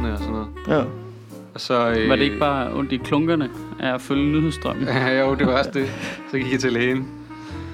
[0.00, 0.48] fødderne og sådan noget.
[0.68, 0.84] Ja.
[1.54, 3.50] Og så, øh, Var det ikke bare ondt i klunkerne
[3.80, 4.88] af at følge nyhedsstrømmen?
[4.96, 5.92] Ja, jo, det var også det.
[6.30, 7.08] Så gik jeg til lægen.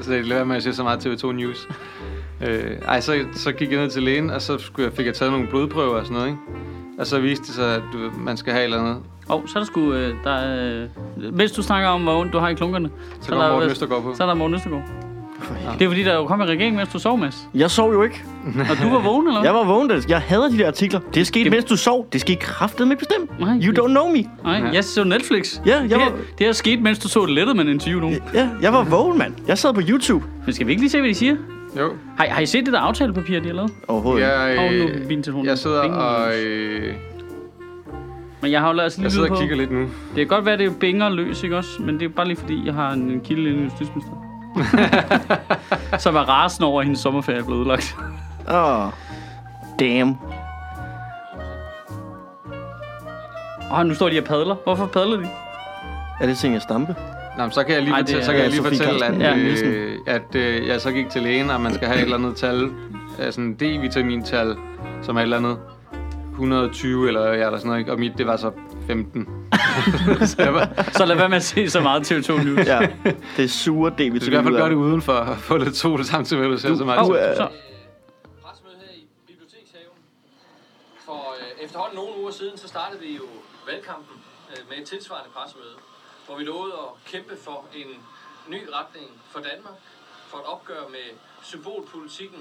[0.01, 1.69] Så det lader med at se så meget TV2 News.
[2.47, 5.15] Øh, ej, så, så gik jeg ned til lægen, og så skulle jeg, fik jeg
[5.15, 6.41] taget nogle blodprøver og sådan noget, ikke?
[6.98, 8.97] Og så viste det sig, at du, man skal have et eller andet.
[9.30, 9.93] Åh, oh, så er der sgu...
[9.93, 10.83] Øh, der, er,
[11.23, 13.70] øh, mens du snakker om, hvor ondt du har i klunkerne, Så, går der, Morten
[13.70, 14.15] Østergaard på.
[14.15, 14.84] så er der Morten Østergaard.
[15.78, 17.48] Det er fordi, der jo kom en regering, mens du sov, Mads.
[17.55, 18.23] Jeg sov jo ikke.
[18.70, 19.50] Og du var vågen, eller hvad?
[19.50, 19.88] Jeg var vågen.
[19.88, 21.00] da- Jeg hader de der artikler.
[21.14, 22.09] Det er sket, Det- mens du sov.
[22.12, 23.41] Det skete kraftet med bestemt.
[23.41, 24.24] Nej, You don't know me.
[24.45, 25.60] Nej, jeg så Netflix.
[25.66, 28.10] Ja, jeg det, var- det er sket, mens du så et Letterman-interview nu.
[28.34, 29.34] Ja, jeg var vågen, mand.
[29.48, 30.24] Jeg sad på YouTube.
[30.45, 31.36] Men skal vi ikke lige se, hvad de siger?
[31.78, 31.91] Jo.
[32.19, 33.70] Har, har I set det der aftalepapir, de har lavet?
[33.88, 34.20] Overhovedet.
[34.20, 34.33] ikke.
[34.33, 35.98] Jeg, Åh, nu er øh, min telefon jeg sidder binger.
[35.98, 36.34] og...
[36.44, 36.94] Øh,
[38.42, 39.41] Men jeg har jo altså lige jeg sidder og på.
[39.41, 39.80] kigger lidt nu.
[39.80, 41.70] Det kan godt være, at det er binger løs, ikke også?
[41.83, 44.26] Men det er bare lige fordi, jeg har en kilde inde i justitsminister.
[45.98, 47.97] Som er rasende over, at hendes sommerferie er blevet udlagt.
[48.50, 48.86] Åh.
[49.81, 50.17] Damn.
[53.70, 54.56] Og nu står de og padler.
[54.64, 55.28] Hvorfor padler de?
[56.20, 56.94] Er det Singer Stampe?
[57.39, 59.05] Nå, men så kan jeg lige Ej, fortælle, er- så kan jeg lige Sofie fortælle
[59.06, 59.69] at, Nielsen.
[59.69, 62.36] øh, at øh, jeg så gik til lægen, og man skal have et eller andet
[62.36, 62.62] tal,
[63.19, 64.56] øh, sådan en D-vitamintal,
[65.03, 65.59] som er et eller andet
[66.33, 67.92] 120 eller, ja, eller sådan noget, ikke?
[67.92, 68.50] og mit det var så
[68.87, 69.29] 15.
[70.31, 72.67] så jeg var, Så lad være med at se så meget TV2 News.
[72.67, 72.89] Ja.
[73.37, 75.56] Det er sure D, vi du skal i hvert fald gøre det udenfor og få
[75.56, 77.09] lidt sol samtidig med, at du ser så meget.
[77.09, 77.48] Du er- så.
[78.45, 79.98] pressemøde her i Bibliotekshaven.
[81.06, 83.27] For øh, efterhånden nogle uger siden, så startede vi jo
[83.70, 84.17] valgkampen
[84.51, 85.77] øh, med et tilsvarende pressemøde,
[86.27, 87.91] hvor vi lovede at kæmpe for en
[88.55, 89.78] ny retning for Danmark,
[90.31, 91.06] for et opgør med
[91.43, 92.41] symbolpolitikken,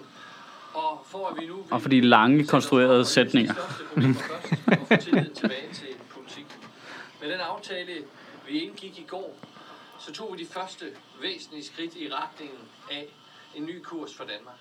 [0.73, 1.55] og for at vi nu...
[1.71, 3.53] Og for de lange, konstruerede sætninger.
[3.89, 4.19] sætninger.
[4.67, 5.87] og få tillid tilbage til.
[7.25, 7.91] Med den aftale,
[8.47, 9.37] vi indgik i går,
[9.99, 10.85] så tog vi de første
[11.21, 12.57] væsentlige skridt i retningen
[12.91, 13.05] af
[13.55, 14.55] en ny kurs for Danmark.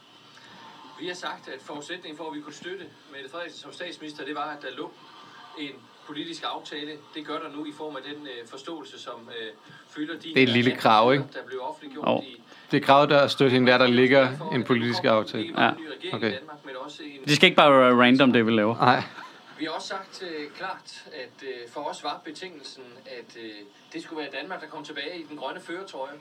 [1.01, 4.35] Vi har sagt, at forudsætningen for, at vi kunne støtte Mette Frederiksen som statsminister, det
[4.35, 4.92] var, at der lå
[5.58, 5.73] en
[6.07, 6.92] politisk aftale.
[7.14, 9.52] Det gør der nu i form af den øh, forståelse, som øh,
[9.89, 11.25] fylder de Det er et lille krav, ikke?
[11.33, 12.20] Der blev offentliggjort Jo.
[12.20, 15.63] i Det er kravet, der er stødt hende, der, der ligger en politisk aftale.
[15.63, 15.70] Ja.
[16.13, 16.29] Okay.
[16.29, 18.77] i Danmark, men også en Det skal ikke bare være random, det vi laver.
[18.77, 19.02] Nej,
[19.64, 20.89] Vi har også sagt øh, klart,
[21.25, 23.51] at øh, for os var betingelsen, at øh,
[23.92, 26.13] det skulle være Danmark, der kom tilbage i den grønne føretrøje.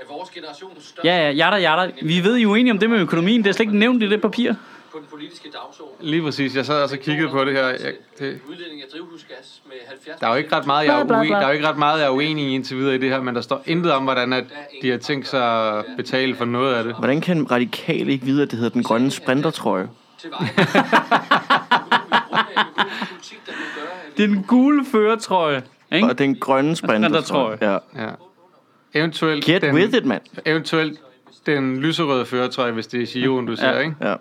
[0.00, 1.92] At vores generations største Ja, ja, jada, jada.
[2.02, 3.42] Vi ved jo enige om det med økonomien.
[3.42, 4.52] Det er slet ikke nævnt i det papir.
[4.92, 6.06] på den politiske dagsorden.
[6.06, 6.56] lige præcis.
[6.56, 7.66] Jeg sad også og kiggede på det her.
[7.66, 11.04] Jeg, det, Udledning af drivhusgas med 70 der er jo ikke ret meget, jeg er,
[11.04, 11.36] Bla, bla, uen, bla.
[11.36, 13.20] der er jo ikke ret meget, jeg er uenig i indtil videre i det her,
[13.20, 14.44] men der står intet om, hvordan at
[14.82, 16.94] de har tænkt sig at betale for noget af det.
[16.94, 19.88] Hvordan kan radikale ikke vide, at det hedder den grønne sprintertrøje?
[20.18, 20.38] til vej.
[23.08, 25.62] politik, der nu gør, at Det er den gule føretrøje.
[25.92, 26.08] Ikke?
[26.08, 27.58] Og den grønne sprintertrøje.
[27.60, 27.78] Ja.
[27.96, 28.10] Ja.
[28.94, 30.22] Eventuelt Get den, with it, mand.
[30.46, 31.00] Eventuelt
[31.46, 33.78] den lyserøde føretrøje, hvis det er Sion, du ser, Ja.
[33.78, 33.96] ikke?
[34.00, 34.14] Ja.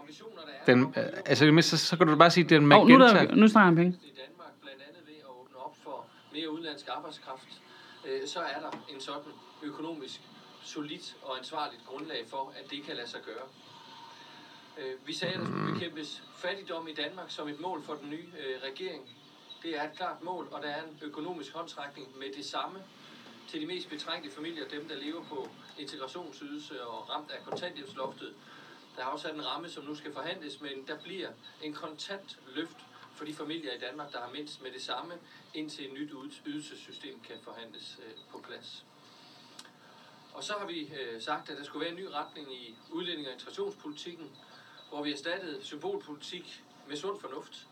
[0.00, 2.56] ambitioner, der Den, øh, altså, det mindste, så, så kan du bare sige, at det
[2.56, 3.90] er en Åh, nu, er der, nu snakker han penge.
[4.02, 7.48] i Danmark, blandt andet ved at åbne op for mere udenlandsk arbejdskraft,
[8.08, 10.20] øh, så er der en sådan økonomisk,
[10.64, 13.46] solidt og ansvarligt grundlag for, at det kan lade sig gøre.
[14.78, 18.10] Øh, vi sagde, at der skulle bekæmpes fattigdom i Danmark som et mål for den
[18.10, 19.16] nye øh, regering.
[19.62, 22.82] Det er et klart mål, og der er en økonomisk håndtrækning med det samme
[23.48, 25.48] til de mest betrængte familier, dem der lever på
[25.78, 28.34] integrationsydelse og ramt af kontanthjælpsloftet.
[28.96, 31.28] Der er afsat en ramme, som nu skal forhandles, men der bliver
[31.62, 32.76] en kontant løft
[33.14, 35.14] for de familier i Danmark, der har mindst med det samme,
[35.54, 36.12] indtil et nyt
[36.46, 38.84] ydelsessystem kan forhandles øh, på plads.
[40.32, 43.32] Og så har vi sagt, at der skulle være en ny retning i udlænding- og
[43.32, 44.30] integrationspolitikken,
[44.94, 47.66] hvor vi erstattede symbolpolitik med sund fornuft.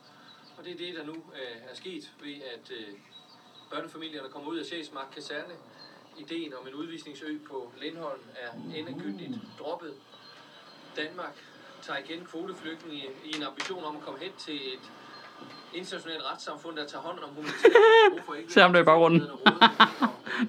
[0.58, 2.94] Og det er det, der nu øh, er sket ved, at øh,
[3.70, 5.54] børnefamilierne kommer ud af Sjælsmark Kaserne.
[6.18, 9.94] Ideen om en udvisningsø på Lindholm er endegyldigt droppet.
[10.96, 11.44] Danmark
[11.82, 14.92] tager igen kvoteflygtninge i en ambition om at komme hen til et
[15.74, 19.22] internationalt retssamfund, der tager hånd om humanitære Se ham der i baggrunden.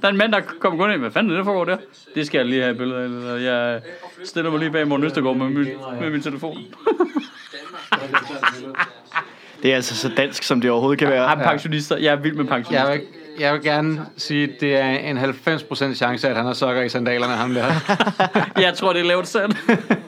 [0.02, 1.00] Der er en mand, der kommer kun ind.
[1.00, 1.78] Hvad fanden er det, der foregår der?
[2.16, 3.06] Det skal jeg lige have et billede af.
[3.06, 3.82] eller Jeg
[4.24, 5.68] stiller mig lige bag Morten Østergaard med min,
[6.00, 6.58] med min telefon.
[9.64, 11.30] Det er altså så dansk, som det overhovedet kan være.
[11.30, 11.98] Jeg er pensionister.
[11.98, 12.90] Jeg er vild med pensionister.
[12.90, 13.08] Jeg vil,
[13.40, 16.90] jeg vil gerne sige, at det er en 90% chance, at han har sokker i
[16.90, 17.74] sandalerne, ham der.
[18.62, 19.56] Jeg tror, det er lavt selv.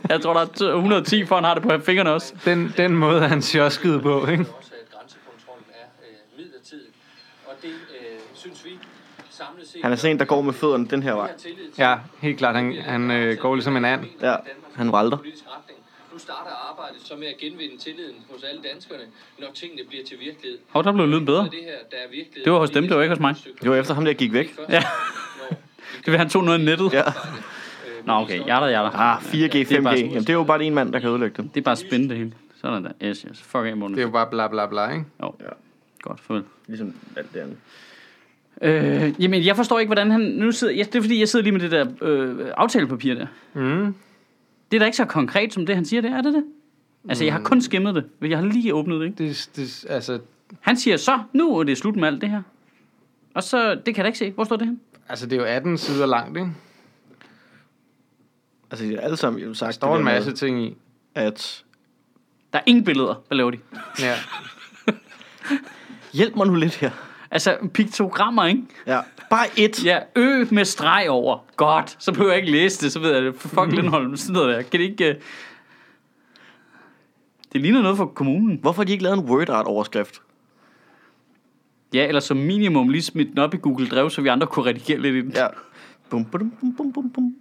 [0.09, 2.33] Jeg tror, der er 110 for, han har det på fingrene også.
[2.45, 4.45] Den, den måde, han sjoskede på, ikke?
[4.57, 6.87] også, at grænsekontrollen er øh, midlertidig.
[7.45, 9.23] Og det øh, synes vi samlet set...
[9.83, 11.31] Han er sådan en, der går med fødderne den her vej.
[11.77, 12.55] Ja, helt klart.
[12.55, 14.05] Han, han øh, går ligesom en and.
[14.21, 14.35] Ja,
[14.75, 15.17] han valter.
[16.13, 19.01] Nu starter arbejdet så med at genvinde tilliden hos alle danskerne,
[19.39, 20.57] når tingene bliver til virkelighed.
[20.69, 21.43] Hov, der blev lyden bedre.
[21.43, 22.41] Det her, der er.
[22.43, 23.35] Det var hos dem, det var ikke hos mig.
[23.61, 24.59] Det var efter ham, der gik væk.
[24.69, 24.83] Ja.
[26.05, 26.93] Det vil han tog noget af nettet.
[26.93, 27.03] Ja.
[28.05, 28.39] Nå, okay.
[28.47, 28.89] Jada, jada.
[28.93, 29.49] Ah, 4G, 5G.
[29.51, 31.49] Det er bare- Jamen, det er jo bare en mand, der kan ødelægge dem.
[31.49, 32.31] Det er bare spændende det hele.
[32.55, 32.91] Så Sådan der.
[33.03, 33.41] Yes, yes.
[33.41, 33.75] Fuck af.
[33.75, 35.05] Det er jo bare bla bla bla, ikke?
[35.21, 35.35] Jo.
[35.39, 35.45] Ja.
[36.01, 36.43] Godt, farvel.
[36.67, 37.57] Ligesom alt det andet.
[38.61, 40.73] Øh, jamen, jeg forstår ikke, hvordan han nu sidder...
[40.73, 43.27] Ja, det er fordi, jeg sidder lige med det der øh, aftalepapir der.
[43.53, 43.95] Mm.
[44.71, 46.43] Det er da ikke så konkret, som det, han siger, det er det det?
[47.09, 48.05] Altså, jeg har kun skimmet det.
[48.19, 49.17] men Jeg har lige åbnet det, ikke?
[49.23, 50.19] Det, det, altså,
[50.61, 52.41] Han siger så, nu er det slut med alt det her.
[53.33, 54.31] Og så, det kan jeg da ikke se.
[54.31, 54.79] Hvor står det hen?
[55.09, 56.49] altså, det er jo 18 sider langt, ikke?
[58.71, 60.77] Altså, de har alle sammen jo sagt Der står det en masse med, ting i.
[61.15, 61.63] at
[62.53, 63.23] Der er ingen billeder.
[63.27, 63.57] Hvad laver de?
[63.99, 64.13] Ja.
[66.13, 66.91] hjælp mig nu lidt her.
[67.31, 68.61] Altså, piktogrammer, ikke?
[68.87, 68.99] Ja,
[69.29, 69.85] bare et.
[69.85, 71.37] Ja, ø med streg over.
[71.55, 71.95] Godt.
[71.99, 73.35] Så behøver jeg ikke læse det, så ved jeg det.
[73.35, 74.61] Fuck Lindholm, sådan noget der.
[74.61, 75.09] Kan det ikke...
[75.09, 75.15] Uh...
[77.53, 78.59] Det ligner noget for kommunen.
[78.61, 80.21] Hvorfor har de ikke lavet en word art overskrift?
[81.93, 84.65] Ja, eller som minimum lige smidt den op i Google Drive, så vi andre kunne
[84.65, 85.31] redigere lidt i den.
[85.31, 85.47] Ja.
[86.09, 87.35] Bum, bum, bum, bum, bum, bum.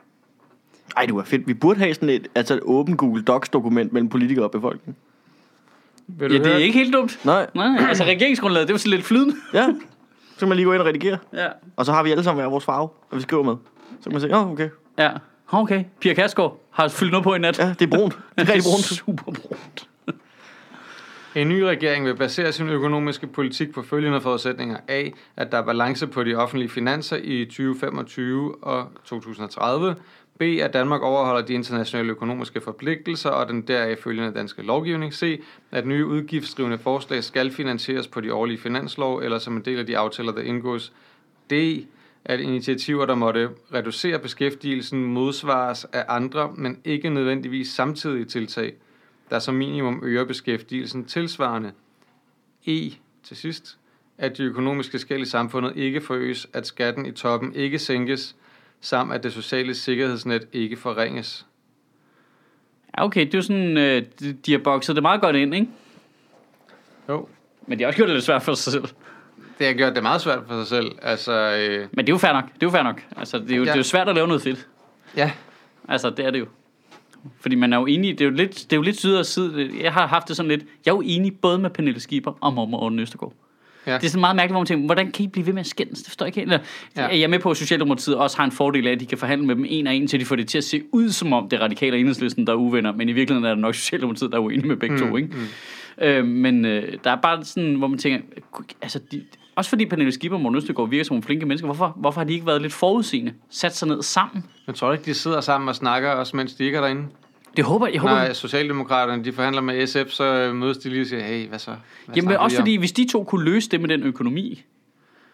[0.97, 1.47] Ej, det var fedt.
[1.47, 4.97] Vi burde have sådan et, altså et åbent Google Docs dokument mellem politikere og befolkningen.
[6.09, 6.63] Vil Ja, du det er høre?
[6.63, 7.21] ikke helt dumt.
[7.25, 9.35] Nej, Nej, altså regeringsgrundlaget, det var sådan lidt flydende.
[9.55, 9.67] ja.
[10.35, 11.19] Så kan man lige gå ind og redigere.
[11.33, 11.47] Ja.
[11.77, 13.55] Og så har vi alle sammen hver vores farve, og vi skriver med.
[14.01, 14.69] Så kan man sige, åh, oh, okay.
[14.99, 15.11] Ja.
[15.53, 17.59] Okay, Pia Kærsgaard har fyldt noget på i nat.
[17.59, 18.19] Ja, det er brunt.
[18.39, 18.85] Det er rigtig brunt.
[18.85, 19.89] Super brunt.
[21.35, 24.77] En ny regering vil basere sin økonomiske politik på følgende forudsætninger.
[24.89, 25.05] A.
[25.37, 29.95] At der er balance på de offentlige finanser i 2025 og 2030.
[30.39, 30.43] B.
[30.43, 35.15] At Danmark overholder de internationale økonomiske forpligtelser og den deraf følgende danske lovgivning.
[35.15, 35.43] C.
[35.71, 39.87] At nye udgiftsdrivende forslag skal finansieres på de årlige finanslov eller som en del af
[39.87, 40.93] de aftaler, der indgås.
[41.51, 41.53] D.
[42.25, 48.75] At initiativer, der måtte reducere beskæftigelsen, modsvares af andre, men ikke nødvendigvis samtidige tiltag
[49.31, 51.73] der som minimum øger beskæftigelsen tilsvarende.
[52.67, 52.91] E
[53.23, 53.79] til sidst,
[54.19, 58.37] at de økonomiske skæld i samfundet ikke forøges, at skatten i toppen ikke sænkes,
[58.85, 61.47] samt at det sociale sikkerhedsnet ikke forringes.
[62.99, 64.03] Ja, okay, det er sådan, øh,
[64.47, 65.69] de, har bokset det meget godt ind, ikke?
[67.09, 67.29] Jo,
[67.67, 68.85] Men de har også gjort det lidt svært for sig selv.
[69.59, 70.93] det har gjort det meget svært for sig selv.
[71.03, 72.45] Altså, øh, Men det er jo fair nok.
[72.45, 73.03] Det er jo fair nok.
[73.17, 73.69] Altså, det er jo, ja.
[73.69, 74.69] det er jo svært at lave noget fedt.
[75.17, 75.33] ja,
[75.89, 76.47] Altså, det er det jo.
[77.41, 79.27] Fordi man er jo enig, det er jo lidt, det er jo lidt side og
[79.27, 79.71] side.
[79.81, 82.53] Jeg har haft det sådan lidt, jeg er jo enig både med Pernille Schieber og
[82.53, 83.33] Morten Østergaard.
[83.87, 83.95] Ja.
[83.95, 85.67] Det er sådan meget mærkeligt, hvor man tænker, hvordan kan I blive ved med at
[85.67, 85.99] skændes?
[85.99, 86.63] Det forstår jeg ikke helt.
[86.97, 87.03] Ja.
[87.03, 87.07] Ja.
[87.07, 89.47] Jeg er med på, at Socialdemokratiet også har en fordel af, at de kan forhandle
[89.47, 91.49] med dem en og en, til de får det til at se ud, som om
[91.49, 92.93] det er radikale enhedslisten, der er uvenner.
[92.93, 95.17] Men i virkeligheden er det nok Socialdemokratiet, der er uenige med begge mm, to.
[95.17, 95.29] Ikke?
[95.29, 96.05] Mm.
[96.05, 98.19] Øh, men øh, der er bare sådan, hvor man tænker,
[98.83, 99.23] altså de,
[99.57, 102.27] også fordi Pernille Schieber og Morten Østergaard virker som nogle flinke mennesker, hvorfor, hvorfor har
[102.27, 103.33] de ikke været lidt forudseende?
[103.51, 104.45] Sat sig ned sammen?
[104.67, 107.03] jeg tror ikke, de sidder sammen og snakker, også mens de ikke er derinde.
[107.57, 108.01] Det håber jeg.
[108.01, 111.49] håber, Når Socialdemokraterne de forhandler med SF, så øh, mødes de lige og siger, hey,
[111.49, 111.71] hvad så?
[112.07, 114.63] Hvad Jamen også vi om?" fordi, hvis de to kunne løse det med den økonomi,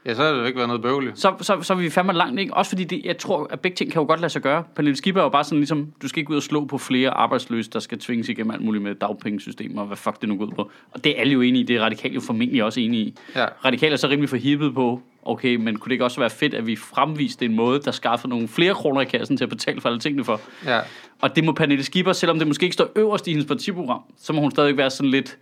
[0.06, 1.12] Ja, så har det jo ikke været noget bøvle.
[1.14, 2.54] så, så, så er vi fandme langt, ikke?
[2.54, 4.64] Også fordi det, jeg tror, at begge ting kan jo godt lade sig gøre.
[4.76, 7.10] Pernille Skipper er jo bare sådan ligesom, du skal ikke ud og slå på flere
[7.10, 10.44] arbejdsløse, der skal tvinges igennem alt muligt med dagpengesystemer, og hvad fuck det nu går
[10.44, 10.70] ud på.
[10.90, 13.14] Og det er alle jo enige i, det er radikale jo formentlig også enige i.
[13.36, 13.46] Ja.
[13.64, 16.66] Radikale er så rimelig forhippet på, okay, men kunne det ikke også være fedt, at
[16.66, 19.88] vi fremviste en måde, der skaffer nogle flere kroner i kassen til at betale for
[19.88, 20.40] alle tingene for?
[20.66, 20.80] Ja.
[21.20, 24.32] Og det må Pernille Skipper, selvom det måske ikke står øverst i hendes partiprogram, så
[24.32, 25.38] må hun stadig være sådan lidt,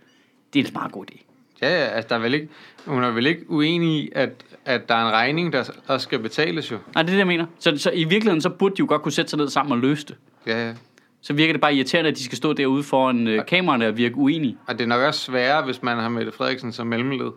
[0.53, 1.23] det er en meget god idé.
[1.61, 2.47] Ja, ja, altså der er vel ikke,
[2.85, 4.29] hun er vel ikke uenig i, at,
[4.65, 6.77] at der er en regning, der også skal betales jo.
[6.95, 7.45] Nej, det er det, jeg mener.
[7.59, 9.77] Så, så i virkeligheden, så burde de jo godt kunne sætte sig ned sammen og
[9.77, 10.15] løse det.
[10.47, 10.73] Ja, ja.
[11.21, 14.17] Så virker det bare irriterende, at de skal stå derude foran øh, kameraerne og virke
[14.17, 14.57] uenige.
[14.67, 17.31] Og det er nok også sværere, hvis man har Mette Frederiksen som mellemled.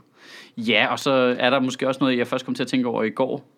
[0.57, 3.03] Ja, og så er der måske også noget, jeg først kom til at tænke over
[3.03, 3.49] i går,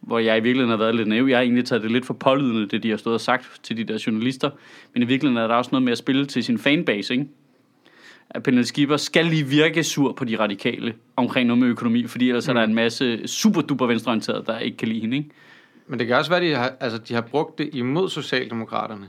[0.00, 1.24] hvor jeg i virkeligheden har været lidt naiv.
[1.24, 3.76] Jeg har egentlig taget det lidt for pålydende, det de har stået og sagt til
[3.76, 4.50] de der journalister.
[4.92, 7.26] Men i virkeligheden er der også noget med at spille til sin fanbase, ikke?
[8.30, 12.28] At Pernille Skipper skal lige virke sur på de radikale omkring noget med økonomi, fordi
[12.28, 12.50] ellers mm.
[12.50, 15.30] er der en masse super duper venstreorienterede, der ikke kan lide hende, ikke?
[15.86, 19.06] Men det kan også være, at de har, altså, de har brugt det imod Socialdemokraterne.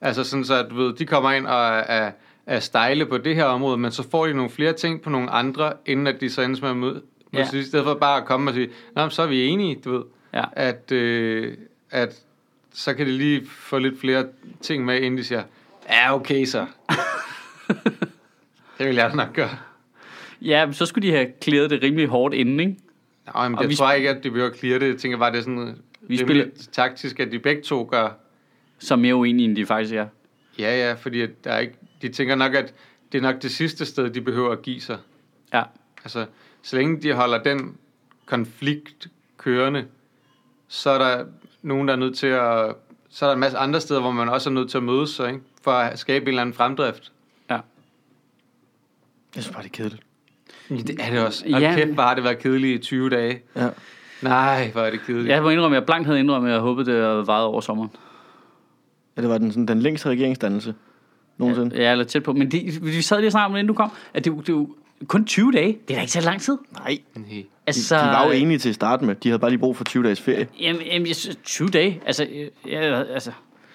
[0.00, 2.10] Altså sådan så, at du ved, de kommer ind og er,
[2.46, 5.30] er stejle på det her område, men så får de nogle flere ting på nogle
[5.30, 7.02] andre, inden at de så ender med at møde.
[7.32, 7.42] Ja.
[7.42, 9.92] I stedet for bare at komme og sige, Nå, men så er vi enige, du
[9.92, 10.02] ved.
[10.34, 10.44] Ja.
[10.52, 11.56] At, øh,
[11.90, 12.20] at
[12.72, 14.26] så kan de lige få lidt flere
[14.60, 15.42] ting med, inden de siger,
[15.88, 16.66] ja, okay så.
[18.78, 19.50] det vil jeg nok gøre.
[20.42, 22.76] Ja, så skulle de have klædet det rimelig hårdt inden, ikke?
[23.34, 24.88] Nå, men Og jeg vi tror ikke, at de behøver at clear det.
[24.88, 28.08] Jeg tænker bare, det er sådan Vi vi spiller- taktisk, at de begge to gør.
[28.78, 30.06] Så er mere uenige, end de faktisk er.
[30.58, 32.74] Ja, ja, fordi der er ikke, de tænker nok, at
[33.12, 34.98] det er nok det sidste sted, de behøver at give sig.
[35.52, 35.62] Ja.
[36.04, 36.26] Altså,
[36.62, 37.76] så længe de holder den
[38.26, 39.84] konflikt kørende,
[40.68, 41.24] så er der
[41.62, 42.74] nogen, der er nødt til at...
[43.08, 45.10] Så er der en masse andre steder, hvor man også er nødt til at mødes
[45.10, 45.40] sig, ikke?
[45.62, 47.12] For at skabe en eller anden fremdrift.
[47.50, 47.54] Ja.
[49.34, 50.02] Jeg synes bare, det er kedeligt.
[50.68, 51.44] Det er det også.
[51.54, 51.74] Og Ja.
[51.74, 53.42] kæft, hvor har det været kedeligt i 20 dage.
[53.56, 53.68] Ja.
[54.22, 55.28] Nej, hvor er det kedeligt.
[55.28, 57.60] Jeg må indrømme, at jeg blankt havde indrømmet, at jeg håbede, det havde varet over
[57.60, 57.90] sommeren.
[59.16, 60.74] ja det var den, sådan, den længste regeringsdannelse.
[61.38, 61.76] Nogensinde.
[61.76, 62.32] Ja, eller tæt på.
[62.32, 64.66] Men det, vi sad lige snakkede om det, inden du kom, at det, det
[65.08, 65.78] kun 20 dage.
[65.88, 66.58] Det er da ikke så lang tid.
[66.78, 67.24] Nej, Nej.
[67.30, 69.14] de, Altså, de var jo enige til at starte med.
[69.14, 70.48] De havde bare lige brug for 20 dages ferie.
[70.60, 72.00] Jamen, jamen jeg synes, 20 dage.
[72.06, 73.30] Altså, øh, ja, altså,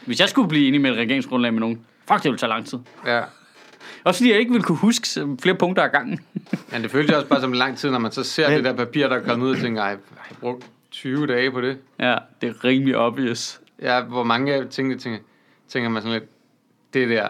[0.06, 2.65] hvis jeg skulle blive enig med et regeringsgrundlag med nogen, fuck, det ville tage lang
[2.65, 2.80] tid.
[3.06, 3.22] Ja.
[4.03, 5.08] Også fordi jeg ikke ville kunne huske
[5.41, 6.20] flere punkter af gangen.
[6.72, 8.63] Men det føles jo også bare som lang tid, når man så ser Men- det
[8.65, 11.62] der papir, der er kommet ud og tænker, ej, har jeg brugt 20 dage på
[11.62, 11.77] det?
[12.00, 13.62] ja, det er rimelig obvious.
[13.82, 15.20] Ja, hvor mange af tingene tænker,
[15.70, 16.30] tænker man sådan lidt,
[16.94, 17.27] det der,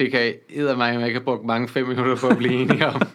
[0.00, 2.86] det kan jeg mig, jeg ikke har brugt mange fem minutter på at blive enige
[2.86, 3.02] om.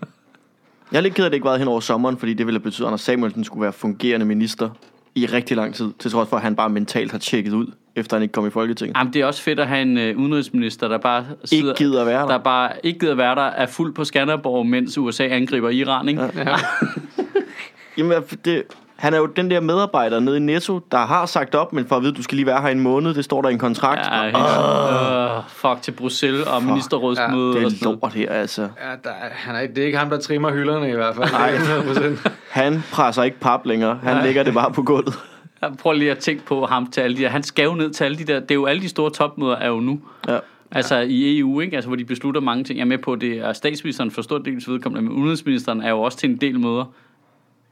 [0.92, 2.60] Jeg er lidt ked af, at det ikke var hen over sommeren, fordi det ville
[2.60, 4.70] betyde, at Anders Samuelsen skulle være fungerende minister
[5.15, 8.15] i rigtig lang tid, til trods for, at han bare mentalt har tjekket ud, efter
[8.18, 8.98] han ikke kom i Folketinget.
[8.98, 12.01] Jamen, det er også fedt at have en øh, udenrigsminister, der bare sidder, Ikke gider
[12.01, 12.27] at være der.
[12.27, 16.22] der bare ikke gider være der, er fuld på Skanderborg, mens USA angriber Iran, ikke?
[16.22, 16.30] Ja.
[16.36, 16.56] Ja.
[17.98, 18.63] Jamen, det,
[18.96, 21.96] han er jo den der medarbejder nede i Netto, der har sagt op, men for
[21.96, 23.60] at vide, at du skal lige være her en måned, det står der i en
[23.60, 24.02] kontrakt.
[24.12, 28.62] Ja, helt, uh, fuck til Bruxelles og ministerrådsmøde det og er lort her, altså.
[28.62, 28.68] ja
[29.04, 31.32] der, er- han er, det er ikke ham, der trimmer hylderne i hvert fald.
[31.32, 31.56] Nej.
[32.25, 32.30] 100%.
[32.50, 34.00] Han presser ikke pap længere.
[34.04, 35.14] Han lægger det bare på gulvet.
[35.62, 37.30] Jeg prøver lige at tænke på ham til alle de der.
[37.30, 38.40] Han skal jo ned til alle de der.
[38.40, 40.00] Det er jo alle de store topmøder er jo nu.
[40.28, 40.38] Ja.
[40.72, 41.75] Altså i EU, ikke?
[41.75, 42.78] Altså, hvor de beslutter mange ting.
[42.80, 46.02] Jeg er med på, det er statsministeren for stor dels vedkommende, men udenrigsministeren er jo
[46.02, 46.86] også til en del møder.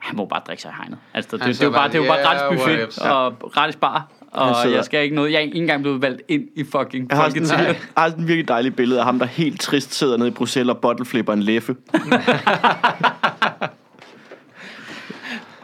[0.04, 0.98] Han må bare drikke sig i hegnet.
[1.14, 2.72] Altså, det, det, det, er så bare, det er jo bare bare, gratis yeah, buffet
[2.74, 2.98] whatevs.
[2.98, 4.08] og gratis bar.
[4.32, 5.32] Og sidder- jeg skal ikke noget.
[5.32, 8.24] Jeg er ikke engang blevet valgt ind i fucking Jeg har sådan, jeg har sådan
[8.24, 11.34] et virkelig dejligt billede af ham, der helt trist sidder nede i Bruxelles og bottleflipper
[11.34, 11.76] en læffe.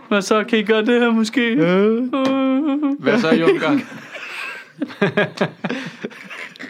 [0.08, 0.44] Hvad så?
[0.44, 1.56] Kan I gøre det her måske?
[3.00, 3.80] Hvad så, Junker?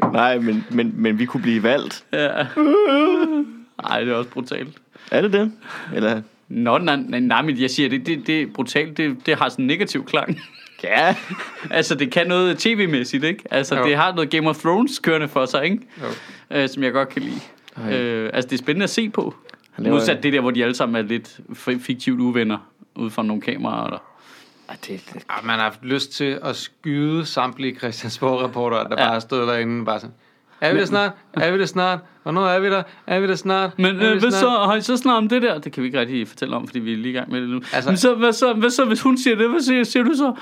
[0.13, 2.03] Nej, men, men, men vi kunne blive valgt.
[2.13, 2.27] Ja.
[3.83, 4.77] Ej, det er også brutalt.
[5.11, 5.51] Er det det?
[5.93, 8.97] Eller, Nå, nej, nej, nej, men jeg siger, det, det, det brutalt.
[8.97, 10.39] Det, det har sådan en negativ klang.
[10.83, 11.15] ja,
[11.71, 13.43] Altså, det kan noget tv-mæssigt, ikke?
[13.51, 13.85] Altså, Jo.
[13.85, 15.79] det har noget Game of Thrones kørende for sig, ikke?
[16.01, 16.05] Jo.
[16.57, 17.39] Øh, som jeg godt kan lide.
[17.77, 17.93] Ej.
[17.99, 19.35] Øh, altså, det er spændende at se på.
[19.77, 22.57] Laver- Modsat det der, hvor de alle sammen er lidt fi- fiktivt uvenner
[22.95, 23.83] ud fra nogle kameraer.
[23.85, 23.99] Eller.
[24.69, 29.03] Ej, det, det, Ja, man har haft lyst til at skyde samtlige Christiansborg-rapporter, der Ja.
[29.03, 29.09] ja.
[29.09, 30.15] bare stået derinde, bare sådan,
[30.61, 31.11] er vi det snart?
[31.33, 31.99] Er vi det snart?
[32.23, 32.83] Hvornår er vi der?
[33.07, 33.79] Er vi det snart?
[33.79, 34.49] Men øh, hvad snart?" så?
[34.49, 35.59] Har I så snart om det der?
[35.59, 37.49] Det kan vi ikke rigtig fortælle om, fordi vi er lige i gang med det
[37.49, 37.61] nu.
[37.73, 39.49] Altså, Men så, hvad, så, hvad så, hvis hun siger det?
[39.49, 40.33] Hvad siger, siger du så?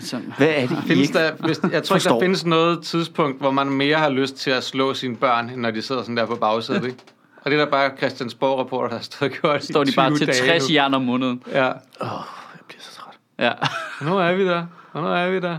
[0.00, 3.50] så hvad er det, Findes der, hvis, jeg tror ikke, der findes noget tidspunkt, hvor
[3.50, 6.26] man mere har lyst til at slå sine børn, end når de sidder sådan der
[6.26, 6.98] på bagsædet, ikke?
[7.44, 10.10] Og det er der bare Christiansborg-rapporter, der har stået og gjort står de i bare
[10.10, 10.74] 20 til dage 60 nu.
[10.74, 11.42] jern om måneden.
[11.52, 11.64] Ja.
[11.64, 11.72] Jeg
[12.68, 13.14] bliver så træt.
[13.38, 13.52] Ja.
[14.00, 14.66] Hvornår er vi der?
[14.92, 15.56] Hvornår er vi der?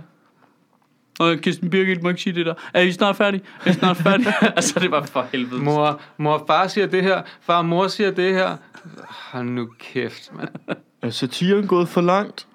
[1.19, 2.53] Og Kirsten Birgit må ikke sige det der.
[2.73, 3.41] Er I snart færdige?
[3.65, 4.33] Er I snart færdige?
[4.55, 5.61] altså, det var for helvede.
[5.61, 8.57] Mor, mor og far siger det her, far og mor siger det her.
[9.31, 10.77] Hold nu kæft, mand.
[11.01, 12.45] Er satiren gået for langt?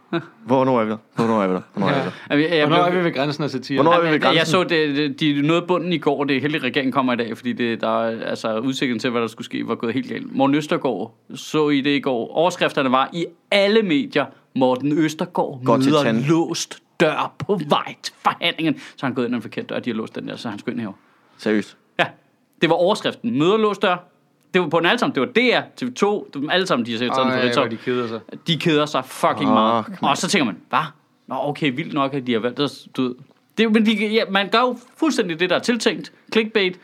[0.46, 0.96] Hvornår er vi der?
[1.14, 1.60] Hvornår er vi der?
[1.72, 2.48] Hvornår er vi der?
[2.48, 3.82] Jeg, jeg, Hvornår er vi ved grænsen af satire?
[3.82, 4.52] Hvornår er vi ved Jamen, jeg, jeg grænsen?
[4.52, 6.24] så, det, det, de nåede bunden i går.
[6.24, 9.10] Det er heldigt, at regeringen kommer i dag, fordi det, der er, altså, udsigten til,
[9.10, 10.36] hvad der skulle ske, var gået helt galt.
[10.36, 12.36] Morten Østergaard så I det i går.
[12.36, 14.24] Overskrifterne var i alle medier.
[14.56, 16.24] Morten Østergaard Går til møder tand.
[16.24, 18.80] låst dør på vej til forhandlingen.
[18.96, 20.48] Så han gået ind ad en forkert dør, og de har låst den der, så
[20.50, 20.98] han skulle ind herovre.
[21.38, 21.76] Seriøst.
[21.98, 22.06] Ja,
[22.60, 23.38] det var overskriften.
[23.38, 23.96] Møder låst dør.
[24.54, 25.14] Det var på den alle sammen.
[25.14, 27.66] Det var DR, TV2, det var dem alle sammen, de har set sådan for Ritzau.
[27.66, 28.20] de keder sig.
[28.46, 29.88] De keder sig fucking Fuck, meget.
[29.88, 29.98] mand.
[30.02, 30.78] Og så tænker man, hvad?
[31.26, 33.14] Nå, okay, vildt nok, at de har valgt at du ved.
[33.58, 36.12] Det, men de, ja, man gør jo fuldstændig det, der er tiltænkt.
[36.32, 36.78] Clickbait.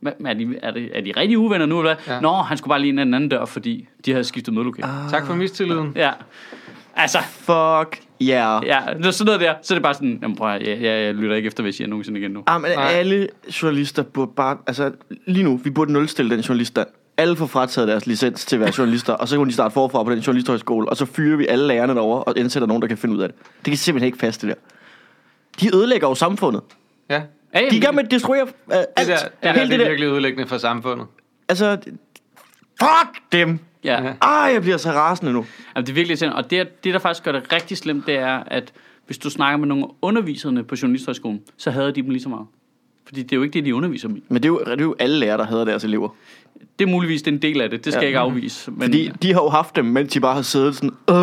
[0.00, 2.14] Men er de, er, de, er de rigtig uvenner nu, eller hvad?
[2.14, 2.20] Ja.
[2.20, 4.86] Nå, han skulle bare lige ind ad en anden dør, fordi de havde skiftet mødelokale.
[4.88, 5.10] Ah.
[5.10, 5.92] Tak for mistilliden.
[5.96, 6.10] Ja.
[6.96, 8.62] Altså, Fuck yeah.
[8.66, 9.54] ja, det er sådan noget der.
[9.62, 11.80] Så er det bare sådan, jamen prøv at, jeg, jeg, jeg lytter ikke efter, hvis
[11.80, 12.42] jeg nogensinde igen nu.
[12.48, 12.92] Jamen, Nej.
[12.92, 13.28] alle
[13.62, 14.56] journalister burde bare...
[14.66, 14.92] Altså,
[15.26, 16.88] lige nu, vi burde nulstille den journaliststand.
[17.16, 20.02] Alle får frataget deres licens til at være journalister, og så kan de starte forfra
[20.02, 22.98] på den journalisthøjskole, og så fyrer vi alle lærerne derovre og indsætter nogen, der kan
[22.98, 23.38] finde ud af det.
[23.38, 24.62] Det kan simpelthen ikke passe, det der.
[25.60, 26.62] De ødelægger jo samfundet.
[27.10, 27.22] Ja.
[27.54, 28.88] Ja, De er i gang med at destruere uh, alt.
[28.98, 31.06] Det der, det, der, Hele det er virkelig ødelæggende for samfundet.
[31.48, 31.78] Altså,
[32.80, 33.58] fuck dem.
[33.84, 34.02] Ja.
[34.02, 34.12] Ja.
[34.22, 35.46] Ej, jeg bliver så rasende nu.
[35.76, 36.36] Jamen, det er virkelig irriterende.
[36.36, 38.72] Og det, det, der faktisk gør det rigtig slemt, det er, at
[39.06, 42.28] hvis du snakker med nogle af underviserne på Journalisthøjskolen, så hader de dem lige så
[42.28, 42.46] meget.
[43.06, 44.22] Fordi det er jo ikke det, de underviser dem i.
[44.28, 46.08] Men det er jo, det er jo alle lærere, der hader deres elever.
[46.78, 47.84] Det er muligvis det er en del af det.
[47.84, 48.02] Det skal Ja.
[48.02, 48.70] jeg ikke afvise.
[48.70, 51.16] Men Fordi de har jo haft dem, mens de bare har siddet sådan, øh,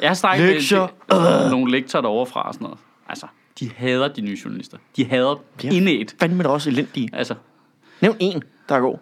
[0.00, 2.78] jeg har snakket lektier, med nogle lektorer derovre fra og sådan noget.
[3.08, 3.26] Altså,
[3.60, 4.78] de hader de nye journalister.
[4.96, 5.34] De hader
[5.64, 5.68] Ja.
[5.68, 5.74] ja.
[5.76, 6.14] indæt.
[6.20, 7.08] fandme da også elendige.
[7.12, 7.34] Altså,
[8.00, 8.98] Nævn en, der er god.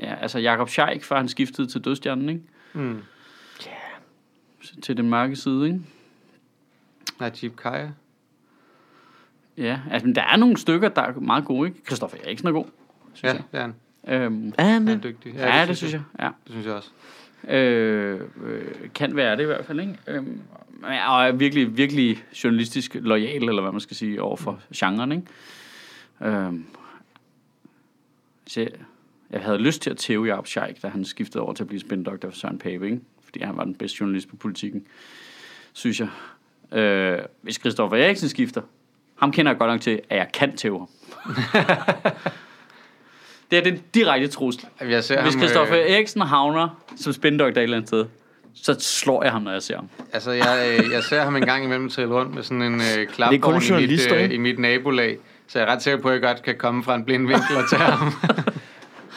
[0.00, 2.42] Ja, altså Jakob Scheik, før han skiftede til Dødstjernen, ikke?
[2.72, 2.98] Mm.
[4.82, 5.80] Til den mørke side, ikke?
[7.20, 7.88] Najib Kaya.
[9.56, 11.80] Ja, altså, men der er nogle stykker, der er meget gode, ikke?
[11.86, 12.64] Christoffer Eriksen er god,
[13.14, 13.42] synes Ja, jeg.
[13.52, 13.74] det er han.
[14.22, 15.34] Øhm, Ja, Han er men, dygtig.
[15.34, 16.02] ja, det, det synes jeg.
[16.20, 16.24] Ja.
[16.44, 16.90] Det synes jeg også.
[17.48, 18.64] Øh, øh,
[18.94, 19.98] kan være det i hvert fald, ikke?
[20.06, 20.40] Øhm,
[20.82, 25.26] og er virkelig, virkelig journalistisk lojal, eller hvad man skal sige, over for genren, ikke?
[26.22, 26.64] Øhm,
[28.46, 28.68] Så
[29.30, 31.80] jeg, havde lyst til at tæve Jacob Scheik, da han skiftede over til at blive
[31.80, 33.00] spindoktor for Søren Pape, ikke?
[33.24, 34.86] Fordi han var den bedste journalist på politikken,
[35.72, 36.08] synes jeg.
[36.78, 38.60] Øh, hvis Christoffer Eriksen skifter,
[39.18, 40.88] ham kender jeg godt nok til, at jeg kan tæve ham.
[43.50, 44.66] det er den direkte trussel.
[44.80, 48.06] Jeg ser Hvis ham, Christoffer øh, Eriksen havner som spindoktor et eller andet sted,
[48.54, 49.88] så slår jeg ham, når jeg ser ham.
[50.12, 53.06] Altså, jeg, øh, jeg ser ham en gang imellem tælle rundt med sådan en øh,
[53.06, 55.18] klapvogn i mit, øh, i mit nabolag.
[55.46, 57.56] Så jeg er ret sikker på, at jeg godt kan komme fra en blind vinkel
[57.56, 58.12] og tage ham.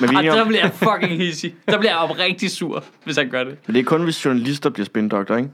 [0.02, 1.56] Men, vi Og enige der bliver jeg fucking hissig.
[1.68, 3.58] Der bliver jeg oprigtig sur, hvis han gør det.
[3.68, 5.50] men det er kun, hvis journalister bliver spindoktor, ikke?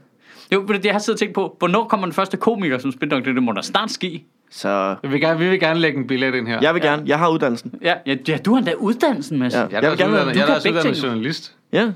[0.52, 1.56] Jo, men det jeg har siddet og tænkt på.
[1.58, 3.32] Hvornår kommer den første komiker som spindoktor?
[3.32, 4.24] Det må da snart ske.
[4.50, 6.58] Så Vi vil gerne, vi vil gerne lægge en billet ind her.
[6.62, 7.02] jeg vil gerne.
[7.06, 7.74] Jeg har uddannelsen.
[7.82, 9.54] Ja, ja, ja du har da uddannelsen, Mads.
[9.54, 9.58] Ja.
[9.58, 11.54] Jeg er Jeg vil gerne uddannet, du jeg er også uddannet journalist.
[11.72, 11.90] Ja.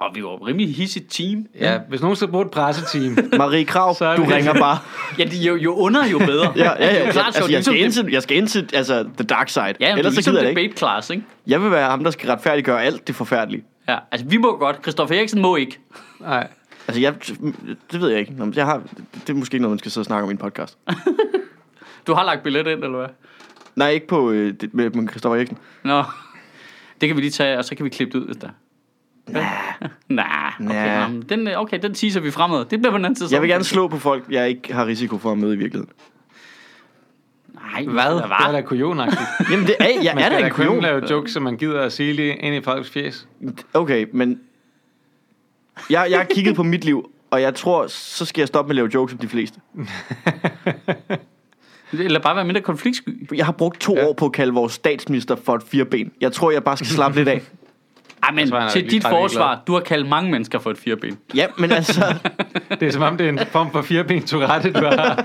[0.00, 1.46] Og vi var et rimelig hissigt team.
[1.60, 3.18] Ja, hvis nogen skal bruge et presseteam.
[3.38, 4.78] Marie Krav, Så er du ringer bare.
[5.18, 6.52] Ja, de, jo, jo under, jo bedre.
[6.56, 6.92] Ja, ja, ja.
[6.92, 9.02] Det er jo klart, altså, jeg, skal Ligesom ind til, jeg skal ind til altså,
[9.16, 9.64] the dark side.
[9.64, 10.78] Ja, men Ellers så ligesom gider jeg det debate ikke.
[10.78, 11.22] class, ikke?
[11.46, 13.64] Jeg vil være ham, der skal retfærdiggøre alt det forfærdelige.
[13.88, 14.76] Ja, altså vi må godt.
[14.82, 15.78] Christoffer Eriksen må ikke.
[16.20, 16.48] Nej.
[16.88, 17.14] Altså, jeg,
[17.92, 18.34] det ved jeg ikke.
[18.56, 18.82] Jeg har,
[19.14, 20.78] det er måske ikke noget, man skal sidde og snakke om i en podcast.
[22.06, 23.08] Du har lagt billet ind, eller hvad?
[23.76, 25.58] Nej, ikke på øh, det, med, med Christoffer Eriksen.
[25.84, 26.02] Nå,
[27.00, 28.48] det kan vi lige tage, og så kan vi klippe det ud, hvis der.
[29.28, 29.44] Nah.
[30.08, 31.22] Nah, okay, Nah.
[31.28, 32.58] den, øh, okay, den teaser vi fremad.
[32.64, 33.28] Det bliver på den anden side.
[33.32, 35.92] Jeg vil gerne slå på folk, jeg ikke har risiko for at møde i virkeligheden.
[37.54, 38.14] Nej, Hvad?
[38.14, 39.20] Det er da kujonagtigt.
[39.50, 40.82] Jamen, det er, jeg Man er da en kujon.
[40.82, 43.28] lave jokes, som man gider at sige lige ind i folks fjes.
[43.74, 44.40] Okay, men...
[45.90, 48.72] Jeg, jeg har kigget på mit liv, og jeg tror, så skal jeg stoppe med
[48.72, 49.60] at lave jokes om de fleste.
[51.92, 53.28] Eller bare være mindre konfliktsky.
[53.36, 54.06] Jeg har brugt to Ja.
[54.06, 56.12] år på at kalde vores statsminister for et fireben.
[56.20, 57.42] Jeg tror, jeg bare skal slappe lidt af.
[58.28, 61.18] Ej, men tror, til dit forsvar, du har kaldt mange mennesker for et fireben.
[61.34, 62.14] Ja, men altså...
[62.80, 65.24] Det er som om, det er en form for fireben Tourette, du har.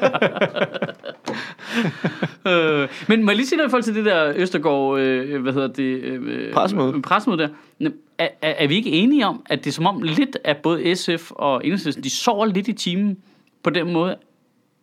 [2.48, 5.54] Øh, men må jeg lige sige noget i forhold til det der Østergaard, øh, hvad
[5.54, 5.84] hedder det?
[5.84, 7.02] Øh, Pressemøde.
[7.02, 7.48] Pressemøde der.
[7.80, 10.58] Nå, Er, er, er vi ikke enige om, at det er som om lidt af
[10.58, 13.18] både SF og Enhedslisten, de sover lidt i timen
[13.64, 14.16] på den måde?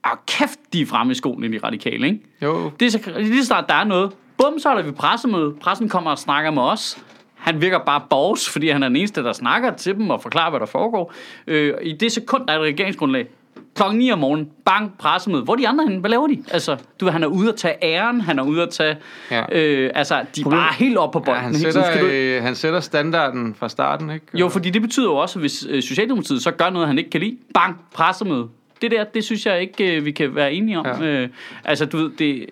[0.05, 2.21] Og kæft, de er fremme i skolen i de radikale, ikke?
[2.43, 5.55] Jo, Det er så, lige så snart der er noget, bum, så holder vi pressemøde.
[5.61, 6.99] Pressen kommer og snakker med os.
[7.41, 10.51] Han virker bare borgs, fordi han er den eneste, der snakker til dem og forklarer,
[10.51, 11.13] hvad der foregår.
[11.47, 13.27] Øh, I det sekund, der er et regeringsgrundlag,
[13.75, 15.43] klokken 9 om morgenen, bang, pressemøde.
[15.43, 16.01] Hvor er de andre henne?
[16.01, 16.45] Hvad laver de?
[16.51, 18.97] Altså, du ved, han er ude at tage æren, han er ude at tage...
[19.31, 19.45] Ja.
[19.53, 21.43] Øh, altså, de er bare helt op på ja, bolden.
[21.43, 21.85] han, hele tiden.
[21.85, 24.27] sætter, du- øh, han sætter standarden fra starten, ikke?
[24.35, 27.11] Jo, fordi det betyder jo også, at hvis øh, Socialdemokratiet så gør noget, han ikke
[27.11, 28.47] kan lide, bang, pressemøde.
[28.83, 30.87] Det der, det synes jeg ikke, øh, vi kan være enige om.
[30.87, 31.03] Ja.
[31.07, 31.29] Øh,
[31.65, 32.37] altså, du ved, det...
[32.37, 32.47] Øh,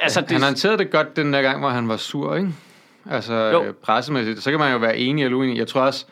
[0.00, 2.48] altså, det, Han håndterede det godt den der gang, hvor han var sur, ikke?
[3.10, 3.64] Altså Jo.
[3.64, 4.42] øh, pressemæssigt.
[4.42, 5.58] Så kan man jo være enig eller uenig.
[5.58, 6.06] Jeg tror også,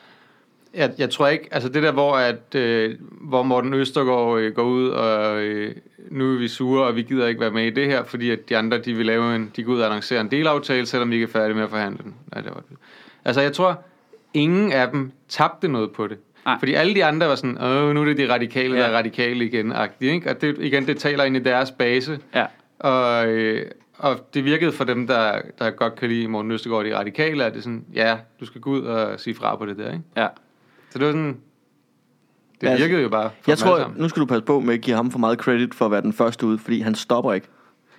[0.75, 4.63] jeg, jeg tror ikke, altså det der, hvor, at, øh, hvor Morten Østergaard øh, går
[4.63, 5.75] ud, og øh,
[6.11, 8.49] nu er vi sure, og vi gider ikke være med i det her, fordi at
[8.49, 11.15] de andre, de vil lave en, de går ud og annoncere en delaftale, selvom vi
[11.15, 12.15] ikke er færdige med at forhandle den.
[12.35, 12.77] Nej, det var det.
[13.25, 13.83] Altså jeg tror,
[14.35, 16.19] ingen af dem tabte noget på det.
[16.45, 16.57] Nej.
[16.59, 18.89] Fordi alle de andre var sådan, åh, nu er det de radikale, der Ja.
[18.93, 20.31] er radikale igen, ikke?
[20.31, 22.19] Og det, igen, det taler ind i deres base.
[22.35, 22.47] ja.
[22.79, 23.67] Og, øh,
[24.03, 27.53] og det virkede for dem, der, der godt kan lide Morten Østergaard, de radikale, at
[27.53, 30.05] det er sådan, ja, du skal gå ud og sige fra på det der, ikke?
[30.17, 30.27] ja.
[30.91, 31.27] Så det var sådan,
[32.61, 34.75] det Ja, altså, virkede jo bare for Jeg tror, nu skal du passe på med
[34.75, 37.33] at give ham for meget credit for at være den første ud, fordi han stopper
[37.33, 37.47] ikke.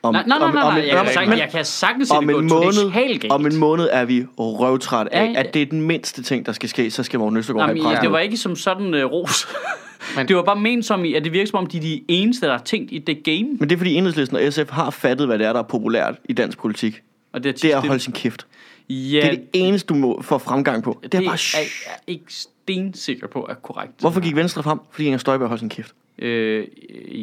[0.03, 0.89] Om, Nej, nej, nej, om- nej, om nej.
[0.99, 3.89] om- kan, sagtens- men- jeg kan sagtens se om det en, måned, om en måned
[3.91, 5.39] er vi røvtræt af, Ja, ja.
[5.39, 7.93] at det er den mindste ting, der skal ske, så skal Morten Østergaard Nej, have
[7.95, 7.99] pres.
[8.01, 9.47] det var ikke som sådan uh, ros.
[10.15, 12.03] Men- det var bare ment som i, at det virker som om, de er de
[12.07, 13.43] eneste, der har tænkt i det game.
[13.59, 16.15] Men det er fordi Enhedslisten og SF har fattet, hvad det er, der er populært
[16.29, 17.01] i dansk politik.
[17.33, 18.45] Og det er, Det er at holde sin kæft.
[18.89, 20.99] Ja, Det er det eneste, du må få fremgang på.
[21.03, 21.33] Det er bare...
[21.33, 23.93] er jeg er ikke stensikker på er korrekt.
[23.99, 24.79] Hvorfor gik Venstre frem?
[24.91, 25.93] Fordi Inger Støjberg holdt sin kæft.
[26.19, 26.67] Øh,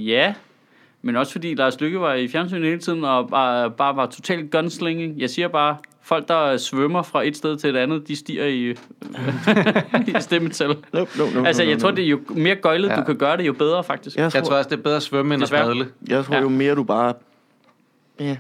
[0.09, 0.35] ja,
[1.03, 4.51] men også fordi Lars Lykke var i fjernsynet hele tiden, og bare, bare var totalt
[4.51, 5.21] gunslinging.
[5.21, 5.77] Jeg siger bare,
[6.09, 8.71] folk, der svømmer fra et sted til et andet, de stiger i,
[10.11, 10.68] i stemmetal.
[10.68, 10.75] No,
[11.18, 12.97] no, no, Altså, no, jeg no, tror, det er jo mere gøjlet, Ja.
[12.97, 14.16] du kan gøre det, jo bedre, faktisk.
[14.16, 15.88] Jeg tror, Jeg tror også, det er bedre at svømme, end at padle.
[16.09, 16.40] jeg tror Ja.
[16.40, 17.14] jo mere, du bare...
[18.21, 18.37] Ja.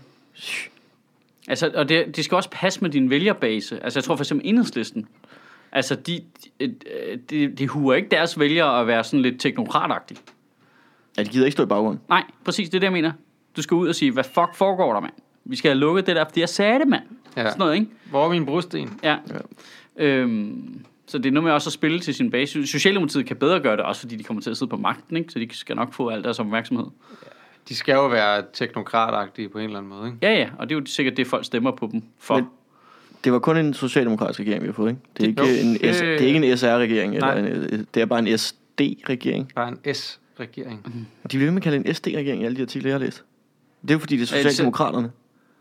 [1.48, 3.84] Altså, og det, det skal også passe med din vælgerbase.
[3.84, 5.06] Altså, jeg tror for eksempel enhedslisten.
[5.72, 6.20] Altså, de,
[6.60, 6.74] de,
[7.30, 10.18] de, de huer ikke deres vælgere at være sådan lidt teknokratagtige.
[11.18, 12.00] Ja, de gider ikke stå i baggrunden.
[12.08, 13.12] Nej, præcis, det er det, jeg mener.
[13.56, 15.12] Du skal ud og sige, hvad fuck foregår der, mand?
[15.44, 17.02] Vi skal have lukket det der, fordi jeg sagde det, mand.
[17.36, 17.44] Ja.
[17.44, 17.86] Sådan noget, ikke?
[18.10, 19.00] Hvor er min brosten?
[19.04, 19.16] Ja.
[19.96, 22.66] Øhm, så det er noget med også at spille til sin base.
[22.66, 25.32] Socialdemokratiet kan bedre gøre det, også fordi de kommer til at sidde på magten, ikke?
[25.32, 26.86] Så de skal nok få alt deres opmærksomhed.
[27.68, 30.18] De skal jo være teknokratagtige på en eller anden måde, ikke?
[30.22, 32.34] Ja, ja, og det er jo sikkert det, folk stemmer på dem for.
[32.34, 32.44] Men-
[33.24, 35.00] Det var kun en socialdemokratisk regering, vi har fået, ikke?
[35.16, 37.48] Det er Det- ikke, jo, en, det- S, det er ikke en SR-regering, eller Nej.
[37.50, 39.52] en, det er bare en SD-regering.
[39.54, 40.80] Bare en S-regering.
[40.84, 41.06] Mhm.
[41.32, 43.24] De vil med at kalde en SD-regering i alle de artikler, jeg har læst.
[43.82, 45.10] Det er jo fordi, det er Ja, det- Socialdemokraterne.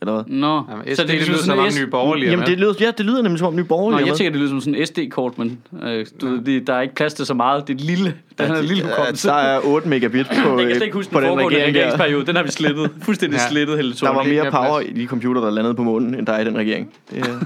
[0.02, 0.24] Eller hvad?
[0.28, 2.30] Nå, Jamen, SD, det, det lyder som om S- nye borgerlige.
[2.32, 4.00] Jamen, det lyder, ja, det lyder nemlig som om nye borgerlige.
[4.00, 6.68] Nå, er jeg tænker, det lyder som sådan en SD-kort, men øh, du, ved, det,
[6.68, 7.68] der er ikke plads til så meget.
[7.68, 8.16] Det er lille.
[8.38, 9.28] Den er lille Ja, hukommelse.
[9.28, 11.76] der er 8 megabit på, Jeg kan slet ikke huske på den den foregående regering
[11.76, 12.26] regeringsperiode.
[12.26, 12.92] Den har vi slettet.
[13.06, 13.50] Fuldstændig Ja.
[13.50, 16.34] slettet, Helle Der var mere power i de computer, der landede på månen, end der
[16.34, 16.94] er i den regering.
[17.12, 17.26] Det er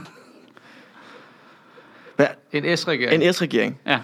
[2.16, 2.28] Hvad?
[2.54, 3.24] En S-regering.
[3.24, 3.80] en S-regering.
[3.88, 4.00] Ja.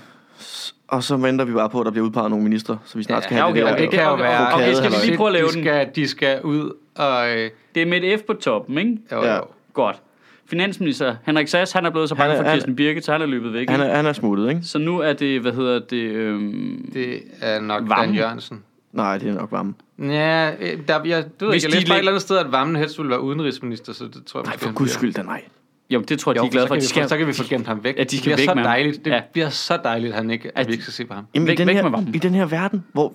[0.88, 3.24] Og så venter vi bare på, at der bliver udpeget nogle minister, så vi snart
[3.24, 3.74] skal Ja, have okay, det der.
[3.74, 4.54] Og det kan jo Okay, være...
[4.54, 5.64] okay, skal vi lige prøve at lave de den?
[5.64, 7.30] skal, de skal ud og...
[7.30, 8.98] Øh, Det er med et F på toppen, ikke?
[9.12, 9.36] jo, Ja.
[9.36, 9.42] jo.
[9.74, 10.02] Godt.
[10.50, 13.22] Finansminister Henrik Sass, han er blevet så bange Han er- for Kirsten Birgit, så han
[13.22, 13.70] er løbet væk.
[13.70, 13.92] Han ikke?
[13.92, 14.62] er, han er smuttet, ikke?
[14.64, 15.98] Så nu er det, hvad hedder det...
[15.98, 18.08] Øhm, Det er nok Vammen.
[18.08, 18.64] Dan Jørgensen.
[18.94, 19.74] Nej, det er nok varme.
[20.00, 22.22] Ja, øh, der, jeg, du ved, Hvis ikke, jeg de læste læg- et eller andet
[22.22, 25.14] sted, at Vammen helst ville være udenrigsminister, så det tror jeg Nej, for guds skyld,
[25.14, 25.42] da nej.
[25.90, 26.76] jo, det tror jeg, Jo, de er glade så for.
[26.76, 27.98] kan, De vi, skal, få, så kan vi få gemt ham væk.
[27.98, 28.70] Ja, de skal det væk bliver så med ham.
[28.72, 29.06] dejligt.
[29.06, 29.22] Det Ja.
[29.34, 31.26] bliver så dejligt, at, han ikke, at At- vi ikke skal se på ham.
[31.36, 32.16] Jamen, Væk- i, den væk her, med varmen.
[32.16, 33.14] I den her verden, hvor...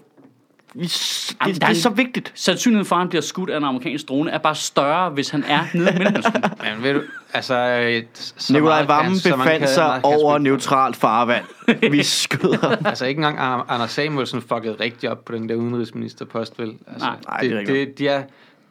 [0.86, 2.32] S- Jamen, det, det er- er så vigtigt.
[2.34, 5.44] Sandsynligheden for, at han bliver skudt af en amerikansk drone, er bare større, hvis han
[5.48, 6.34] er nede i Mellemøsten.
[6.74, 7.00] Men ved du,
[7.34, 7.54] altså...
[7.56, 10.50] øh, så Nikolaj Vammen befandt kan- sig kan over spille.
[10.50, 11.44] neutralt farvand.
[11.90, 12.76] Vi skøder.
[12.86, 16.72] Altså ikke engang Anders Samuelsen fuckede rigtig op på den der udenrigsministerpost, vel?
[16.92, 17.16] Altså, Nej.
[17.28, 17.88] Nej, det er rigtigt.
[17.88, 18.22] det, de er,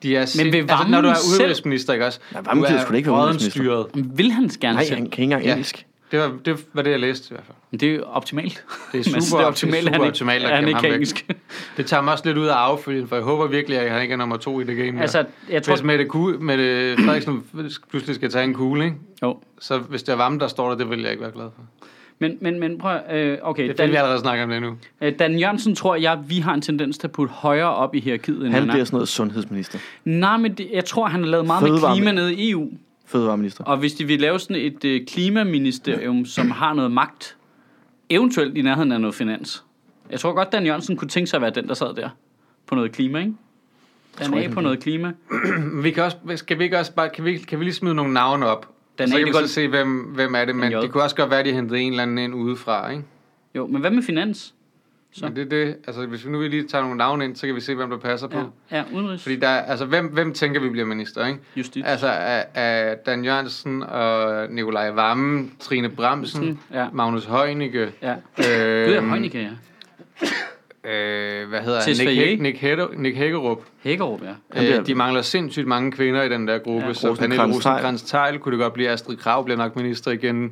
[0.03, 2.19] de er sind- vil altså, når du er udenrigsminister, ikke også?
[2.31, 3.85] Nej, Vammen du gider er sgu ikke være udenrigsminister.
[3.93, 5.51] Vil han gerne Nej, han kan ikke engang Ja.
[5.51, 5.85] engelsk.
[6.11, 7.55] Det var, det var det, jeg læste i hvert fald.
[7.71, 8.63] Men Det er optimalt.
[8.91, 10.93] Det er super, det er optimalt, det er super optimalt, at han ikke kan væk.
[10.93, 11.25] engelsk.
[11.77, 14.11] Det tager mig også lidt ud af affølgen, for jeg håber virkelig, at han ikke
[14.13, 15.01] er nummer to i det game.
[15.01, 15.75] Altså, jeg tror...
[15.75, 17.43] Hvis Mette, Ku- Mette Frederiksen
[17.89, 18.95] pludselig skal tage en kugle, ikke?
[19.23, 19.37] Jo.
[19.59, 21.87] så hvis det er varme, der står der, det vil jeg ikke være glad for.
[22.19, 24.61] Men, men, men prøv øh, okay, Det er fedt, vi Dan, allerede snakker om det
[24.61, 24.77] nu.
[25.01, 27.99] øh, Dan Jørgensen tror jeg, vi har en tendens til at putte højere op i
[27.99, 28.85] hierarkiet, end Han han, bliver er.
[28.85, 29.79] sådan noget sundhedsminister.
[30.05, 32.69] Nej, men det, jeg tror, han har lavet meget med Fødevare- klima nede i EU.
[33.11, 33.63] Fødevareminister.
[33.63, 37.37] Og hvis de vil lave sådan et øh, klimaministerium, som har noget magt,
[38.09, 39.63] eventuelt i nærheden af noget finans.
[40.09, 42.09] Jeg tror godt, Dan Jørgensen kunne tænke sig at være den, der sad der
[42.67, 43.33] på noget klima, ikke?
[44.19, 45.13] Dan han på noget klima.
[45.83, 48.13] Vi kan, også, skal vi ikke også bare, kan vi, kan vi lige smide nogle
[48.13, 48.69] navne op?
[48.97, 51.15] Den så er kan vi godt- se, hvem, hvem er det, men det kunne også
[51.15, 53.03] godt være, at de hentede en eller anden ind udefra, ikke?
[53.55, 54.53] Jo, men hvad med finans?
[55.13, 55.25] Så.
[55.25, 57.55] Men det er det, altså hvis vi nu lige tager nogle navne ind, så kan
[57.55, 58.37] vi se, hvem der passer på.
[58.71, 59.23] Ja, ja udenrigs.
[59.23, 61.39] Fordi der, er- altså hvem, hvem tænker vi bliver minister, ikke?
[61.55, 61.87] Justits.
[61.87, 66.87] Altså af, af Dan Jørgensen og Nikolaj Vammen, Trine Bramsen, Ja.
[66.93, 68.11] Magnus Heunicke, Ja.
[68.11, 69.49] øh, Gud, Heunicke, ja.
[70.83, 71.89] øh, hvad hedder han?
[72.07, 73.59] Nick, Hæk- Nick, Hætter, Nick Hækkerup.
[73.83, 74.21] Hækkerup,
[74.55, 74.77] ja.
[74.79, 76.87] Øh, de mangler sindssygt mange kvinder i den der gruppe, Ja.
[76.87, 77.55] ja, så Pernille Rosenkrantz-Theil.
[77.55, 78.89] rosenkrantz teil kunne det godt blive.
[78.89, 80.51] Astrid Krav bliver nok minister igen.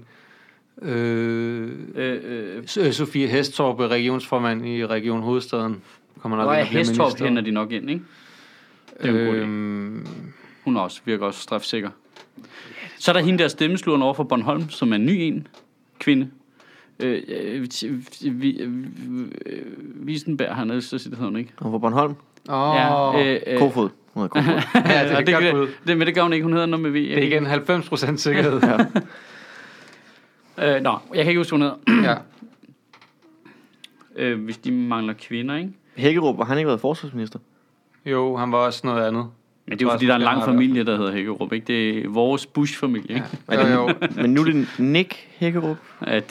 [0.82, 5.82] Øh, Øh, øh, øh, Sofie Hestorp, regionsformand i Region Hovedstaden,
[6.22, 7.26] kommer nok er og bliver Hestorp minister.
[7.26, 8.02] hænder de nok ind, ikke?
[9.04, 9.32] Det er.
[9.34, 10.08] Øhm,
[10.64, 11.90] Hun er også, virker også strafsikker.
[12.98, 15.48] Så er der hende der stemmesluren over for Bornholm, som er en ny en.
[16.00, 16.30] Kvinde.
[17.00, 17.68] Øh, øh,
[18.22, 18.70] vi, øh,
[20.06, 21.52] Wiesenberg, han er så det hedder hun ikke.
[21.58, 22.16] Og på Bornholm.
[22.50, 23.90] Åh, Ja, øh, øh, Kofod.
[24.14, 24.82] Hun hedder Kofod.
[24.92, 26.92] Ja, det er det, det, det, men det gør hun ikke, hun hedder noget med
[26.92, 26.94] V.
[26.94, 28.62] det er igen 90% sikkerhed.
[30.62, 31.76] Øh, nå, jeg kan ikke huske, hun hedder.
[32.04, 32.16] ja.
[34.16, 35.70] Øh, hvis de mangler kvinder, ikke?
[35.96, 37.40] Hækkerup, har han ikke været forsvarsminister?
[38.06, 39.26] Jo, han var også noget andet.
[39.66, 41.68] Men det er jo fordi, der er en lang familie, der hedder Hækkerup, ikke?
[41.68, 43.26] Det er vores Bush-familie, ikke?
[43.52, 43.68] Ja.
[43.68, 43.94] Jo, jo.
[44.16, 45.78] Men nu er det Nick Hækkerup.
[46.08, 46.22] Ja.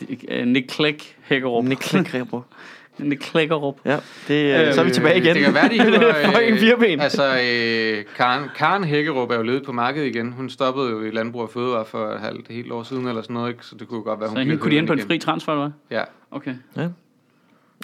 [0.44, 1.64] Nick Clegg Hækkerup.
[1.64, 2.44] Nick Hækkerup.
[2.98, 3.76] Nick Klækkerup.
[3.84, 5.34] Ja, det, øh, så er vi tilbage igen.
[5.36, 5.76] Det kan være, de
[6.10, 7.00] er fucking fireben.
[7.00, 10.32] Altså, øh, Karen, Karen Hækkerup er jo ledet på markedet igen.
[10.32, 13.34] Hun stoppede jo i Landbrug og Fødevare for et halvt helt år siden, eller sådan
[13.34, 13.64] noget, ikke?
[13.66, 15.52] Så det kunne godt være, hun Så hende kunne de ind på en fri transfer,
[15.52, 15.98] eller hvad?
[15.98, 16.04] Ja.
[16.30, 16.54] Okay.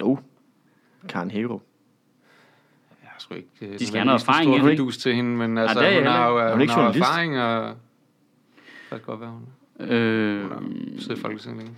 [0.03, 0.19] Uh,
[1.09, 1.61] Karen Hækkerup.
[3.03, 3.49] Jeg har sgu ikke...
[3.63, 4.71] øh, De skal have noget erfaring, stor ikke?
[4.83, 6.37] fidus til hende, men altså, er jeg hun har jo.
[6.39, 7.67] Er hun hun ikke har erfaring, og...
[7.67, 7.77] Det
[8.91, 9.43] kan godt være, hun
[9.81, 10.45] Øh,
[10.99, 11.77] sidder i Folketinget længe.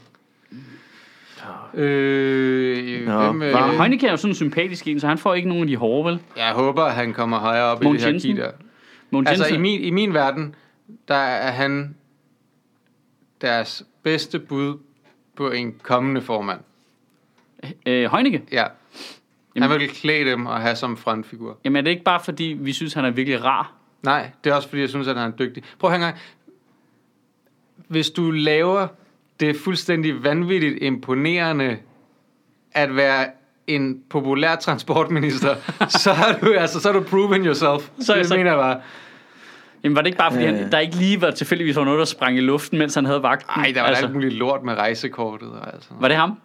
[1.75, 3.55] Øh, Nå, hvem, øh.
[3.55, 6.11] Heunicke er jo sådan en sympatisk en, så han får ikke nogen af de hårde,
[6.11, 6.21] vel?
[6.37, 8.51] jeg håber, at han kommer højere op Mogens i det her der.
[9.11, 10.55] Mogens Altså, i min, i min verden,
[11.09, 11.97] der er han
[13.41, 14.79] deres bedste bud
[15.37, 16.61] på en kommende formand.
[17.87, 18.43] Øh, Heunicke?
[18.53, 18.63] Ja.
[18.63, 21.59] Han Jamen- vil klæde dem og have som frontfigur.
[21.65, 23.73] Jamen er det ikke bare fordi, vi synes, han er virkelig rar?
[24.03, 25.63] Nej, det er også fordi, jeg synes, at han er dygtig.
[25.79, 26.23] Prøv at høre en gang.
[27.89, 28.89] Hvis du laver
[29.41, 31.77] det fuldstændig vanvittigt imponerende
[32.73, 33.27] at være
[33.67, 35.55] en populær transportminister,
[36.05, 37.91] så har du, altså, så har du proven yourself.
[37.99, 38.81] Så- Så, det så- mener jeg bare.
[39.85, 40.55] Jamen var det ikke bare fordi, Øh.
[40.55, 43.23] han, der ikke lige var tilfældigvis var noget, der sprang i luften, mens han havde
[43.23, 43.61] vagten?
[43.63, 44.05] Ej, der var altså.
[44.05, 45.49] alt muligt lort med rejsekortet.
[45.49, 45.89] Og altså.
[46.01, 46.39] Var det ham?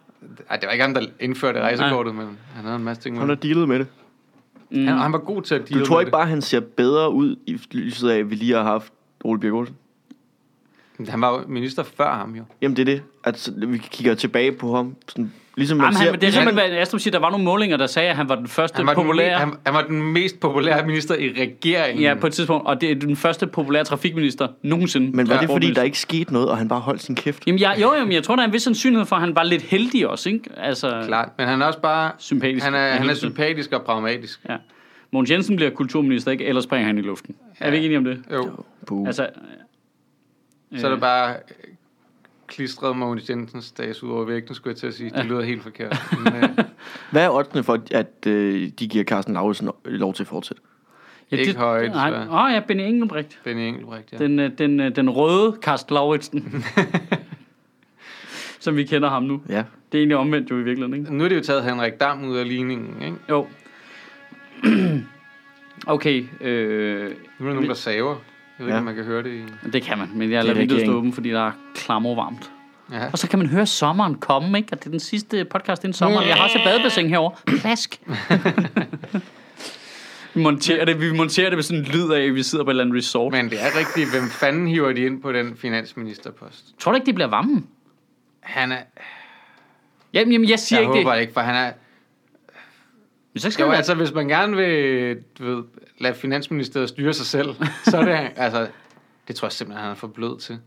[0.50, 3.20] Ej, det var ikke ham, der indførte rejsekortet, men han havde en masse ting med
[3.20, 3.86] Han har dealet med det.
[4.70, 4.86] Mm.
[4.86, 7.36] Han, han var god til at deal Du tror ikke bare, han ser bedre ud
[7.46, 8.92] i lyset af, at vi lige har haft
[9.24, 9.76] Ole Birk Olsen?
[11.08, 12.42] Han var jo minister før ham jo.
[12.62, 13.02] Jamen det er det.
[13.24, 16.40] At vi kigger tilbage på ham sådan Ligesom man Jamen, ser, han, det er ligesom
[16.40, 17.12] rigtigt, man, hvad Astrup siger.
[17.12, 19.36] Der var nogle målinger, der sagde, at han var den første Han var, den, populære...
[19.36, 22.02] me- han, han var den mest populære minister i regeringen.
[22.02, 22.66] Ja, på et tidspunkt.
[22.66, 25.16] Og det er den første populære trafikminister nogensinde.
[25.16, 27.46] men var det fordi, der ikke skete noget, og han bare holdt sin kæft?
[27.46, 29.36] Jamen, jeg, jo, jo, men jeg tror, der er en vis sandsynlighed for, at han
[29.36, 30.50] var lidt heldig også, ikke?
[30.56, 32.10] Altså, Klart, men han er også bare...
[32.18, 32.64] Sympatisk.
[32.64, 34.40] Han er, han er sympatisk og pragmatisk.
[34.48, 34.56] Ja.
[35.12, 36.44] Mogens Jensen bliver kulturminister, ikke?
[36.44, 37.34] Ellers springer han i luften.
[37.60, 37.66] Ja.
[37.66, 38.18] Er vi ikke enige om det?
[38.32, 38.50] Jo,
[38.86, 39.06] Puh.
[39.06, 39.26] Altså,
[40.76, 41.74] så er det bare øh,
[42.46, 45.10] klistret Mogens Jensens dags ud over vægten, skulle jeg til at sige.
[45.10, 46.02] Det lyder helt forkert.
[46.24, 46.48] Men, øh,
[47.10, 50.62] Hvad er oddsene for, at øh, de giver Carsten Lauritsen lov til at fortsætte?
[51.32, 52.16] ja, Ikke højt, Nej, så.
[52.16, 53.40] åh ja, Benny Engelbrecht.
[53.44, 54.18] Benny Engelbrecht, ja.
[54.18, 56.64] Den, øh, den, øh, den røde Karsten Lauritsen.
[58.60, 59.42] som vi kender ham nu.
[59.48, 59.64] Ja.
[59.92, 61.16] Det er egentlig omvendt jo i virkeligheden, ikke?
[61.16, 63.16] Nu er det jo taget Henrik Dam ud af ligningen, ikke?
[63.28, 63.46] Jo.
[65.86, 67.00] okay, øh,
[67.38, 68.16] Nu er der nogen, der saver.
[68.62, 68.78] Jeg ved ikke, Ja.
[68.78, 69.30] om man kan høre det
[69.64, 69.68] i...
[69.72, 72.50] det kan man, men jeg er lader vinduet stå åben, fordi der er klammervarmt.
[72.92, 73.06] Ja.
[73.12, 74.68] Og så kan man høre sommeren komme, ikke?
[74.72, 76.28] Og det er den sidste podcast inden sommeren.
[76.28, 77.34] Jeg har også et badebassin herovre.
[77.60, 78.00] Plask.
[80.34, 82.70] vi monterer det, vi monterer det med sådan en lyd af, at vi sidder på
[82.70, 83.32] et eller andet resort.
[83.32, 84.10] Men, det er rigtigt.
[84.10, 86.64] Hvem fanden hiver de ind på den finansministerpost?
[86.78, 87.62] tror du ikke, det bliver varme?
[88.40, 88.78] Han er...
[90.12, 91.20] Jamen, jamen jeg siger Jeg ikke håber det.
[91.20, 91.72] ikke, for han er...
[93.32, 95.64] Men så skal Jo, man, altså, hvis man gerne vil du ved,
[95.98, 97.54] lade finansministeriet styre sig selv,
[97.90, 98.30] så er det...
[98.36, 98.68] Altså,
[99.28, 100.58] det tror jeg simpelthen, han er for blød til.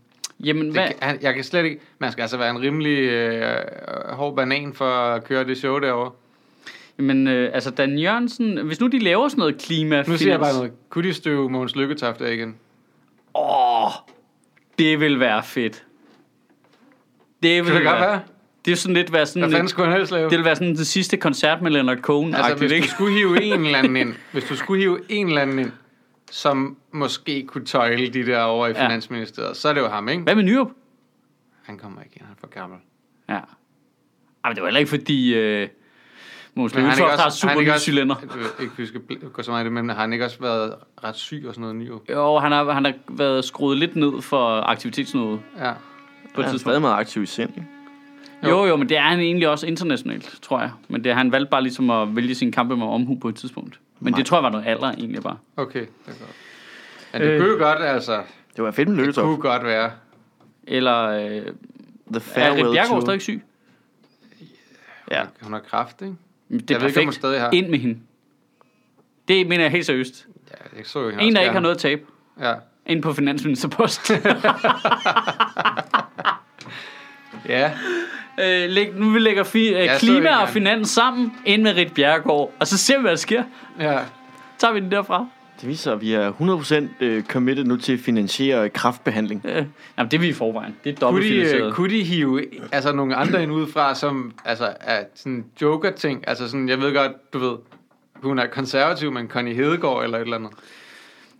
[0.44, 0.82] jamen, hvad?
[0.82, 1.80] Det, kan- han, jeg kan slet ikke...
[1.98, 3.64] Man skal altså være en rimelig øh,
[4.08, 6.10] hård banan for at køre det show derovre.
[6.96, 10.02] Men øh, altså, Dan Jørgensen, hvis nu de laver sådan noget klima...
[10.08, 10.72] Nu siger jeg bare noget.
[10.88, 12.56] Kunne de støve Mogens Lykketoft af igen?
[13.34, 13.90] Åh,
[14.78, 15.84] det vil være fedt.
[17.42, 18.20] Det vil det godt være, være?
[18.66, 19.42] Det er sådan lidt være sådan...
[19.42, 20.30] Hvad fanden skulle han helst lave?
[20.30, 22.34] det vil være sådan det sidste koncert med Leonard Cohen.
[22.34, 22.84] Altså, hvis ikke?
[22.84, 25.72] du skulle hive en eller anden ind, hvis du skulle hive en eller anden ind,
[26.30, 28.84] som måske kunne tøjle de der over i Ja.
[28.86, 30.22] Finansministeriet, så er det jo ham, ikke?
[30.22, 30.68] Hvad med Nyrup?
[31.62, 32.78] Han kommer ikke ind, han er for gammel.
[33.28, 33.34] Ja.
[33.34, 33.40] Ej,
[34.44, 35.34] men det var heller ikke fordi...
[35.34, 38.14] Øh, ikke Lykketoft har er super ikke ny også- cylinder.
[38.60, 40.74] Ikke, vi skal bl- gå så meget i det, men har han ikke også været
[41.04, 41.90] ret syg og sådan noget ny?
[42.12, 45.72] Jo, han har, han har været skruet lidt ned for aktivitetsnået Ja.
[46.34, 47.50] på et Han er stadig meget aktiv i sind.
[48.42, 48.48] Ikke?
[48.56, 50.70] Jo, jo, men det er han egentlig også internationalt, tror jeg.
[50.88, 53.80] Men det, han valgte bare ligesom at vælge sin kampe med omhu på et tidspunkt.
[54.00, 54.16] Men Nej.
[54.18, 55.36] det tror jeg var noget alder egentlig bare.
[55.56, 56.30] Okay, det er godt.
[57.12, 57.40] Men det Øh.
[57.40, 58.22] kunne jo godt, altså.
[58.56, 59.90] Det var fedt med Det kunne godt være.
[60.66, 63.42] Eller øh, The er Rit Farewell Bjergård stadig syg?
[65.10, 65.22] Ja.
[65.42, 66.14] Hun har kraft, ikke?
[66.50, 67.14] Det er Jeg ved ikke, hun perfekt.
[67.14, 67.50] stadig har.
[67.52, 67.98] Ind med hende.
[69.28, 70.26] Det mener jeg helt seriøst.
[70.50, 72.02] Ja, jeg så jo En, der ikke har noget at tabe.
[72.40, 72.54] Ja.
[72.86, 74.10] Ind på finansministerpost.
[77.48, 77.70] Ja,
[78.42, 82.52] øh, læg, nu vi lægger fi, øh, klima og finans sammen ind med Rit Bjergård.
[82.60, 83.42] Og så ser vi, hvad der sker.
[83.80, 83.98] ja.
[84.58, 85.26] Tager vi den derfra.
[85.60, 86.32] Det viser, at vi er
[87.00, 89.42] 100% øh, committed nu til at finansiere kraftbehandling.
[89.44, 89.54] Øh,
[89.98, 90.76] jamen, det er vi i forvejen.
[90.84, 91.66] Det er Kunne de, dobbeltfinansieret.
[91.66, 96.28] øh, kunne de hive altså, nogle andre ind udefra, som altså, er sådan joker-ting?
[96.28, 97.56] Altså sådan, jeg ved godt, du ved,
[98.22, 100.50] hun er konservativ, men Connie Hedegaard eller et eller andet.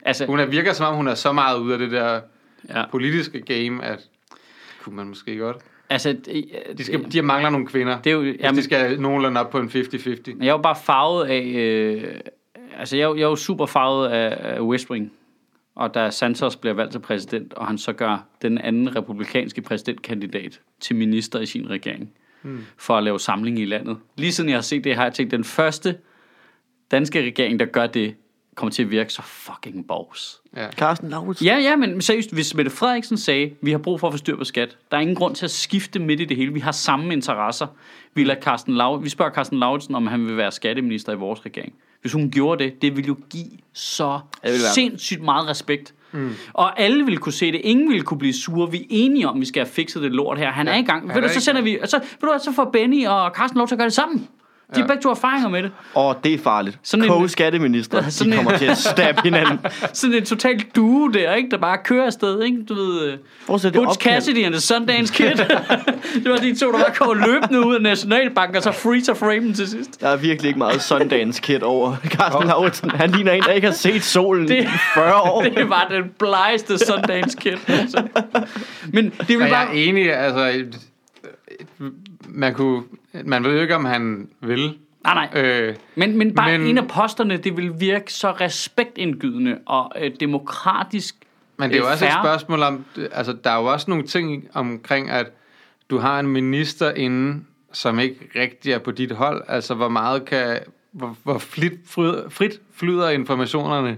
[0.04, 2.20] Altså, Hun er, virker som om, hun er så meget ude af det der
[2.74, 2.84] ja.
[2.90, 4.00] politiske game, at
[4.82, 5.56] kunne man måske godt.
[5.90, 6.16] Altså
[6.78, 8.00] De, skal, de mangler nogle kvinder.
[8.00, 8.22] det er jo...
[8.22, 10.36] Jamen, Jamen, de skal nogenlunde op på en 50-50.
[10.38, 11.42] jeg er jo bare farvet af...
[11.44, 12.20] Øh,
[12.78, 15.12] altså, jeg, jeg er jo super farvet af, af West Wing.
[15.74, 20.60] Og da Santos bliver valgt til præsident, og han så gør den anden republikanske præsidentkandidat
[20.80, 22.10] til minister i sin regering,
[22.42, 22.64] hmm.
[22.76, 23.96] for at lave samling i landet.
[24.16, 25.98] Lige siden jeg har set det, har jeg tænkt, den første
[26.90, 28.14] danske regering, der gør det,
[28.56, 30.40] kommer til at virke så fucking bogs.
[30.56, 30.70] Ja.
[30.70, 31.46] Carsten Lauritsen.
[31.46, 34.36] Ja, ja, men seriøst, hvis Mette Frederiksen sagde, vi har brug for at få styr
[34.36, 36.52] på skat, der er ingen grund til at skifte midt i det hele.
[36.52, 37.66] Vi har samme interesser.
[38.14, 41.46] Vi, lader Carsten Lau- vi spørger Carsten Lauritsen, om han vil være skatteminister i vores
[41.46, 41.72] regering.
[42.00, 44.20] Hvis hun gjorde det, det ville jo give så
[44.74, 45.94] sindssygt meget respekt.
[46.12, 46.34] Mm.
[46.52, 47.60] Og alle ville kunne se det.
[47.64, 48.70] Ingen ville kunne blive sure.
[48.70, 50.50] Vi er enige om, at vi skal have fikset det lort her.
[50.50, 51.12] Han ja, er i gang.
[51.12, 53.68] han Ved du, så sender vi, så, ved du, så får Benny og Carsten lov
[53.68, 54.28] til at gøre det sammen.
[54.74, 54.86] De Ja.
[54.86, 55.70] begge to erfaringer med det.
[55.94, 56.78] Og det er farligt.
[56.82, 59.58] Sådan en- Co-skatteminister, Sådan de en- kommer til at stabbe hinanden.
[59.92, 61.50] Sådan en total duo der, ikke?
[61.50, 62.62] Der bare kører afsted, ikke?
[62.68, 63.98] Du ved, øh, Butch.
[64.00, 65.26] Cassidy and the Sundance Kid.
[66.22, 69.54] det var de to, der bare kom løbende ud af Nationalbanken, og så freezer framen
[69.54, 70.00] til sidst.
[70.00, 72.90] Der er virkelig ikke meget Sundance Kid over Carsten Lauritsen.
[72.90, 75.42] Han ligner en, der ikke har set solen Det- i 40 år.
[75.42, 77.56] Det var den blegeste Sundance Kid.
[77.68, 78.02] Altså.
[78.92, 79.76] Men det vil jeg er bare...
[79.76, 80.64] enig, altså...
[82.28, 82.82] Man kunne...
[83.24, 84.78] Man ved jo ikke, om han vil.
[85.04, 85.42] Nej, nej.
[85.42, 90.10] Øh, Men, men bare men- en af posterne, det vil virke så respektindgydende og øh,
[90.20, 91.16] demokratisk.
[91.56, 94.06] Men det er jo øh, også et spørgsmål om, altså der er jo også nogle
[94.06, 95.26] ting omkring, at
[95.90, 99.42] du har en minister inde, som ikke rigtig er på dit hold.
[99.48, 100.58] Altså hvor meget kan,
[100.92, 101.72] hvor, hvor flit,
[102.28, 103.96] frit flyder informationerne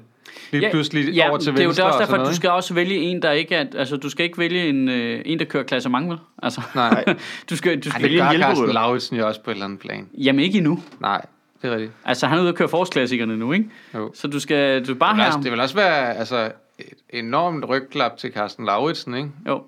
[0.53, 2.31] lige pludselig ja, over til det er jo venstre det er også og derfor, at
[2.31, 3.65] du skal også vælge en, der ikke er...
[3.77, 6.19] Altså, du skal ikke vælge en, øh, en der kører klasse mange, vel?
[6.43, 7.05] Altså, Nej,
[7.51, 8.47] du skal, du Ej, skal det vælge en gør.
[8.47, 10.09] Carsten Lauritsen jo også på et eller andet plan.
[10.15, 10.83] Jamen ikke endnu.
[11.01, 11.25] Nej,
[11.63, 11.93] det er rigtigt.
[12.05, 13.69] Altså, han er ude og køre forårsklassikerne nu, ikke?
[13.95, 14.11] Jo.
[14.15, 17.69] Så du skal du bare Det have også, det vil også være altså, et enormt
[17.69, 19.31] rygklap til Carsten Lauritsen, ikke?
[19.49, 19.63] Jo.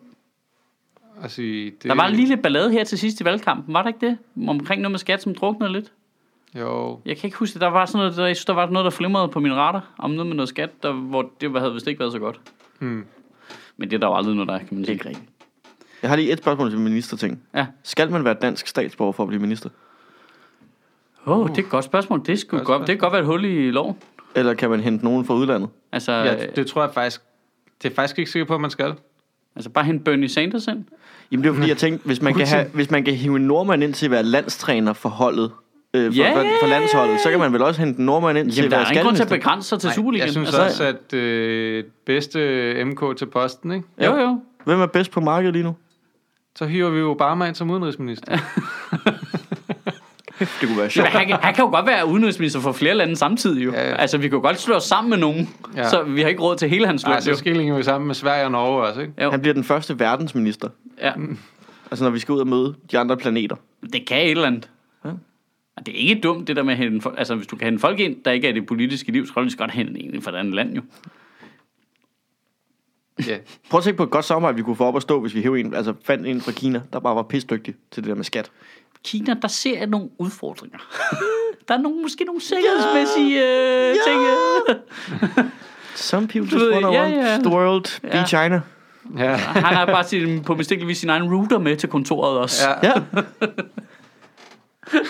[1.29, 4.07] Sige, det, Der var en lille ballade her til sidst i valgkampen, var der ikke
[4.07, 4.19] det?
[4.49, 5.93] Omkring noget med skat, som druknede lidt.
[6.55, 7.61] Jo, Jeg kan ikke huske det.
[7.61, 9.87] Der var sådan noget, der, jeg synes, der var noget, der flimrede på min radar.
[9.99, 12.41] Om noget med noget skat, der, hvor det havde vist ikke været så godt.
[12.79, 13.05] hmm.
[13.77, 14.95] Men det er der jo aldrig noget, der er, kan man Det sige.
[14.95, 15.29] ikke rigtigt.
[16.03, 17.43] Jeg har lige et spørgsmål til ministerting.
[17.55, 17.67] Ja.
[17.83, 19.71] Skal man være dansk statsborger for at blive minister?
[21.27, 22.23] Åh, oh, det er et godt spørgsmål.
[22.27, 23.97] Det, skulle Godt godt, det kan godt være et hul i loven.
[24.35, 25.69] Eller kan man hente nogen fra udlandet?
[25.93, 27.21] Altså, ja, ja, det tror jeg faktisk...
[27.83, 28.95] Det er faktisk ikke sikker på, at man skal.
[29.57, 30.85] altså bare hente Bernie Sanders ind.
[31.33, 33.37] Jamen det er jo fordi, jeg tænkte, hvis man, kan have, hvis man kan hive
[33.37, 35.53] en nordmand ind til at være landstræner for holdet,
[35.95, 38.57] øh, for, Ja, for, landsholdet, så kan man vel også hente en nordmand ind til
[38.57, 40.27] Jamen, at der være er ingen grund til at begrænse sig til Superligaen.
[40.27, 43.87] Jeg synes altså, også, at øh, bedste MK til posten, ikke?
[44.05, 44.41] Jo, jo.
[44.65, 45.77] Hvem er bedst på markedet lige nu?
[46.57, 48.39] Så hiver vi Obama ind som udenrigsminister.
[50.39, 51.09] Det kunne være Men sjovt.
[51.09, 53.73] han, kan, han kan jo godt være udenrigsminister for flere lande samtidig jo.
[53.73, 53.95] Ja, ja.
[53.95, 55.89] Altså, vi kan jo godt slå os sammen med nogen, Ja.
[55.89, 57.11] så vi har ikke råd til hele hans løn.
[57.13, 57.37] Nej, så jo.
[57.37, 59.13] skillinger vi sammen med Sverige og Norge også, ikke?
[59.23, 59.31] Jo.
[59.31, 60.69] Han bliver den første verdensminister.
[61.03, 61.13] Ja.
[61.91, 63.57] Altså når vi skal ud og møde de andre planeter.
[63.93, 64.69] Det kan et eller andet.
[65.77, 67.19] Og det er ikke dumt, det der med at hente folk.
[67.19, 69.33] Altså, hvis du kan hente folk ind, der ikke er i det politiske liv, så
[69.33, 70.83] kan du lige så godt hente en fra et andet land, jo.
[73.27, 73.37] Ja.
[73.71, 75.43] Prøv at tænke på et godt samarbejde, vi kunne få op at stå, hvis vi
[75.43, 78.25] hæv en, altså fandt en fra Kina, der bare var pisdygtig til det der med
[78.25, 78.51] skat.
[79.05, 80.79] Kina, der ser jeg nogle udfordringer.
[81.69, 84.21] der er nogle, måske nogle sikkerhedsmæssige øh, ting.
[85.39, 85.45] øh.
[85.97, 87.39] Some people just wanna ja, want ja.
[87.39, 88.27] the world, be Ja.
[88.27, 88.61] China.
[89.19, 89.35] Ja.
[89.37, 92.69] Han har bare sin, på mistænkeligvis vis sin egen router med til kontoret også.
[92.83, 92.89] Ja.
[92.89, 93.23] Ja.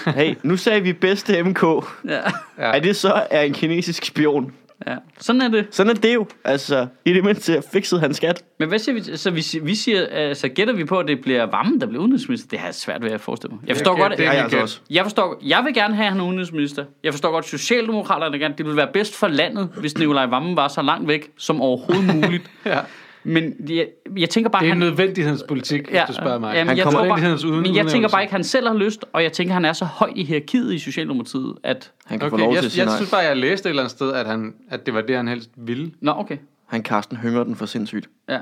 [0.07, 1.63] hey, nu sagde vi bedste MK.
[1.63, 2.15] Ja.
[2.15, 2.23] Ja.
[2.59, 4.53] Er det så er en kinesisk spion?
[4.87, 4.97] ja.
[5.19, 5.67] Sådan er det.
[5.71, 6.27] Sådan er det jo.
[6.45, 8.43] Altså, i det mindste fikset han skat.
[8.59, 9.17] Men hvad siger vi?
[9.17, 12.03] Så vi, siger- vi siger, altså gætter vi på, at det bliver Vammen, der bliver
[12.03, 12.49] udenrigsminister?
[12.49, 13.61] Det har jeg svært ved at forestille mig.
[13.69, 14.81] Jeg forstår kan- godt, det jeg kan- altså også.
[14.91, 16.85] jeg forstår, jeg vil gerne have, at han er udenrigsminister.
[17.05, 20.57] Jeg forstår godt, at Socialdemokraterne gerne, det ville være bedst for landet, hvis Nikolaj Vammen
[20.57, 22.51] var så langt væk som overhovedet muligt.
[22.67, 22.79] ja.
[23.25, 23.87] Men jeg,
[24.19, 24.79] jeg tænker bare, Det er han...
[24.79, 26.55] nødvendighedens politik, hvis du spørger mig.
[26.55, 28.45] Jamen, Han jeg kommer tror nødvendighedens bare, uden- men jeg tænker bare ikke, at han
[28.45, 31.55] selv har lyst, og jeg tænker, at han er så højt i hierarkiet i Socialdemokratiet,
[31.63, 31.93] at...
[32.07, 32.97] Han kan få Okay, lov jeg, til jeg nej.
[32.97, 35.29] synes bare, jeg læste et eller andet sted, at, han, at det var det, han
[35.29, 35.91] helst ville.
[36.01, 36.37] Nå, okay.
[36.67, 38.09] Han Carsten Hønger den for sindssygt.
[38.29, 38.39] Ja.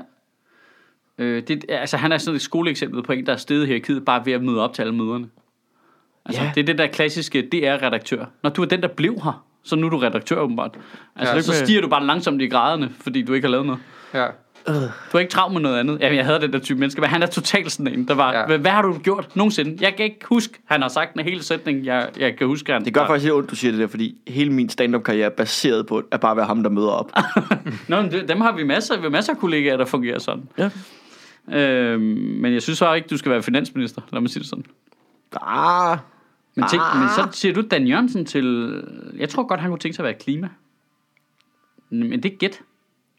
[1.17, 4.05] Øh, det, altså, han er sådan et skoleeksempel på en, der er stedet i hierarkiet,
[4.05, 5.27] bare ved at møde op til alle møderne.
[6.25, 6.51] Altså, Ja.
[6.55, 8.25] det er det der klassiske DR-redaktør.
[8.43, 10.75] Når du er den, der blev her, så nu er du redaktør åbenbart.
[11.15, 11.35] Altså, Ja.
[11.35, 13.81] ja, så stiger du bare langsomt i graderne, fordi du ikke har lavet noget.
[14.13, 14.27] Ja.
[14.67, 15.97] Du er ikke travlt med noget andet.
[16.01, 18.33] Jamen, jeg havde den der type menneske, men han er totalt sådan en, der var,
[18.33, 18.57] Ja.
[18.57, 19.77] hvad har du gjort nogensinde?
[19.81, 22.85] Jeg kan ikke huske, han har sagt en hel sætning, jeg, jeg kan huske, han
[22.85, 25.29] Det gør faktisk lidt ondt, du siger det der, fordi hele min stand-up karriere er
[25.35, 27.11] baseret på at bare være ham, der møder op.
[27.87, 30.49] Nå, men det, dem har vi masser, vi har masser af kollegaer, der fungerer sådan.
[30.57, 30.69] Ja.
[31.57, 32.01] Øhm,
[32.41, 34.65] men jeg synes så ikke, du skal være finansminister, lad mig sige det sådan.
[35.41, 35.97] Ah,
[36.55, 38.73] Men, tænk, men så siger du Dan Jørgensen til...
[39.17, 40.49] Jeg tror godt, han kunne tænke sig at være klima.
[41.89, 42.59] Men det er gæt.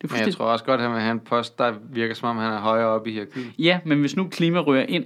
[0.02, 2.14] Det er Men jeg tror også godt, at han vil have en post, der virker
[2.14, 3.52] som om, han er højere oppe i hierarkiet.
[3.58, 5.04] Ja, men hvis nu klima rører ind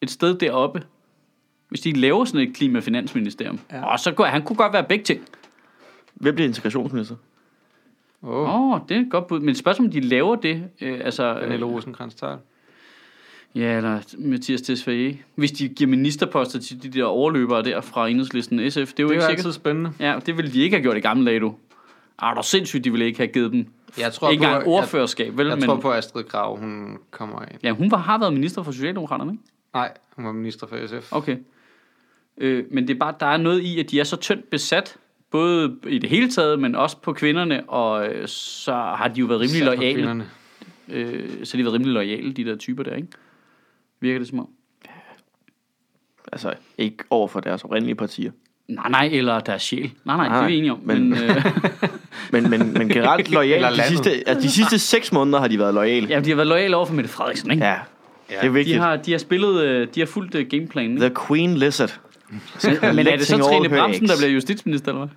[0.00, 0.82] et sted deroppe,
[1.68, 3.84] hvis de laver sådan et klimafinansministerium, ja.
[3.92, 5.20] og så kunne, han kunne godt være begge ting.
[6.14, 7.16] hvem bliver integrationsminister?
[8.22, 9.40] Åh, Åh, oh, det er et godt bud.
[9.40, 11.36] Men spørgsmålet om de laver det, øh, altså...
[11.40, 12.36] Pernille rosenkrantz -Theil.
[13.54, 15.18] Ja, eller Mathias Tesfaye.
[15.34, 18.86] Hvis de giver ministerposter til de der overløbere der fra enhedslisten SF, det er jo
[18.86, 19.30] Det er ikke sikkert.
[19.30, 19.92] altid spændende.
[20.00, 21.54] Ja, det ville de ikke have gjort i gamle dage, du.
[22.18, 23.66] Ah, der er sindssygt, de ville ikke have givet dem.
[23.98, 25.46] Jeg tror ikke på, engang jeg, ordførerskab, vel?
[25.46, 27.58] jeg men, tror på, Astrid Grav, hun kommer ind.
[27.62, 29.44] Ja, hun var, har været minister for Socialdemokraterne, ikke?
[29.74, 31.12] Nej, hun var minister for SF.
[31.12, 31.36] Okay.
[32.38, 34.96] Øh, men det er bare, der er noget i, at de er så tyndt besat,
[35.30, 39.26] både i det hele taget, men også på kvinderne, og øh, så har de jo
[39.26, 39.94] været rimelig lojale.
[39.94, 40.30] kvinderne.
[40.88, 43.08] Øh, så har de været rimelig lojale, de der typer der, ikke?
[44.00, 44.48] Virker det som om?
[46.32, 48.32] Altså, ikke over for deres oprindelige partier.
[48.68, 49.92] Nej, nej, eller deres sjæl.
[50.04, 50.80] Nej, nej, det er Nej, vi enige om.
[50.82, 51.44] men- Men, øh,
[52.42, 53.76] Men, men, men generelt Eller lojale.
[53.76, 56.06] De sidste, altså, de sidste seks måneder har de været lojale.
[56.08, 57.64] ja, de har været lojale over for Mette Frederiksen, ikke?
[57.64, 57.76] Ja,
[58.28, 58.74] det er vigtigt.
[58.74, 60.96] De har, de har spillet, øh, de har fulgt uh, gameplanen.
[61.00, 62.00] The Queen Lizard.
[62.94, 65.16] Men er det så Trine Bramsen, der bliver justitsminister, eller hvad?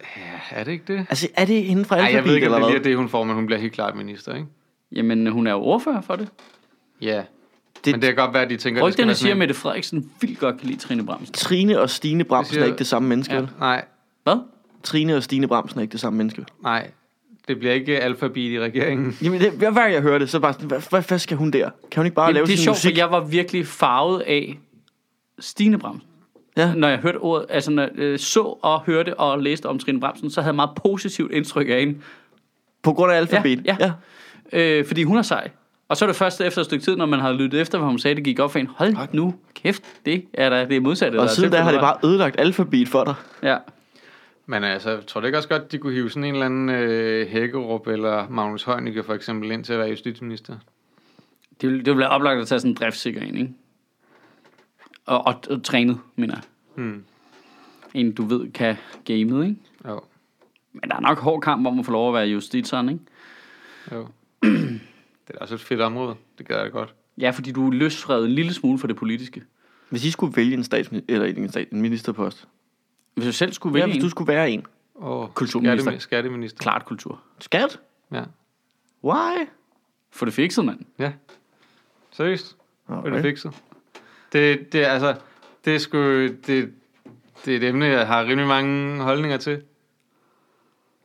[0.51, 1.05] Ja, er det ikke det?
[1.09, 3.09] Altså, er det inden for Nej, jeg ved ikke, om eller det bliver det, hun
[3.09, 4.47] får, men hun bliver helt klart minister, ikke?
[4.91, 6.27] Jamen, hun er jo ordfører for det.
[7.01, 7.21] Ja.
[7.85, 9.37] Det- Men det kan godt være, at de tænker, at det skal Rygterne siger, at
[9.37, 11.33] Mette Frederiksen vildt godt kan lide Trine Bramsen.
[11.33, 13.39] Trine og Stine Bramsen siger- er ikke det samme menneske, Ja.
[13.39, 13.49] vel?
[13.59, 13.85] Nej,
[14.23, 14.35] Hvad?
[14.83, 16.45] Trine og Stine Bramsen er ikke det samme menneske.
[16.63, 16.91] nej.
[17.47, 19.17] Det bliver ikke alfabet i regeringen.
[19.23, 21.51] Jamen, det, hver gang jeg hører det, så bare sådan, hvad, hvad, hvad skal hun
[21.51, 21.69] der?
[21.91, 22.95] Kan hun ikke bare Jamen, lave det er sin sjovt, musik?
[22.95, 24.57] for jeg var virkelig farvet af
[25.39, 26.03] Stine Bramsen.
[26.57, 26.73] Ja.
[26.73, 29.99] Når jeg hørte ordet, altså når jeg øh, så og hørte og læste om Trine
[29.99, 31.99] Bramsen, så havde jeg meget positivt indtryk af hende.
[32.83, 33.61] På grund af alfabet?
[33.65, 33.91] Ja, ja.
[34.53, 35.49] Øh, fordi hun er sej.
[35.89, 37.87] Og så er det først efter et stykke tid, når man havde lyttet efter, hvad
[37.87, 38.67] hun sagde, det gik op for en.
[38.67, 41.19] Hold nu kæft, det er der, det er modsatte.
[41.19, 43.13] Og siden da har det bare ødelagt alfabet for dig.
[43.43, 43.57] Ja.
[44.49, 46.69] Men altså, jeg tror det ikke også godt, de kunne hive sådan en eller anden
[46.69, 50.57] øh, Hækkerup eller Magnus Heunicke for eksempel ind til at være justitsminister?
[51.61, 53.53] Det vil, det vil være oplagt at tage sådan en driftssikker en, ikke?
[55.05, 56.43] Og, og, og trænet, mener jeg.
[56.75, 57.03] Hmm.
[57.93, 58.75] En, du ved, kan
[59.05, 59.57] gamet, ikke?
[59.87, 60.01] Jo,
[60.73, 63.01] Men der er nok hård kamp om at få lov at være justitseren, ikke?
[63.91, 64.07] jo.
[65.27, 66.15] det er også et fedt område.
[66.37, 66.93] Det gør jeg godt.
[67.17, 69.43] Ja, fordi du er løsfredet en lille smule for det politiske.
[69.89, 72.47] Hvis I skulle vælge en, statsminister, eller en, stat, en ministerpost.
[73.17, 74.65] Hvis du selv skulle Ja, vælge hvis en, du skulle være en.
[74.95, 75.91] Og Kulturminister.
[75.91, 76.59] Skattemi- skatteminister.
[76.63, 77.19] klart kultur.
[77.39, 77.79] Skat?
[78.11, 78.23] Ja.
[79.03, 79.47] Why?
[80.11, 80.79] For det fikset, mand.
[80.99, 81.11] ja.
[82.11, 82.57] Seriøst?
[82.87, 83.09] Okay.
[83.09, 83.51] Er det fikset?
[84.33, 85.15] Det, det, er altså,
[85.65, 89.61] det er sgu, det, det er et emne, jeg har rimelig mange holdninger til.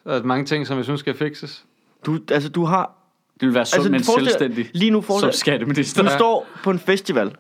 [0.05, 1.65] Er mange ting, som jeg synes skal fikses.
[2.07, 2.95] Du, altså, du har...
[3.41, 4.71] Det vil være sundt, altså, men selvstændig.
[4.75, 6.03] Lige nu Som forestil skatteminister.
[6.03, 7.37] Du står på en festival.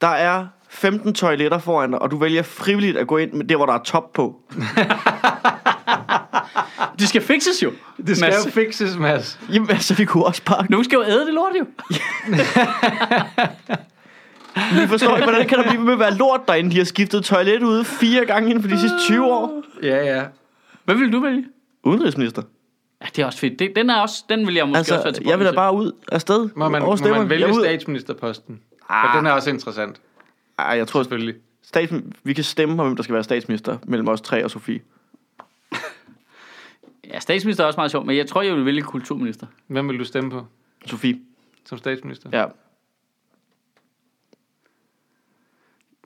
[0.00, 3.56] Der er 15 toiletter foran dig, og du vælger frivilligt at gå ind med det,
[3.56, 4.36] hvor der er top på.
[6.98, 7.72] Det skal fikses jo.
[8.06, 8.46] Det skal Mads.
[8.46, 9.38] jo fikses, Mads.
[9.52, 10.66] Jamen, altså, vi kunne også bare...
[10.70, 11.64] Nu skal jo æde det lort, jo.
[14.82, 16.70] Vi forstår ikke, hvordan kan der blive ved med at være lort derinde?
[16.70, 19.62] De har skiftet toilet ude fire gange inden for de sidste 20 år.
[19.82, 20.22] Ja, ja.
[20.84, 21.44] Hvad vil du vælge?
[21.84, 22.42] Udenrigsminister.
[23.02, 23.58] Ja, det er også fedt.
[23.58, 25.52] Det, den, er også, den vil jeg måske også være Altså, til jeg vil da
[25.52, 26.48] bare ud af sted.
[26.56, 28.60] Må man, må man vælge er statsministerposten?
[28.86, 29.18] For Ah.
[29.18, 30.00] den er også interessant,
[30.60, 31.34] Ej, jeg tror, selvfølgelig.
[31.62, 31.92] stats...
[32.24, 34.80] vi kan stemme om, hvem der skal være statsminister mellem os tre og Sofie.
[37.04, 39.46] Ja, statsminister er også meget sjov, men jeg tror, jeg vil vælge kulturminister.
[39.66, 40.46] Hvem vil du stemme på
[40.86, 41.20] Sofie.
[41.64, 42.30] Som statsminister?
[42.32, 42.46] Ja.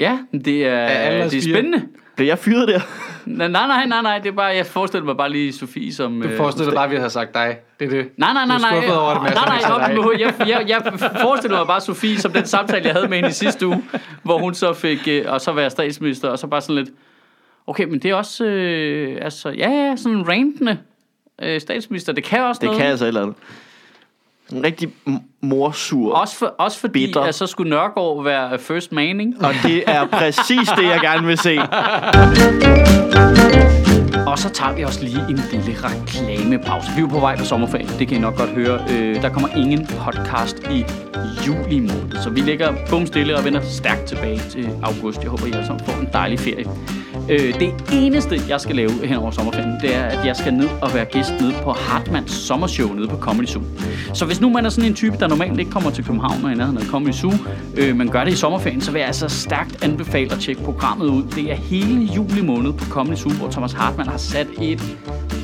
[0.01, 1.55] Ja, det er, alle os det er fire?
[1.55, 1.89] spændende.
[2.17, 2.81] Blev jeg fyret der?
[3.27, 6.23] Nej, nej, nej, nej, nej, det er bare, jeg forestiller mig bare lige Sofie som...
[6.23, 7.57] Du øh, forestiller dig bare, at vi havde sagt dig.
[7.81, 8.09] Det er det.
[8.17, 8.77] Nej, nej, nej, Du er nej.
[8.81, 12.33] skuffet over det, Mads, nej, nej, nej, jeg, jeg, jeg forestiller mig bare Sofie som
[12.33, 13.85] den samtale, jeg havde med hende i sidste uge,
[14.23, 16.89] hvor hun så fik, øh, og så være statsminister, og så bare sådan lidt,
[17.67, 20.79] okay, men det er også, øh, altså, ja, ja, sådan en rantende
[21.43, 22.81] øh, statsminister, det kan også Det noget.
[22.81, 23.37] kan altså et eller andet.
[24.55, 24.89] En rigtig
[25.41, 26.15] morsur.
[26.15, 27.21] Også, for, også fordi, Bitter.
[27.21, 29.33] at så skulle Nørgaard være first man, ikke?
[29.41, 31.59] Og det er præcis det, jeg gerne vil se.
[34.27, 36.91] Og så tager vi også lige en lille reklamepause.
[36.97, 38.81] Vi er på vej på sommerferie, det kan I nok godt høre.
[38.91, 40.85] Øh, der kommer ingen podcast i
[41.47, 45.23] juli måned, så vi ligger bum stille og vender stærkt tilbage til august.
[45.23, 46.65] Jeg håber, I alle sammen får en dejlig ferie.
[47.31, 50.69] Øh, det eneste, jeg skal lave hen over sommerferien, det er, at jeg skal ned
[50.83, 53.63] og være gæst nede på Hartmanns sommershow nede på Comedy Zoo.
[54.15, 56.53] Så hvis nu man er sådan en type, der normalt ikke kommer til København og
[56.53, 57.33] i nærheden af Comedy Zoo,
[57.77, 61.07] øh, men gør det i sommerferien, så vil jeg altså stærkt anbefale at tjekke programmet
[61.07, 61.23] ud.
[61.37, 64.81] Det er hele juli måned på Comedy Zoo, hvor Thomas Hartmann har sat et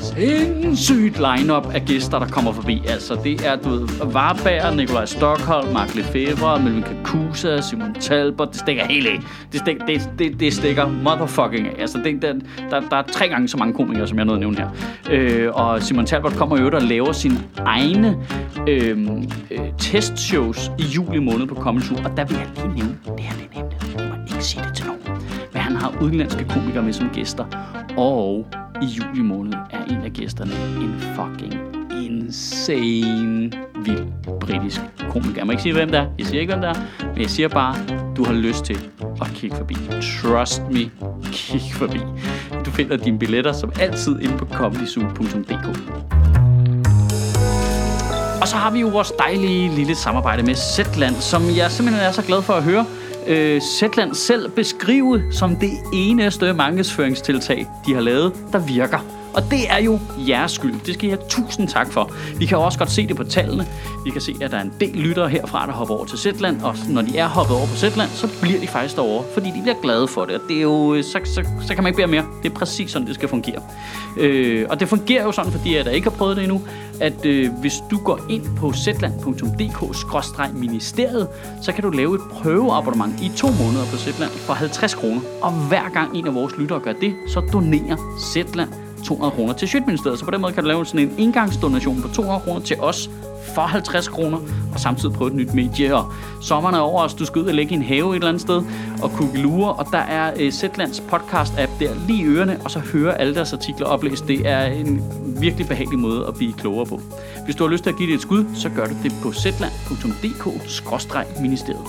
[0.01, 2.81] sindssygt lineup af gæster, der kommer forbi.
[2.87, 8.47] Altså, det er, du ved, Varberg, Nikolaj Stockholm, Mark Lefebvre, Melvin Kakusa, Simon Talbot.
[8.51, 9.19] Det stikker helt af.
[9.51, 11.75] Det, stik, det, det, det stikker motherfucking af.
[11.79, 12.33] Altså, det, der,
[12.69, 14.69] der, der er tre gange så mange komikere, som jeg nåede at nævne her.
[15.09, 18.17] Øh, og Simon Talbot kommer jo og laver sine egne
[18.67, 18.97] øh,
[19.51, 21.97] øh, testshows i juli måned på Comedy Zoo.
[22.05, 23.99] Og der vil jeg lige nævne, det her det er nemt.
[23.99, 25.00] Du må ikke sige det til nogen.
[25.61, 27.45] Han har udenlandske komikere med som gæster.
[27.97, 28.47] Og
[28.81, 30.51] i juli måned er en af gæsterne
[30.81, 31.53] en fucking
[32.01, 33.51] insane
[33.85, 34.07] vild
[34.39, 35.35] britisk komiker.
[35.37, 36.05] Jeg må ikke sige, hvem det er.
[36.17, 37.07] Jeg siger ikke, hvem det er.
[37.13, 37.75] Men jeg siger bare,
[38.17, 38.77] du har lyst til
[39.21, 39.75] at kigge forbi.
[40.21, 40.91] Trust me,
[41.31, 41.99] kig forbi.
[42.65, 45.67] Du finder dine billetter som altid inde på comedyzoo.dk.
[48.41, 52.11] Og så har vi jo vores dejlige lille samarbejde med Zetland, som jeg simpelthen er
[52.11, 52.85] så glad for at høre.
[53.27, 59.20] Øh, Zetland selv beskrive som det eneste markedsføringstiltag, de har lavet, der virker.
[59.33, 60.75] Og det er jo jeres skyld.
[60.85, 62.11] Det skal I have tusind tak for.
[62.37, 63.65] Vi kan jo også godt se det på tallene.
[64.05, 66.61] Vi kan se, at der er en del lyttere herfra, der hopper over til Zetland.
[66.61, 69.61] Og når de er hoppet over på Zetland, så bliver de faktisk derovre, fordi de
[69.61, 70.35] bliver glade for det.
[70.35, 72.25] Og det er jo, øh, så, så, så kan man ikke bære mere.
[72.43, 73.61] Det er præcis sådan, det skal fungere.
[74.17, 76.61] Øh, og det fungerer jo sådan, fordi jeg der ikke har prøvet det endnu,
[76.99, 81.27] at øh, hvis du går ind på zetland.dk-ministeriet,
[81.61, 85.21] så kan du lave et prøveabonnement i to måneder på Zetland for 50 kroner.
[85.41, 87.97] Og hver gang en af vores lyttere gør det, så donerer
[88.33, 88.69] Zetland
[89.05, 90.19] 200 kroner til Sjøtministeriet.
[90.19, 93.09] Så på den måde kan du lave sådan en engangsdonation på 200 kroner til os
[93.55, 94.37] for 50 kroner,
[94.73, 95.95] og samtidig prøve et nyt medie.
[95.95, 98.27] Og sommeren er over os, du skal ud og lægge i en have et eller
[98.27, 98.61] andet sted,
[99.03, 103.19] og kugelure, og der er uh, Zetlands podcast-app der lige i ørerne, og så høre
[103.21, 104.27] alle deres artikler oplæst.
[104.27, 105.01] Det er en
[105.41, 107.01] virkelig behagelig måde at blive klogere på.
[107.45, 109.31] Hvis du har lyst til at give det et skud, så gør du det på
[109.33, 111.81] zetland.dk-ministeriet.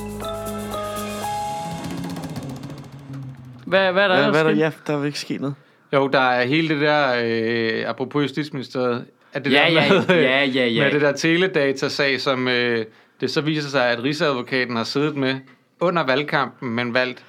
[3.67, 4.51] Hvad, hvad er der, Hvad, ellers hvad er der?
[4.55, 4.61] sket?
[4.61, 5.55] Ja, der vil ikke ske noget.
[5.93, 10.16] Jo, der er hele det der, øh, apropos Justitsministeriet, at det Ja, der ja, med,
[10.16, 10.84] ja, ja, ja.
[10.84, 12.84] med det der teledatasag, som øh,
[13.20, 15.34] det så viser sig, at Rigsadvokaten har siddet med
[15.80, 17.24] under valgkampen, men valgt,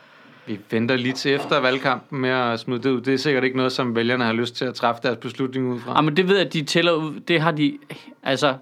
[0.45, 3.01] vi venter lige til efter valgkampen med at smide det ud.
[3.01, 5.79] Det er sikkert ikke noget, som vælgerne har lyst til at træffe deres beslutning ud
[5.79, 5.93] fra.
[5.95, 7.19] Ja, men det ved jeg, at de tæller ud.
[7.19, 7.77] Det har de...
[8.23, 8.53] Altså,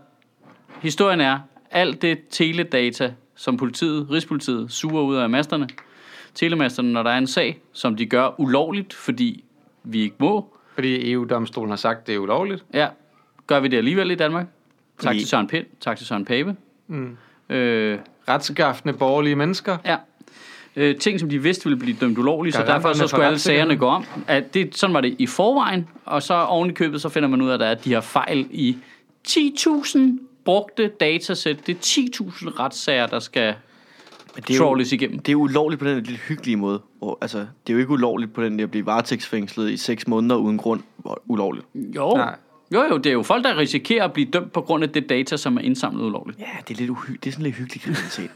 [0.81, 1.39] historien er,
[1.71, 5.67] alt det teledata, som politiet, Rigspolitiet, suger ud af masterne,
[6.35, 9.43] telemasterne, når der er en sag, som de gør ulovligt, fordi
[9.83, 12.65] vi ikke må, Fordi EU-domstolen har sagt, det er ulovligt.
[12.73, 12.87] ja,
[13.47, 14.45] gør vi det alligevel i Danmark.
[14.99, 16.55] Tak Fordi- til Søren Pind, tak til Søren Pape.
[16.87, 17.17] Mm.
[17.49, 19.77] Øh, Retskaffende borgerlige mennesker.
[19.85, 19.97] ja.
[20.75, 23.77] Øh, ting, som de vidste ville blive dømt ulovligt, så derfor så skulle alle sagerne
[23.77, 24.05] gå om.
[24.27, 27.41] At det, sådan var det i forvejen, og så oven i købet, så finder man
[27.41, 28.77] ud af, at der er de her fejl i
[29.27, 29.99] 10.000
[30.45, 31.67] brugte datasæt.
[31.67, 33.55] Det er 10.000 retssager, der skal
[34.35, 35.19] Men det er, jo, igennem.
[35.19, 36.81] det er ulovligt på den lidt hyggelige måde.
[37.01, 40.07] Hvor, altså, det er jo ikke ulovligt på den der at blive varetægtsfængslet i seks
[40.07, 40.81] måneder uden grund.
[41.27, 41.65] Ulovligt.
[41.75, 42.13] Jo.
[42.15, 42.35] Nej.
[42.73, 45.09] jo, jo, det er jo folk, der risikerer at blive dømt på grund af det
[45.09, 46.39] data, som er indsamlet ulovligt.
[46.39, 48.29] Ja, det er lidt uhy- det er sådan lidt hyggelig kriminalitet.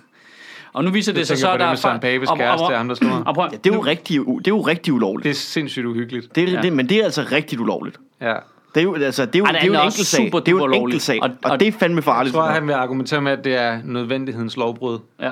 [0.73, 3.35] Og nu viser det Jeg sig så, at der er Søren Papes ham der ham.
[3.51, 5.23] Ja, det er jo rigtig, det er jo rigtig ulovligt.
[5.23, 6.35] Det er sindssygt uhyggeligt.
[6.35, 6.61] Det er, Ja.
[6.61, 7.99] det, men det er altså rigtig ulovligt.
[8.21, 8.33] Ja.
[8.75, 10.07] Det er jo, altså, det er jo, Ej, det det er jo er en enkelt
[10.07, 10.25] sag.
[10.25, 11.19] Det er jo en enkelt sag.
[11.23, 12.35] Og- Og, og- det er fandme Jeg farligt.
[12.35, 14.99] tror, han vil argumentere med, at det er nødvendighedens lovbrud.
[15.21, 15.31] Ja.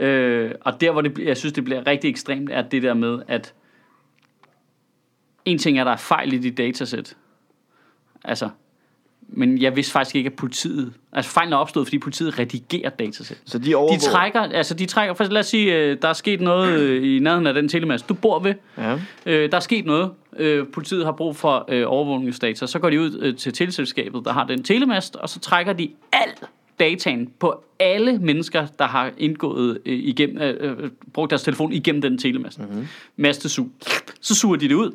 [0.00, 3.22] Øh, og der, hvor det, jeg synes, det bliver rigtig ekstremt, er det der med,
[3.28, 3.54] at
[5.44, 7.16] en ting er, at der er fejl i de datasæt.
[8.24, 8.48] Altså,
[9.28, 10.92] men jeg vidste faktisk ikke, at politiet...
[11.12, 13.38] Altså, fejlen er opstået, fordi politiet redigerer datasæt.
[13.44, 13.98] Så de overvåger...
[13.98, 17.16] De trækker, altså de trækker, for lad os sige, øh, der er sket noget øh,
[17.16, 18.54] i nærheden af den telemast, du bor ved.
[18.78, 18.98] Ja.
[19.26, 20.10] Øh, der er sket noget.
[20.36, 22.66] Øh, politiet har brug for øh, overvågningsdata.
[22.66, 25.90] Så går de ud øh, til teleselskabet, der har den telemast, og så trækker de
[26.12, 26.48] al
[26.80, 32.02] dataen på alle mennesker, der har indgået øh, igennem, øh, øh, brugt deres telefon igennem
[32.02, 32.58] den telemast.
[32.58, 32.86] Mm-hmm.
[33.16, 33.68] Mastesug.
[34.20, 34.92] Så suger de det ud.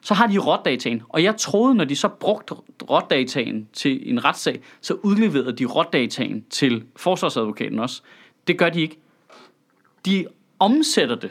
[0.00, 1.02] Så har de rådataen.
[1.08, 2.54] Og jeg troede, når de så brugte
[2.90, 8.02] rådataen til en retssag, så udleverede de rådataen til forsvarsadvokaten også.
[8.46, 8.98] Det gør de ikke.
[10.06, 10.26] De
[10.58, 11.30] omsætter det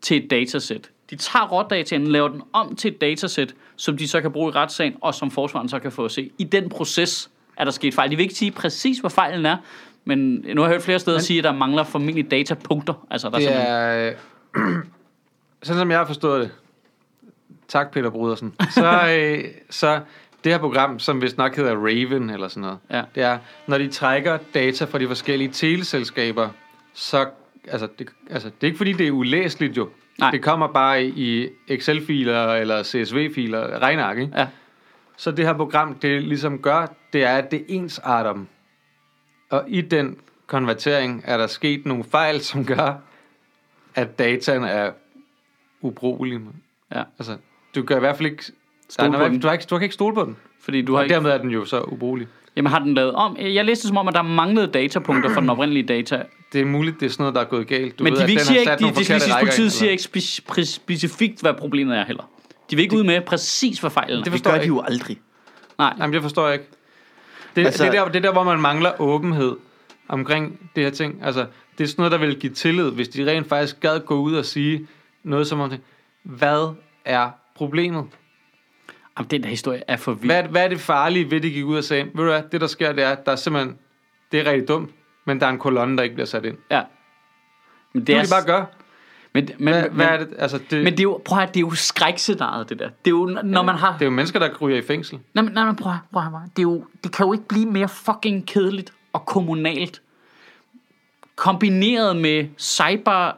[0.00, 0.90] til et datasæt.
[1.10, 4.52] De tager rådataen, laver den om til et datasæt, som de så kan bruge i
[4.52, 6.30] retssagen, og som forsvaren så kan få at se.
[6.38, 8.10] I den proces er der sket fejl.
[8.10, 9.56] De vil ikke sige præcis, hvad fejlen er,
[10.04, 10.18] men
[10.54, 13.06] nu har jeg hørt flere steder Men- sige, at der mangler formentlig datapunkter.
[13.10, 14.78] Altså, der er Det simpelthen- er...
[14.78, 14.84] øh,
[15.62, 16.50] sådan som jeg har forstået det.
[17.68, 18.54] Tak, Peter Brudersen.
[18.70, 20.00] Så, øh, så
[20.44, 23.02] det her program, som vist nok hedder Raven eller sådan noget, Ja.
[23.14, 26.48] det er, når de trækker data fra de forskellige teleselskaber,
[26.94, 27.26] så...
[27.68, 29.88] Altså det, altså, det er ikke fordi, det er ulæseligt jo.
[30.18, 30.30] Nej.
[30.30, 34.32] Det kommer bare i Excel-filer eller CSV-filer, regneark, ikke?
[34.36, 34.46] Ja.
[35.16, 38.46] Så det her program, det ligesom gør, det er, at det ensarter dem.
[39.50, 42.94] Og i den konvertering er der sket nogle fejl, som gør,
[43.94, 44.90] at dataen er
[45.80, 46.40] ubrugelig.
[46.94, 47.02] Ja.
[47.18, 47.36] Altså,
[47.74, 48.44] du kan i hvert fald ikke...
[48.88, 49.40] Stole der er, på den.
[49.40, 50.36] du, har ikke, du kan ikke stole på den.
[50.60, 51.14] Fordi du har Og ikke...
[51.14, 52.28] dermed er den jo så ubrugelig.
[52.56, 53.36] Jamen har den lavet om?
[53.40, 56.22] Jeg læste det som om, at der manglede datapunkter for den oprindelige data.
[56.52, 57.98] Det er muligt, det er sådan noget, der er gået galt.
[57.98, 59.90] Du Men ved, de at den sige har ikke, sat de, de, de, politiet siger
[59.90, 62.30] ikke spe- spe- specifikt, hvad problemet er heller.
[62.70, 64.16] De vil ikke ud med præcis, hvad fejlen er.
[64.16, 65.20] Det Det forstår gør jeg de jo aldrig.
[65.78, 66.66] Nej, Jamen, det forstår jeg ikke.
[67.56, 69.56] Det, altså, det, er der, det er der, hvor man mangler åbenhed
[70.08, 71.18] omkring det her ting.
[71.24, 71.46] Altså,
[71.78, 74.34] det er sådan noget, der vil give tillid, hvis de rent faktisk gad gå ud
[74.34, 74.86] og sige
[75.22, 75.72] noget som om.
[76.22, 76.74] Hvad
[77.04, 78.04] er problemet?
[79.18, 80.26] Jamen, den der historie er for vild.
[80.32, 82.22] Hvad, er- hvad er det farlige ved, at de gik ud og sagde, ved du
[82.24, 83.78] hvad, det der sker, det er, der er simpelthen,
[84.32, 84.90] det er rigtig dumt,
[85.24, 86.56] men der er en kolonne, der ikke bliver sat ind.
[86.70, 86.82] Ja.
[87.92, 88.66] Men det det er, de bare gøre.
[89.34, 90.28] Men, men, Hvad, hvad er det?
[90.38, 92.88] Altså, det, men det er jo, prøv at, høre, det er jo skrækscenariet, det der.
[92.88, 93.92] Det er jo, når man har...
[93.92, 95.18] det er jo mennesker, der ryger i fængsel.
[95.34, 97.32] Nej, men, nej, men prøv, at- prøv, at høre, det, er jo, det kan jo
[97.32, 100.02] ikke blive mere fucking kedeligt og kommunalt.
[101.36, 103.32] Kombineret med cyber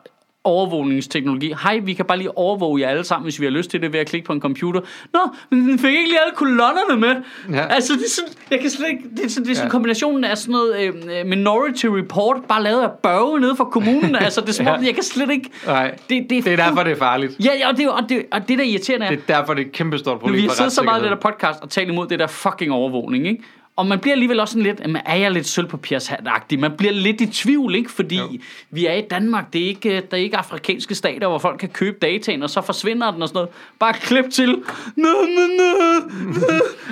[0.45, 1.55] overvågningsteknologi.
[1.62, 3.92] Hej, vi kan bare lige overvåge jer alle sammen, hvis vi har lyst til det
[3.92, 4.80] ved at klikke på en computer.
[5.12, 5.20] Nå,
[5.51, 7.14] men den fik ikke lige alle kolonnerne med.
[7.57, 7.66] Ja.
[7.66, 9.70] Altså, det er sådan, jeg kan slet ikke, det er sådan, det er sådan Ja.
[9.70, 14.16] kombinationen af sådan noget øh, Minority Report, bare lavet af Børge nede fra kommunen.
[14.16, 14.86] altså, det er som om, Ja.
[14.86, 15.51] jeg kan slet ikke...
[15.66, 17.36] Nej, Det, det, det er derfor, det er farligt.
[17.45, 19.62] Ja, ja, og det, og det, og det der irriterende er, Det er derfor, det
[19.62, 21.62] er et kæmpe stort nu, problem vi har siddet så meget i det der podcast
[21.62, 23.42] og talt imod det der fucking overvågning, ikke?
[23.76, 26.58] Og man bliver alligevel også sådan lidt, jamen, er jeg lidt sølvpapirshat-agtig?
[26.58, 27.90] Man bliver lidt i tvivl, ikke?
[27.92, 28.28] Fordi Jo.
[28.70, 31.68] vi er i Danmark, det er, ikke, der er ikke afrikanske stater, hvor folk kan
[31.68, 33.50] købe dataen, og så forsvinder den og sådan noget.
[33.78, 34.48] Bare klip til.
[34.96, 35.90] Nå, nå, nå.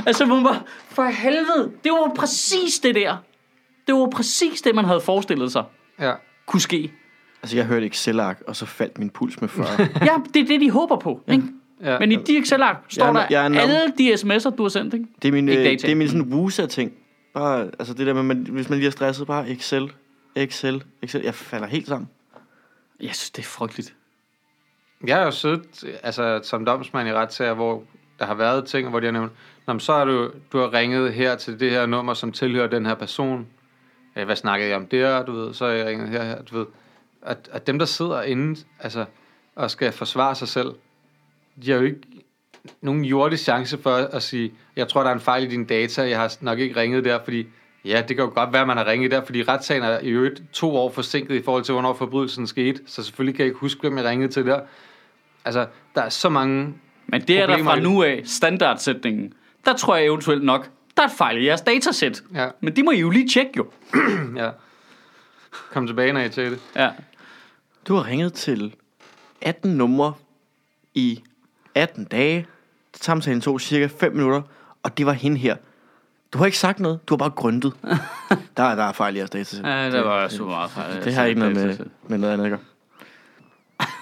[0.06, 0.60] altså, man bare,
[0.90, 3.16] for helvede, det var præcis det der.
[3.86, 5.64] Det var præcis det, man havde forestillet sig
[6.00, 6.12] Ja.
[6.46, 6.92] kunne ske.
[7.42, 9.66] Altså, jeg hørte Excel-ark, og så faldt min puls med 40.
[9.80, 9.86] Ja,
[10.34, 11.42] det er det, de håber på, ikke?
[11.44, 11.48] Ja.
[11.82, 13.10] Men i de Excel-ark står Jeg
[13.44, 15.06] er- der jeg alle de sms'er, du har sendt, ikke?
[15.22, 15.86] Det er min, Ikke øh, data.
[15.86, 16.92] det er min sådan wusa-ting.
[17.34, 19.92] Bare, altså det der med, man, hvis man lige er stresset, bare Excel,
[20.36, 21.22] Excel, Excel.
[21.22, 22.08] Jeg falder helt sammen.
[23.00, 23.94] Jeg synes, det er frygteligt.
[25.06, 27.82] Jeg har jo siddet altså, som domsmand i retssager, hvor
[28.18, 29.32] der har været ting, hvor de har nævnt,
[29.66, 32.86] Nå, så har du, du har ringet her til det her nummer, som tilhører den
[32.86, 33.46] her person.
[34.16, 36.58] Øh, hvad snakkede jeg om der, du ved, så har jeg ringet her, her du
[36.58, 36.66] ved.
[37.22, 39.04] At, at dem, der sidder inde, altså,
[39.56, 40.68] og skal forsvare sig selv,
[41.64, 42.00] de har jo ikke
[42.80, 46.08] nogen jordisk chance for at sige, jeg tror, der er en fejl i dine data,
[46.08, 47.46] jeg har nok ikke ringet der, fordi
[47.84, 50.08] ja, det kan jo godt være, at man har ringet der, fordi retssagen er i
[50.08, 53.58] øvrigt to år forsinket i forhold til, hvornår forbrydelsen skete, så selvfølgelig kan jeg ikke
[53.60, 54.60] huske, hvem jeg ringede til der.
[55.44, 56.74] Altså, der er så mange...
[57.06, 59.32] Men det er der Problemer fra i- nu af standardsætningen.
[59.64, 62.22] Der tror jeg eventuelt nok, der er et fejl i jeres datasæt.
[62.34, 63.70] Ja, Men det må I jo lige tjekke jo.
[64.42, 64.50] ja.
[65.72, 66.60] Kom tilbage, når jeg til det.
[66.76, 66.90] Ja.
[67.88, 68.74] Du har ringet til
[69.40, 70.14] 18 numre
[70.94, 71.22] i
[71.74, 72.46] 18 dage.
[72.94, 74.42] Samtalen tog cirka 5 minutter,
[74.82, 75.56] og det var hende her.
[76.32, 77.72] Du har ikke sagt noget, du har bare grøntet.
[78.56, 79.64] der, er, der er fejl i jeres datasæt.
[79.64, 81.04] ja, der var super meget fejl.
[81.04, 81.76] Det har ikke noget med,
[82.08, 82.60] med noget andet at gøre.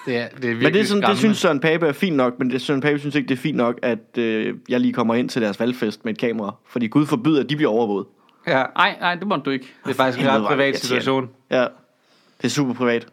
[0.05, 2.39] Det er, det er Men det, er sådan, det synes Søren Pape er fint nok,
[2.39, 5.15] men det, Søren Pape synes ikke, det er fint nok, at øh, jeg lige kommer
[5.15, 6.55] ind til deres valgfest med et kamera.
[6.67, 8.05] Fordi Gud forbyder, at de bliver overvåget.
[8.47, 9.67] Ja, Nej, nej, det må du ikke.
[9.83, 11.29] det er faktisk en ret det privat situation.
[11.49, 11.61] Ja,
[12.37, 13.07] det er super privat.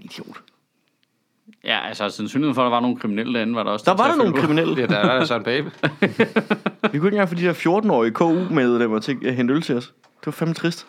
[0.00, 0.36] Idiot.
[1.64, 3.84] Ja, altså sandsynligheden for, at der var nogle kriminelle derinde, var der også.
[3.84, 4.76] Der var der nogle kriminelle.
[4.76, 5.70] Det er der, er Søren Pape.
[6.92, 9.86] Vi kunne ikke engang få de der 14-årige KU-medlemmer til at hente øl til os.
[9.86, 10.86] Det var fandme trist.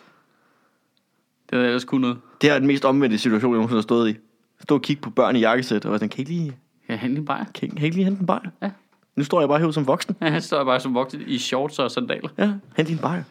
[1.50, 2.18] Det havde ellers kun noget.
[2.40, 4.16] Det er den mest omvendte situation, jeg nogensinde har stået i.
[4.62, 6.56] Stå og kigge på børn i jakkesæt, og var sådan, kan I ikke lige,
[6.88, 7.46] Ja, han lige bare.
[7.54, 8.50] kan I, kan I ikke lige hente en bajer?
[8.62, 8.70] Ja.
[9.16, 10.16] Nu står jeg bare herude som voksen.
[10.20, 12.28] Ja, han står bare som voksen i shorts og sandaler.
[12.38, 13.22] Ja, hent din bajer.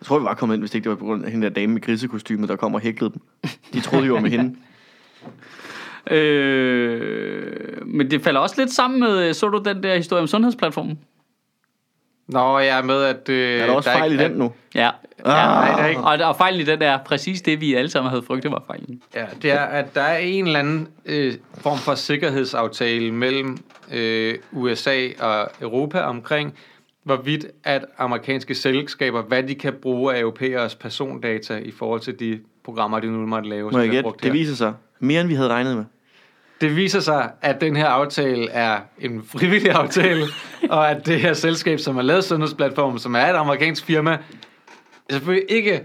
[0.00, 1.52] Jeg tror, vi var kommet ind, hvis ikke det var på grund af hende der
[1.52, 3.50] dame med grisekostymet, der kom og hæklede dem.
[3.72, 4.56] De troede jo med hende.
[6.10, 10.98] Øh, men det falder også lidt sammen med, så du den der historie om sundhedsplatformen?
[12.28, 13.28] Nå, jeg er med, at...
[13.28, 14.52] Øh, Er der også fejl i den nu?
[14.74, 14.90] Ja.
[15.24, 15.30] Ah.
[15.30, 15.44] ja.
[15.44, 16.00] Nej, der er ikke.
[16.00, 19.02] Og, og fejlen i den er præcis det, vi alle sammen havde frygtet var fejlen.
[19.14, 23.58] Ja, det er, at der er en eller anden øh, form for sikkerhedsaftale mellem
[23.92, 26.54] øh, USA og Europa omkring,
[27.04, 32.40] hvorvidt at amerikanske selskaber, hvad de kan bruge af europæers persondata i forhold til de
[32.64, 33.64] programmer, de nu måtte lave.
[33.64, 34.10] Må som jeg gætte?
[34.22, 35.84] Det viser sig mere, end vi havde regnet med.
[36.60, 40.26] Det viser sig, at den her aftale er en frivillig aftale,
[40.70, 44.18] og at det her selskab, som har lavet Sundhedsplatformen, som er et amerikansk firma,
[45.10, 45.84] selvfølgelig ikke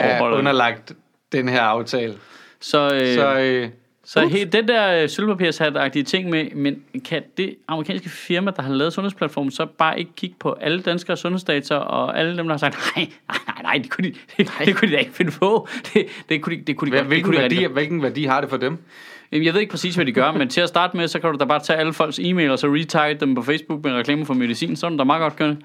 [0.00, 0.92] er underlagt
[1.32, 2.14] den her aftale.
[2.60, 3.68] Så, øh, så, øh,
[4.04, 8.74] så he, den der øh, sølvpapirshat-agtige ting med, men kan det amerikanske firma, der har
[8.74, 12.58] lavet sundhedsplatformen, så bare ikke kigge på alle danskere sundhedsdata, og alle dem, der har
[12.58, 15.32] sagt, nej, nej, nej, nej, det kunne de, det, det kunne de da ikke finde
[15.32, 15.68] på.
[15.94, 17.00] Det, det kunne de, det kunne de godt.
[17.00, 17.72] Det hvilken, kunne de værdi, rigtig godt.
[17.78, 18.78] hvilken værdi har det for dem?
[19.32, 21.32] Jamen, Jeg ved ikke præcis, hvad de gør, men til at starte med, så kan
[21.32, 24.24] du da bare tage alle folks e-mail, og så retarget dem på Facebook med reklamer
[24.24, 24.76] for medicin.
[24.76, 25.56] Sådan er der meget godt gøre.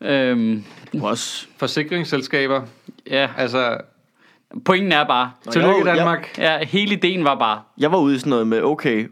[0.00, 0.30] Ja.
[0.30, 0.64] Øhm,
[1.02, 1.46] Også.
[1.58, 2.62] Forsikringsselskaber,
[3.10, 3.78] ja, altså
[4.64, 6.34] pointen er bare, tillykke jeg- Danmark.
[6.38, 9.10] ja, hele ideen var bare, Jeg var ude i sådan noget med, okay,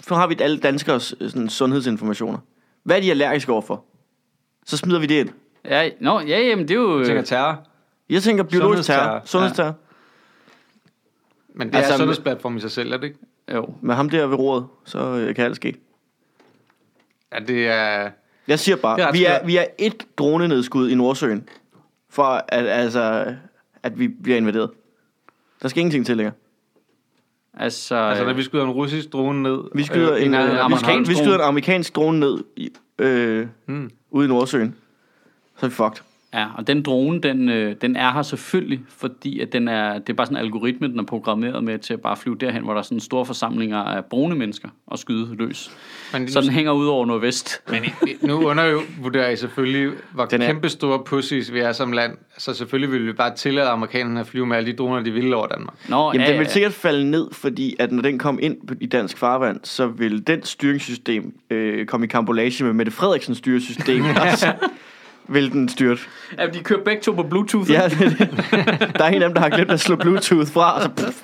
[0.00, 2.38] så har vi alle danskers øh, sådan, sundhedsinformationer.
[2.82, 3.84] Hvad er de allergiske overfor?
[4.66, 5.28] Så smider vi det ind.
[5.64, 6.98] ja, no, ja, jamen, det er jo...
[6.98, 7.62] Jeg tænker terror,
[8.10, 9.26] Jeg tænker biologisk terror, Sundhedsterror.
[9.26, 9.74] sundhedsterror.
[11.54, 13.18] men det Altså, er sundhedsplatform i sig selv, er det ikke?
[13.54, 13.74] Jo.
[13.80, 15.74] Med ham der ved roret, så øh, kan alt ske.
[17.32, 18.10] Ja, det er...
[18.48, 21.48] Jeg siger er bare, ret vi er, vi er et dronenedskud i Nordsøen,
[22.10, 23.34] for at, altså,
[23.82, 24.70] at vi bliver invaderet.
[25.62, 26.34] Der skal ingenting til længere.
[27.54, 29.58] Altså, Altså, når vi skyder en russisk drone ned...
[29.74, 31.24] Vi skyder, øh, en, øh, af vi, amerikansk skyder, vi drone.
[31.24, 33.90] skyder en amerikansk drone ned i, øh, Hmm.
[34.10, 34.74] ude i Nordsøen.
[35.56, 36.02] Så er vi fucked.
[36.34, 40.08] Ja, og den drone, den, øh, den er her selvfølgelig, fordi at den er, det
[40.08, 42.72] er bare sådan en algoritme, den er programmeret med til at bare flyve derhen, hvor
[42.72, 45.70] der er sådan store forsamlinger af brune mennesker og skyde løs.
[46.12, 47.62] Men, Så den hænger ud over nordvest.
[47.70, 51.92] men i- nu undervurderer I selvfølgelig, hvor Den er- kæmpe store pussies vi er som
[51.92, 52.12] land.
[52.38, 55.34] Så selvfølgelig vil vi bare tillade amerikanerne at flyve med alle de droner, de vil
[55.34, 55.74] over Danmark.
[55.88, 58.86] Nå, Jamen, ja, den vil sikkert falde ned, fordi at når den kom ind i
[58.86, 64.04] dansk farvand, så vil den styringssystem øh, komme i kambolage med Mette Frederiksens styresystem.
[65.28, 66.00] vil den styrte.
[66.38, 67.70] Ja, de kører begge to på Bluetooth.
[67.70, 68.18] Ja, det, er det.
[68.98, 71.22] der er en af dem, der har glemt at slå Bluetooth fra, og så pff,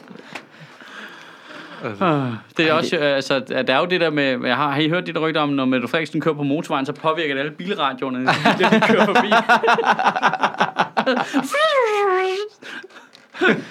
[2.57, 4.89] Det er også, øh, altså, der er jo det der med, jeg har, har I
[4.89, 7.53] hørt de der rygter om, når Mette Frederiksen kører på motorvejen, så påvirker det alle
[7.53, 8.27] bilradioerne,
[8.59, 9.29] det de kører forbi.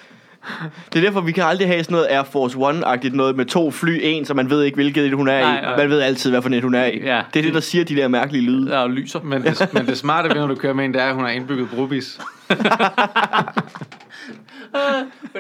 [0.93, 3.71] Det er derfor, vi kan aldrig have sådan noget Air Force One-agtigt noget med to
[3.71, 5.63] fly, en, så man ved ikke, hvilket et hun er Nej, i.
[5.63, 5.77] nej.
[5.77, 6.99] Man ved altid, hvad for net hun er i.
[6.99, 7.23] Ja.
[7.35, 8.71] Det er det, der siger de der mærkelige lyde.
[8.71, 9.21] Der er jo lyser.
[9.21, 11.25] Men det, men det smarte ved, når du kører med en, det er, at hun
[11.25, 12.21] har indbygget brobis.
[12.49, 12.65] Mette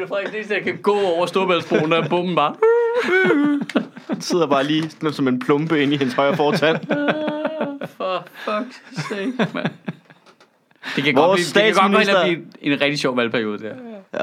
[0.08, 2.54] Frederiksen, det er, kan gå over Storbæltsbroen, der er bomben bare.
[4.08, 6.76] Den sidder bare lige sådan som en plumpe inde i hendes højre fortand.
[7.96, 9.66] For fuck's sake, mand.
[10.96, 12.40] Det kan, Vores godt blive, det kan godt og blive
[12.74, 13.68] en rigtig sjov valgperiode, der.
[13.68, 13.74] Ja.
[14.14, 14.20] Ja.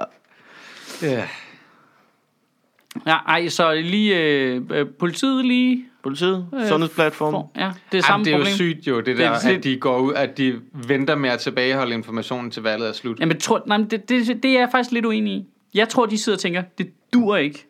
[3.06, 7.34] Ja, ej, så lige øh, øh, politiet lige Politiet, Øh, sundhedsplatform.
[7.34, 8.56] For, ja, det er Jamen, samme det er jo problem.
[8.56, 11.30] sygt jo, det Det er der, lidt- at de går ud, at de venter med
[11.30, 13.20] at tilbageholde informationen til valget er slut.
[13.20, 15.45] Jamen, tror, nej, men det, det, det er jeg faktisk lidt uenig i.
[15.74, 17.68] Jeg tror, de sidder og tænker, det dur ikke,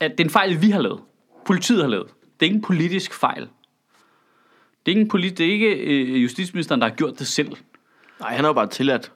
[0.00, 1.00] at det er en fejl, vi har lavet.
[1.46, 2.06] Politiet har lavet.
[2.06, 3.42] Det er ikke en politisk fejl.
[3.42, 7.52] Det er ikke, en politi- det er ikke øh, justitsministeren, der har gjort det selv.
[8.20, 9.12] Nej, han har jo bare tilladt,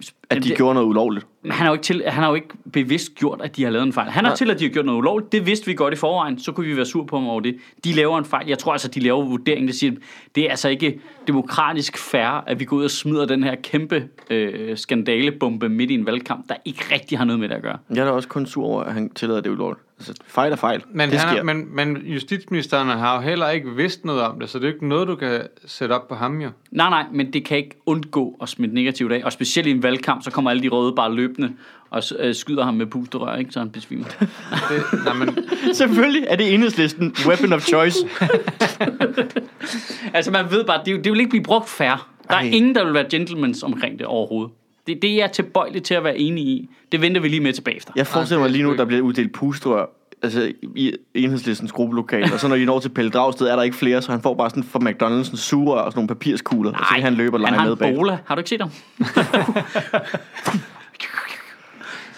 [0.00, 1.26] at Jamen, de det- gjorde noget ulovligt.
[1.42, 3.70] Men han har, jo ikke til, han har jo ikke bevidst gjort, at de har
[3.70, 4.10] lavet en fejl.
[4.10, 4.36] Han har Nej.
[4.36, 5.32] til, at de har gjort noget ulovligt.
[5.32, 6.38] Det vidste vi godt i forvejen.
[6.38, 7.56] Så kunne vi være sur på dem over det.
[7.84, 8.48] De laver en fejl.
[8.48, 9.92] Jeg tror altså, de laver vurderingen, der siger,
[10.34, 14.08] det er altså ikke demokratisk fair, at vi går ud og smider den her kæmpe
[14.30, 17.78] øh, skandalebombe midt i en valgkamp, der ikke rigtig har noget med det at gøre.
[17.90, 19.82] Jeg er da også kun sur over, at han tillader det ulovligt.
[20.08, 20.82] Altså, fejl er fejl.
[20.92, 21.40] Men, det han sker.
[21.40, 24.68] er, men, men justitsministeren har jo heller ikke vidst noget om det, så det er
[24.68, 26.50] jo ikke noget, du kan sætte op på ham jo.
[26.70, 29.22] Nej, nej, men det kan ikke undgå at smitte negativt af.
[29.24, 31.52] Og specielt i en valgkamp, så kommer alle de røde bare løbende
[31.90, 33.52] og øh, skyder ham med pusterør, ikke?
[33.52, 34.04] så han besvimer.
[34.70, 35.38] Det, nej, men,
[35.74, 37.98] Selvfølgelig er det enhedslisten weapon of choice.
[40.14, 42.08] Altså man ved bare, det, det vil ikke blive brugt fair.
[42.28, 42.50] Der er Ej.
[42.52, 44.52] ingen, der vil være gentlemans omkring det overhovedet.
[44.86, 46.70] Det, det er jeg tilbøjelig til at være enig i.
[46.92, 47.92] Det venter vi lige med tilbage efter.
[47.96, 49.86] Jeg forestiller Nej, mig lige nu, der bliver uddelt pustrør
[50.22, 53.76] altså, i enhedslistens gruppelokale, og så når I når til Pelle Dragsted, er der ikke
[53.76, 56.78] flere, så han får bare sådan fra McDonald's en sugerør og sådan nogle papirskugler, og
[56.78, 57.94] så kan han løbe og han lege har med en bag.
[57.94, 58.18] bola.
[58.26, 58.70] Har du ikke set ham?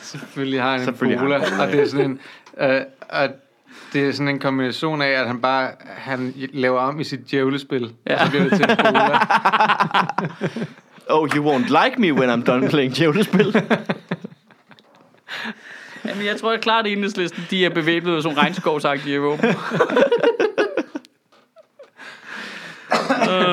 [0.02, 2.18] selvfølgelig har han en Selvfølgelig har bola, han en og det er sådan en...
[2.60, 3.30] Øh, at
[3.92, 7.92] det er sådan en kombination af, at han bare han laver om i sit djævlespil,
[8.06, 8.14] ja.
[8.14, 9.18] og så bliver det til en bola.
[11.10, 13.54] Oh, you won't like me when I'm done playing djævlespil.
[16.04, 19.46] Jamen, jeg tror jeg klart, at enhedslisten de er bevæbnet nogle regnskovsagtige våben.
[19.48, 19.56] Det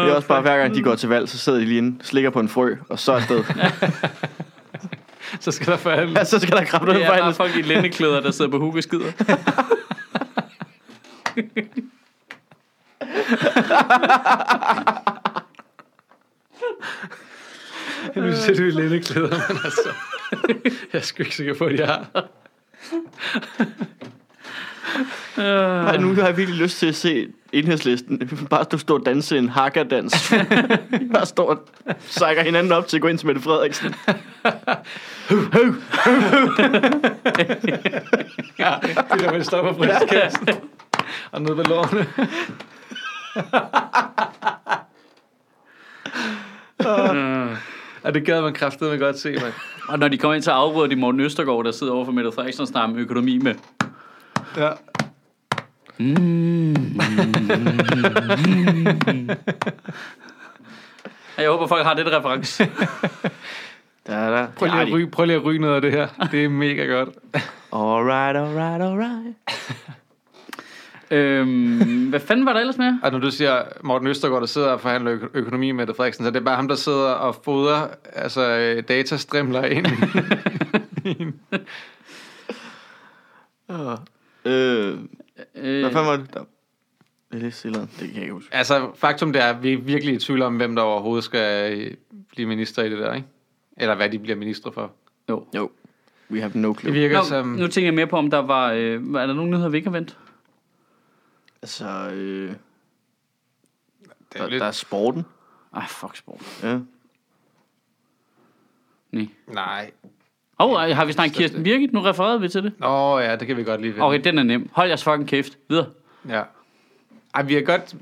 [0.10, 2.30] er også bare, hver gang de går til valg, så sidder de lige inde, slikker
[2.30, 3.44] på en frø, og så er afsted.
[5.40, 6.20] Så skal der forhandle.
[6.20, 9.12] Ja, så skal der Det noget er bare folk i lændeklæder, der sidder på huggeskider.
[18.16, 19.90] Nu ser du i lændeklæder, men altså...
[20.94, 22.28] Jeg er sgu ikke sikker på, at jeg har.
[25.84, 28.46] Nej, nu har jeg virkelig lyst til at se enhedslisten.
[28.50, 30.34] Bare stå, stå og danse en hakkerdans.
[31.14, 31.60] bare stå og
[32.00, 33.96] sækker hinanden op til at gå ind til Mette Frederiksen.
[38.60, 40.48] Ja, det der, man stopper brystkassen.
[41.32, 42.08] Og ned ved lårene.
[48.06, 49.54] Ja, det gad man kraftedeme godt se, mand.
[49.90, 52.32] Og når de kommer ind, så afbryder de Morten Østergaard, der sidder over for Mette
[52.32, 53.56] Frederiksen og snakker om økonomi med.
[54.58, 54.70] Ja.
[61.38, 62.68] Jeg håber, folk har det reference.
[64.08, 64.48] Da, da.
[64.56, 66.08] Prøv lige, at ryge, prøv lige at ryge noget af det her.
[66.32, 67.10] Det er mega godt.
[67.74, 69.36] Alright, alright, alright.
[71.12, 72.94] øhm, hvad fanden var der ellers med?
[73.04, 76.26] Og når du siger Morten Østergaard, der sidder og forhandler øko- økonomi med Mette Frederiksen,
[76.26, 79.88] så det er bare ham, der sidder og fodrer altså, øh, datastrimler ind.
[84.46, 84.98] Øh,
[85.56, 86.34] Øh, hvad fanden var det?
[86.34, 86.40] Der...
[87.32, 87.82] Det er lidt stillere.
[87.82, 88.56] Det kan jeg ikke huske.
[88.56, 91.78] altså, faktum det er, at vi er virkelig i tvivl om, hvem der overhovedet skal
[91.80, 91.92] øh,
[92.32, 93.28] blive minister i det der, ikke?
[93.78, 94.92] Eller hvad de bliver minister for.
[95.30, 95.44] jo.
[95.56, 95.72] Jo.
[96.32, 96.94] We have no Det clue.
[96.94, 97.48] virker Nå, som...
[97.48, 98.72] nu tænker jeg mere på, om der var...
[98.72, 100.18] Øh, er der nogen nyheder, vi ikke har vendt?
[101.62, 102.58] Altså, øh, Det
[104.34, 104.62] der, er lidt...
[104.62, 105.26] der er sporten.
[105.76, 106.60] Ej, fuck sport.
[106.64, 106.80] Ja.
[109.12, 109.28] Nej.
[109.48, 109.92] Nej.
[110.60, 111.94] Åh, oh, har vi snakket Kirsten Birgit?
[111.94, 112.74] Nu refererede vi til det.
[112.80, 114.06] Nå ja, det kan vi godt lige finde.
[114.06, 114.70] Okay, den er nem.
[114.74, 115.58] Hold jeres fucking kæft.
[115.70, 115.86] Videre.
[116.30, 116.44] Ja.
[117.34, 117.96] Ej, vi har godt...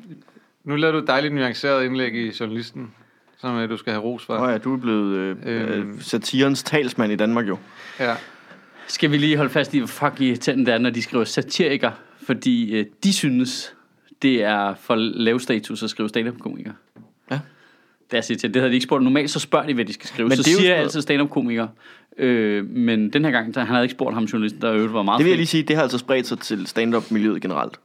[0.63, 2.93] Nu lavede du et dejligt nuanceret indlæg i Journalisten,
[3.37, 4.37] som øh, du skal have ros for.
[4.37, 5.91] Nå ja, du er blevet øh, Øhm.
[5.93, 7.57] øh, satirens talsmand i Danmark jo.
[7.99, 8.15] Ja.
[8.87, 11.91] Skal vi lige holde fast i, hvor fuck irriterende det er, når de skriver satiriker,
[12.29, 13.73] fordi øh, de synes,
[14.21, 16.71] det er for lav status at skrive stand-up-komiker.
[17.31, 17.39] Ja.
[18.11, 19.03] Det, er til, det havde de ikke spurgt.
[19.03, 20.27] Normalt så spørger de, hvad de skal skrive.
[20.27, 21.67] Men så det er siger jeg altid stand-up-komiker.
[22.17, 25.03] Øh, men den her gang, der, han havde ikke spurgt ham journalisten, der øvrigt var
[25.03, 27.79] meget Det vil jeg lige sige, det har altså spredt sig til stand-up-miljøet generelt.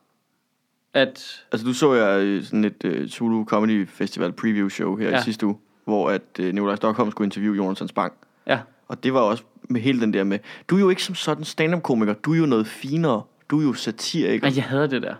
[0.95, 5.11] at Altså, du så jeg øh, sådan et uh, Zulu Comedy Festival preview show her
[5.11, 5.21] ja.
[5.21, 8.13] I sidste uge, hvor at uh, Nikolaj Stockholm skulle interviewe Jonathan Spang.
[8.47, 10.39] ja, Og det var også med hele den der med,
[10.69, 13.73] du er jo ikke som sådan stand-up-komiker, du er jo noget finere, du er jo
[13.73, 14.47] satiriker.
[14.47, 15.15] men jeg hader det der.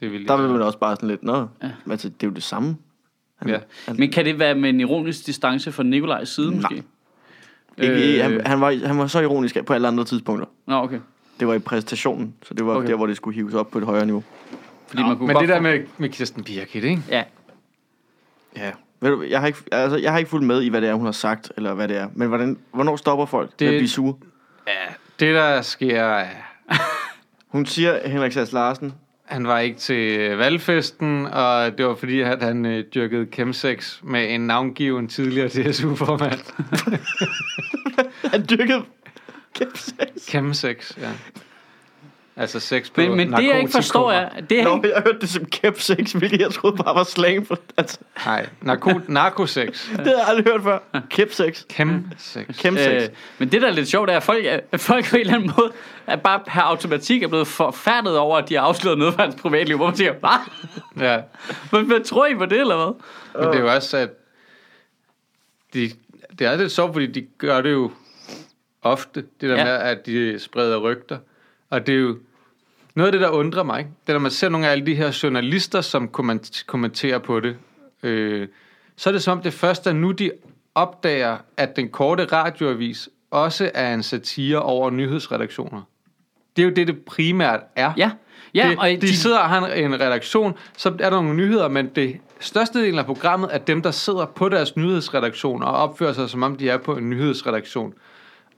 [0.00, 1.46] Det vil Der vil man også bare sådan lidt, nå, ja.
[1.62, 1.70] Ja.
[1.90, 2.76] altså, det er jo det samme.
[3.36, 3.58] Han, Ja.
[3.86, 6.82] han, Men kan det være med en ironisk distance fra Nikolajs side, måske?
[7.78, 8.22] ikke, Øh.
[8.24, 10.46] han, han, var, han var så ironisk på alle andre tidspunkter.
[10.66, 11.00] Nå, okay.
[11.40, 12.88] Det var i præstationen, så det var okay.
[12.88, 14.24] Der, hvor det skulle hives op på et højere niveau.
[14.86, 17.02] Fordi Nå, man kunne men det der med, med Kirsten Birgit, ikke?
[17.08, 17.24] Ja,
[18.56, 18.70] Ja.
[19.00, 20.94] Ved du, jeg har, ikke, altså, jeg har ikke fulgt med i, hvad det er,
[20.94, 22.08] hun har sagt, eller hvad det er.
[22.14, 23.58] Men hvordan, hvornår stopper folk det...
[23.60, 24.14] Det- med at blive sure?
[24.66, 24.72] Ja,
[25.20, 26.24] det der sker...
[27.50, 28.92] Hun siger, Henrik Sass Larsen,
[29.24, 34.34] han var ikke til valgfesten, og det var fordi, at han øh, dyrkede chemsex med
[34.34, 36.40] en navngiven tidligere DSU-formand.
[38.32, 38.84] Han dyrkede
[39.54, 39.78] kæmpe
[40.20, 41.10] Chemsex, ja.
[42.40, 45.02] Altså sex på Men, men det jeg ikke forstår er, det er Nå, ikke, jeg
[45.06, 47.58] hørte det som kæmpe sex, hvilket jeg troede bare var slang for.
[47.76, 49.88] Altså, Nej, narko, narkosex.
[49.90, 50.78] det har jeg aldrig hørt før.
[51.10, 51.64] Kæmpe sex.
[51.72, 52.58] Chemsex.
[52.58, 53.02] Kæmpe sex.
[53.02, 55.20] øh, men det der er lidt sjovt er, at folk, er- at folk på en
[55.20, 55.72] eller anden måde
[56.06, 59.34] er bare per automatik er blevet forfærdet over, at de har afsløret noget fra hans
[59.42, 61.04] privatliv, hvor man siger, hvad?
[61.06, 61.20] Ja.
[61.70, 62.94] Hvad, hvad tror I på det, eller hvad?
[63.42, 64.10] Men det er jo også, at
[65.74, 65.90] de,
[66.38, 67.90] det er lidt sjovt, fordi de gør det jo
[68.82, 69.64] ofte, det der ja.
[69.64, 71.18] med, at de spreder rygter.
[71.70, 72.18] Og det er jo
[73.00, 74.94] noget af det, der undrer mig, det er, når man ser nogle af alle de
[74.94, 77.56] her journalister, som komment- kommenterer på det,
[78.02, 78.48] øh,
[78.96, 80.30] så er det som om det først er nu, de
[80.74, 85.82] opdager, at den korte radioavis også er en satire over nyhedsredaktioner.
[86.56, 87.92] Det er jo det, det primært er.
[87.96, 88.10] Ja,
[88.54, 91.34] ja det, og de, de sidder og har en, en redaktion, så er der nogle
[91.34, 95.72] nyheder, men det største del af programmet er dem, der sidder på deres nyhedsredaktion og
[95.72, 97.94] opfører sig, som om de er på en nyhedsredaktion.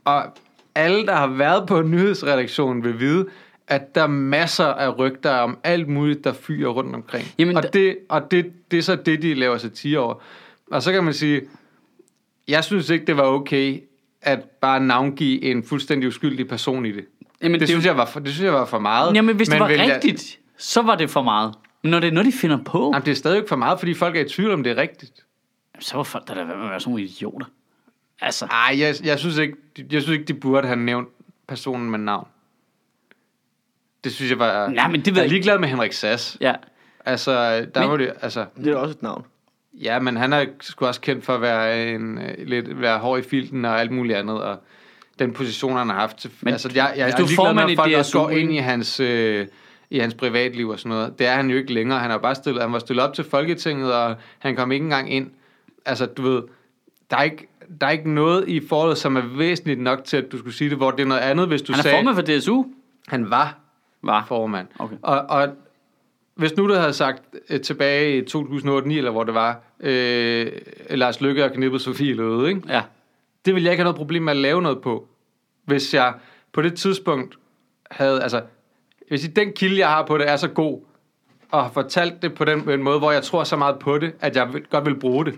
[0.05, 0.25] Og
[0.75, 3.27] alle, der har været på en nyhedsredaktion, vil vide,
[3.69, 7.27] at der er masser af rygter om alt muligt, der fyrer rundt omkring.
[7.39, 10.15] Jamen, og det, og det, det er så det, de laver satire over.
[10.71, 11.43] Og så kan man sige,
[12.49, 13.81] jeg synes ikke, det var okay,
[14.23, 17.05] at bare navngive en fuldstændig uskyldig person i det.
[17.43, 19.15] Jamen, det, det, synes jeg var for, det synes jeg var for meget.
[19.15, 21.55] Jamen, hvis det var vil jeg- rigtigt, så var det for meget.
[21.83, 23.79] Men når det er noget, de finder på, Jamen, det er stadig ikke for meget,
[23.79, 25.13] fordi folk er i tvivl om, det er rigtigt.
[25.81, 27.47] så var folk der da være sådan nogle idioter.
[28.21, 29.57] Altså, Ej, jeg, jeg, synes ikke,
[29.93, 31.09] jeg synes ikke, de burde have nævnt
[31.49, 32.27] personen med navn.
[34.05, 34.69] Det synes jeg var...
[34.69, 36.37] Nej, men det ved jeg er ligeglad med Henrik Sass.
[36.41, 36.55] ja.
[37.05, 37.33] Altså,
[37.75, 38.13] der Men- var det...
[38.23, 39.25] Altså, Det er også et navn.
[39.83, 43.19] ja, men han er sgu også kendt for at være, en, øh, lidt, være hård
[43.19, 44.57] i filten og alt muligt andet, og
[45.19, 46.17] den position, han har haft.
[46.17, 48.19] Til, Men altså, jeg, jeg, hvis jeg du er ligeglad med, at i folk også
[48.19, 49.47] går ind i hans, øh,
[49.91, 51.19] i hans privatliv og sådan noget.
[51.19, 51.99] Det er han jo ikke længere.
[51.99, 55.13] Han, er bare stillet, han var stillet op til Folketinget, og han kom ikke engang
[55.13, 55.31] ind.
[55.87, 56.43] Altså, du ved,
[57.11, 57.49] der er ikke,
[57.81, 60.71] der er ikke noget i forholdet, som er væsentligt nok til, at du skulle sige
[60.71, 62.65] det, hvor det er noget andet, hvis du Han er sagde, formand for DSU.
[63.09, 63.59] han var
[64.03, 64.25] Var.
[64.29, 64.67] formand.
[64.79, 64.97] Okay.
[65.03, 65.49] Og, og
[66.35, 70.53] hvis nu du havde sagt øh, tilbage i 2008 eller hvor det var, øh,
[70.91, 72.63] Lars Lykke og knippet Sofie Løde, ikke?
[72.69, 72.83] Ja.
[73.45, 75.09] det ville jeg ikke have noget problem med at lave noget på.
[75.65, 76.15] Hvis jeg
[76.53, 77.39] på det tidspunkt
[77.91, 78.43] havde, altså,
[79.09, 80.81] hvis den kilde, jeg har på det, er så god,
[81.51, 84.13] og har fortalt det på den, en måde, hvor jeg tror så meget på det,
[84.21, 85.35] at jeg godt vil bruge det.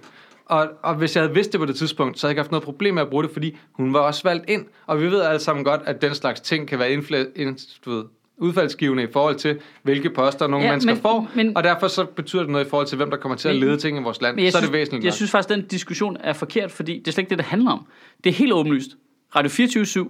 [0.46, 2.50] Og, og hvis jeg havde vidst det på det tidspunkt, så havde jeg ikke haft
[2.50, 4.66] noget problem med at bruge det, fordi hun var også valgt ind.
[4.86, 8.04] Og vi ved alle sammen godt, at den slags ting kan være ind, du ved,
[8.38, 11.28] udfaldsgivende i forhold til, hvilke poster nogle Ja, mennesker men- får.
[11.34, 13.56] men- og derfor så betyder det noget i forhold til, hvem der kommer til at
[13.56, 14.36] lede ting i vores land.
[14.36, 15.14] Men så er det væsentligt Jeg nok.
[15.16, 17.70] synes faktisk, at den diskussion er forkert, fordi det er slet ikke det, det handler
[17.70, 17.86] om.
[18.24, 18.90] Det er helt åbenlyst.
[19.36, 20.08] Radio 24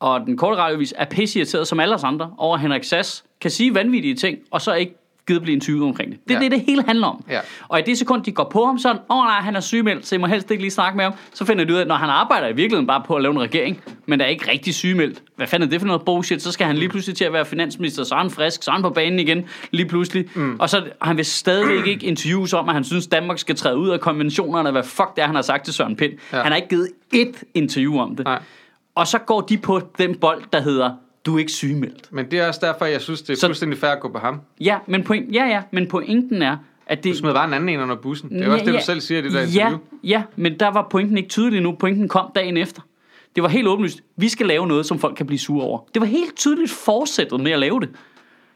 [0.00, 3.50] og den korte radiovis er pisse irriteret, som alle os andre, over Henrik Sass kan
[3.50, 4.94] sige vanvittige ting, og så ikke
[5.26, 6.18] givet blive interviewet omkring det.
[6.28, 6.44] Det er Ja.
[6.44, 7.24] det, det hele handler om.
[7.30, 7.40] Ja.
[7.68, 10.06] Og i det sekund, de går på ham sådan, åh oh, nej, han er sygemeldt,
[10.06, 11.88] så I må helst ikke lige snakke med ham, så finder de ud af, at
[11.88, 14.50] når han arbejder i virkeligheden bare på at lave en regering, men der er ikke
[14.50, 15.22] rigtig sygemeldt.
[15.36, 16.42] Hvad fanden er det for noget bullshit?
[16.42, 18.72] Så skal han lige pludselig til at være finansminister, så er han frisk, så er
[18.72, 20.24] han på banen igen, lige pludselig.
[20.34, 20.56] Mm.
[20.60, 23.88] Og så han vil stadigvæk ikke interviews om, at han synes, Danmark skal træde ud
[23.88, 26.12] af konventionerne, hvad fuck det er, han har sagt til Søren Pind.
[26.32, 26.42] Ja.
[26.42, 28.24] Han har ikke givet ét interview om det.
[28.24, 28.42] Nej.
[28.94, 30.90] Og så går de på den bold, der hedder,
[31.26, 32.08] du er ikke sygemeldt.
[32.12, 34.18] Men det er også derfor, jeg synes, det er Så- fuldstændig fair at gå på
[34.18, 34.40] ham.
[34.60, 36.56] Ja, men, point, ja, ja, men pointen er,
[36.86, 37.12] at det...
[37.12, 38.30] Du smed bare en anden en under bussen.
[38.30, 39.78] Det er jo også det, du selv siger i det der ja, interview.
[40.04, 41.72] ja, men der var pointen ikke tydelig nu.
[41.72, 42.82] Pointen kom dagen efter.
[43.34, 44.00] Det var helt åbenlyst.
[44.16, 45.78] Vi skal lave noget, som folk kan blive sure over.
[45.94, 47.88] Det var helt tydeligt fortsættet med at lave det.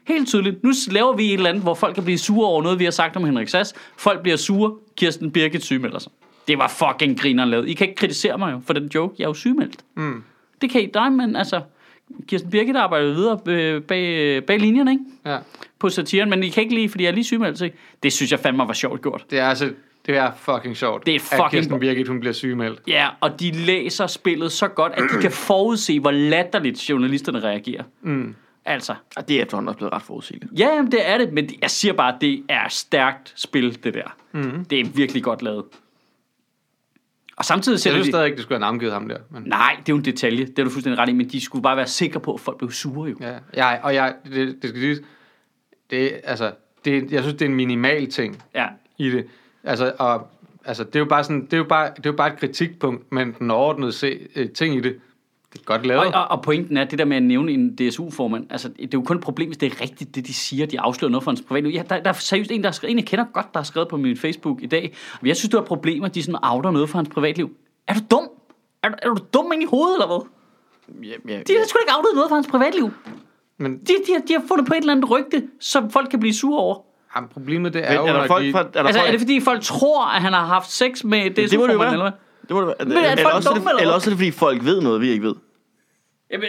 [0.07, 0.63] Helt tydeligt.
[0.65, 2.91] Nu laver vi et eller andet, hvor folk kan blive sure over noget, vi har
[2.91, 3.75] sagt om Henrik Sass.
[3.97, 4.75] Folk bliver sure.
[4.97, 6.13] Kirsten Birgit sygemelder sig.
[6.49, 7.69] Det var fucking grineren lavet.
[7.69, 9.15] I kan ikke kritisere mig jo for den joke.
[9.19, 9.77] Jeg er jo sygemeldt.
[9.97, 10.23] Mm.
[10.61, 11.61] Det kan I dig, men altså...
[12.29, 15.05] Kirsten Birgit arbejder videre øh, bag, bag linjerne, ikke?
[15.27, 15.39] Ja.
[15.79, 17.61] På satiren, men I kan ikke lide, fordi jeg er lige sygemeldt.
[17.61, 17.77] ikke?
[18.03, 19.25] Det synes jeg fandme var sjovt gjort.
[19.31, 19.73] Det er altså,
[20.07, 21.07] det er fucking sjovt.
[21.07, 22.81] Det er At fucking- Kirsten Birgit, hun bliver sygemeldt.
[22.89, 27.83] Ja, og de læser spillet så godt, at de kan forudse, hvor latterligt journalisterne reagerer.
[28.03, 28.35] Mm.
[28.65, 30.53] Altså, Og det er efterhånden også blevet ret forudsigeligt.
[30.59, 33.95] ja, jamen, det er det, men jeg siger bare, at det er stærkt spil, det
[33.95, 34.17] der.
[34.33, 34.65] Mm.
[34.65, 35.65] Det er virkelig godt lavet.
[37.37, 39.19] Og samtidig Jeg sætter synes stadig ikke, du skulle have navngivet ham der.
[39.31, 41.41] Men, Nej, det er jo en detalje, det er du fuldstændig ret i, men de
[41.41, 43.17] skulle bare være sikre på, at folk blev sure jo.
[43.21, 45.01] ja, jeg, og jeg, det, det skal siges,
[45.91, 46.53] det, altså,
[46.85, 48.67] det, jeg synes, det er en minimal ting Ja,
[48.99, 49.27] i det.
[49.65, 50.29] Altså, og,
[50.65, 52.39] altså, det er jo bare sådan, det er jo bare, det er jo bare et
[52.39, 55.01] kritikpunkt, men den overordnede se, øh, ting i det, det
[55.65, 56.05] godt lavet.
[56.07, 58.89] og, og, og pointen er, det der med at nævne en DSU-formand, altså det er
[58.95, 61.31] jo kun et problem, hvis det er rigtigt, det de siger, de afslører noget for
[61.31, 61.73] hans privatliv.
[61.73, 63.65] Ja, der, der er seriøst en, der har skrevet, en jeg kender godt, der har
[63.65, 66.23] skrevet på min Facebook i dag, men jeg synes, det er et problem, at de
[66.23, 67.51] sådan outer noget for hans privatliv.
[67.89, 68.29] Er du dum?
[68.83, 70.27] Er, du- er du dum ind i hovedet, eller hvad?
[71.05, 72.91] Ja, ja, De har sgu ikke outet noget for hans privatliv.
[73.59, 76.21] Men De, de, har, de har fundet på et eller andet rygte, som folk kan
[76.21, 76.77] blive sure over.
[77.17, 78.59] jamen, problemet det er, Men jo, er der når folk de, fra...
[78.61, 81.31] Er der Altså, folk, er det fordi folk tror, at han har haft sex med
[81.31, 81.93] det, det må det jo være.
[81.93, 82.13] eller hvad?
[82.49, 82.77] det må det være.
[82.89, 84.65] Men er eller, folk også er dumme, det, eller eller også er det, fordi folk
[84.65, 85.35] ved noget, vi ikke ved.
[86.31, 86.49] Jamen,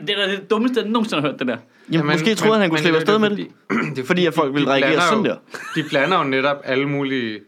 [0.00, 1.56] det er da det dummeste, jeg nogensinde har hørt, det der.
[1.92, 3.48] Jamen, måske troede han, han kunne slippe afsted med det.
[3.96, 5.36] det Fordi at folk ville reagere sådan der.
[5.74, 7.40] De blander jo netop alle mulige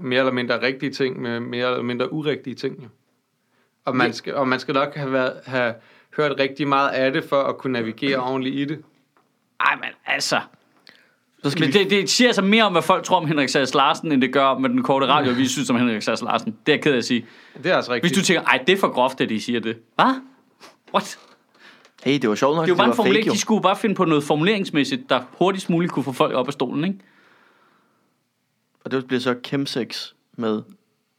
[0.00, 2.82] mere eller mindre rigtige ting med mere eller mindre urigtige ting.
[2.82, 2.88] Jo.
[3.84, 5.74] Og, man skal, og man skal nok have, været, have
[6.16, 8.82] hørt rigtig meget af det, for at kunne navigere ordentligt i det.
[9.60, 10.40] Ej, men altså...
[11.44, 13.48] Så skal Men vi, det, det siger altså mere om, hvad folk tror om Henrik
[13.48, 16.22] Sass Larsen, end det gør om, hvad den korte radio, vi synes om Henrik Sass
[16.22, 16.56] Larsen.
[16.66, 17.26] Det er jeg ked af at sige.
[17.62, 18.12] Det er altså rigtigt.
[18.14, 19.76] Hvis du tænker, ej, det er for groft, at de siger det.
[19.94, 20.20] Hvad?
[20.94, 21.18] What?
[22.04, 22.64] hey, det var sjovt nok.
[22.66, 23.22] Det er jo bare en var formulering.
[23.24, 23.32] fake, jo.
[23.32, 26.52] De skulle bare finde på noget formuleringsmæssigt, der hurtigst muligt kunne få folk op af
[26.52, 26.98] stolen, ikke?
[28.84, 30.62] Og det bliver så chemsex med...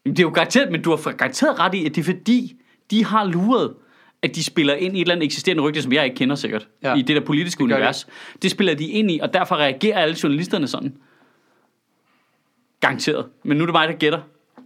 [0.05, 2.55] Det er jo garanteret, men du har garanteret ret i, at det er fordi,
[2.91, 3.73] de har luret,
[4.21, 6.67] at de spiller ind i et eller andet eksisterende rygte, som jeg ikke kender sikkert,
[6.83, 6.95] ja.
[6.95, 8.03] I det der politiske Det univers.
[8.33, 8.43] Det.
[8.43, 10.93] det spiller de ind i, og derfor reagerer alle journalisterne sådan.
[12.79, 13.25] Garanteret.
[13.43, 14.19] Men nu er det mig, der gætter.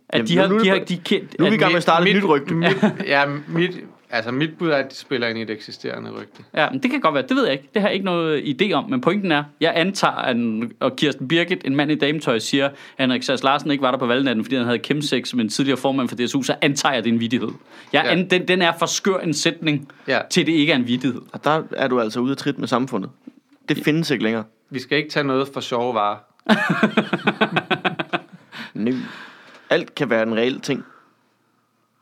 [0.09, 1.59] At Jamen, de har, nu det de har, bare- de kendt, Nu er vi i
[1.59, 2.53] gang med at starte et nyt rygte.
[2.55, 3.71] Mit, ja, mit,
[4.13, 6.43] altså mit bud er, at de spiller ind i et eksisterende rygte.
[6.55, 7.23] Ja, men det kan godt være.
[7.29, 7.69] Det ved jeg ikke.
[7.73, 8.89] Det har jeg ikke noget idé om.
[8.89, 10.37] Men pointen er, jeg antager, at
[10.79, 13.97] og Kirsten Birgit, en mand i dametøj, siger, at Henrik Sass Larsen ikke var der
[13.97, 17.03] på valgnatten, fordi han havde kæmsex med en tidligere formand for DSU, så antager jeg,
[17.03, 17.49] det er en vidighed.
[17.93, 18.11] Jeg, Ja.
[18.11, 20.19] an, den, den er for skør en sætning, Ja.
[20.29, 21.21] til det ikke er en vidighed.
[21.33, 23.09] Og der er du altså ude af trit med samfundet.
[23.69, 24.43] Det findes ikke længere.
[24.69, 26.17] Vi skal ikke tage noget for sjove varer.
[28.73, 28.93] Nej.
[29.69, 30.83] Alt kan være en reel ting.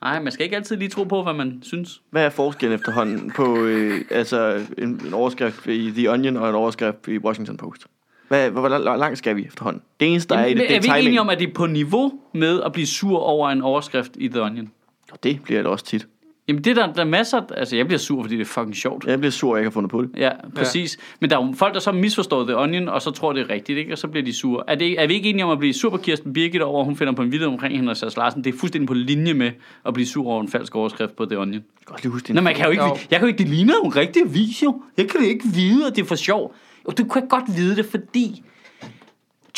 [0.02, 2.02] Nej, man skal ikke altid lige tro på, hvad man synes.
[2.10, 6.56] Hvad er forskellen efterhånden på øh, altså en, en overskrift i The Onion og en
[6.56, 7.88] overskrift i Washington Post?
[8.28, 9.82] Hvad, hvor, hvor langt skal vi efterhånden?
[9.99, 11.49] Det eneste, der er i det, det er er vi ikke enige om, at det
[11.49, 14.72] er på niveau med at blive sur over en overskrift i The Onion?
[15.12, 16.08] Og det bliver det også tit.
[16.52, 17.41] Jamen, det er der, der er masser...
[17.58, 19.06] Altså, jeg bliver sur, fordi det er fucking sjovt.
[19.06, 20.10] Jeg bliver sur, at jeg ikke har fundet på det.
[20.18, 20.97] Ja, præcis.
[20.97, 21.04] Ja.
[21.20, 23.49] Men der er jo folk, der så misforstår The Onion, og så tror det er
[23.49, 23.93] rigtigt, ikke?
[23.93, 24.64] og så bliver de sure.
[24.68, 26.86] Er, det, er vi ikke enige om at blive sur på Kirsten Birgit over, at
[26.86, 28.43] hun finder på en video omkring Henrik Sass Larsen?
[28.43, 29.52] Det er fuldstændig på linje med
[29.86, 31.54] at blive sur over en falsk overskrift på The Onion.
[31.54, 33.38] Jeg kan godt lige huske din Nå, man kan jo ikke, jeg kan jo ikke,
[33.38, 34.82] det ligner jo en rigtig vis, jo.
[34.97, 36.56] Jeg kan jo ikke vide, at det er for sjov.
[36.88, 38.43] Jo, du kan godt vide det, fordi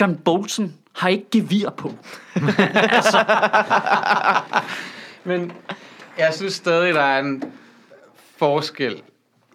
[0.01, 1.93] John Bolton har ikke gevir på.
[5.29, 5.51] Men
[6.17, 7.43] jeg synes stadig, der er en
[8.37, 9.01] forskel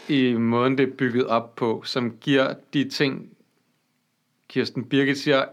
[0.09, 3.29] i måden, det er bygget op på, som giver de ting,
[4.49, 5.45] Kirsten Birgit siger,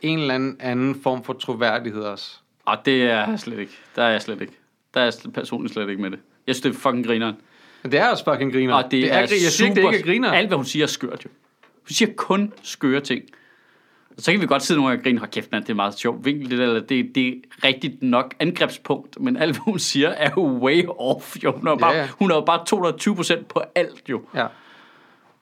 [0.00, 2.38] en eller anden anden form for troværdighed også.
[2.64, 3.72] Og det er jeg slet ikke.
[3.96, 4.52] Der er jeg slet ikke.
[4.94, 6.18] Der er jeg personligt slet ikke med det.
[6.46, 7.34] Jeg synes, det er fucking grineren.
[7.82, 8.74] Men det er også fucking griner.
[8.74, 10.32] Og det, er, grin- jeg siger super, ikke, det ikke er griner.
[10.32, 11.30] Alt, hvad hun siger, er skørt jo.
[11.74, 13.22] Hun siger kun skøre ting.
[14.18, 15.98] Så kan vi godt sidde nogle gange og grine, hold kæft, mand, det er meget
[15.98, 17.32] sjovt vinkel, det der, eller det, det er
[17.64, 21.52] rigtigt nok angrebspunkt, men alt, hvad hun siger, er jo way off, jo.
[21.56, 22.08] Hun er, bare, Ja, ja.
[22.18, 24.22] hun er bare 220 procent på alt, jo.
[24.34, 24.46] Ja.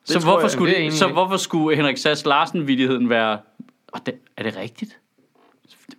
[0.04, 1.12] Så tror hvorfor, jeg- skulle det det, egentlig så ikke.
[1.12, 3.38] hvorfor skulle Henrik Sass Larsen-vidigheden være...
[3.92, 4.98] Og det, er det rigtigt?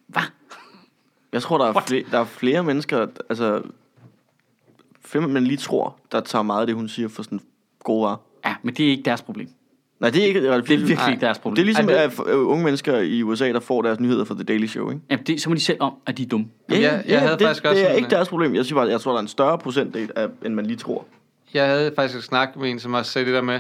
[0.08, 0.22] Hvad?
[1.34, 1.84] Jeg tror, der er, What?
[1.88, 3.62] flere, der er flere mennesker, altså,
[5.06, 7.40] flere, man lige tror, der tager meget af det, hun siger for sådan
[7.84, 8.18] gode varer.
[8.46, 9.50] Ja, men det er ikke deres problem.
[10.00, 11.10] Nej, det er ikke Det er virkelig Nej.
[11.10, 11.56] ikke deres problem.
[11.56, 14.34] Det er ligesom Ej, at øh, unge mennesker i USA, der får deres nyheder fra
[14.34, 15.02] The Daily Show, ikke?
[15.12, 16.46] Jamen, det, så må de selv om, at de er dumme.
[16.70, 18.56] Jeg- jeg havde det, faktisk også det er ikke deres problem.
[18.56, 21.06] Jeg siger bare, jeg tror, der er en større procentdel, af, end man lige tror.
[21.54, 23.60] Jeg havde faktisk snakket med en, som også sagde det der med,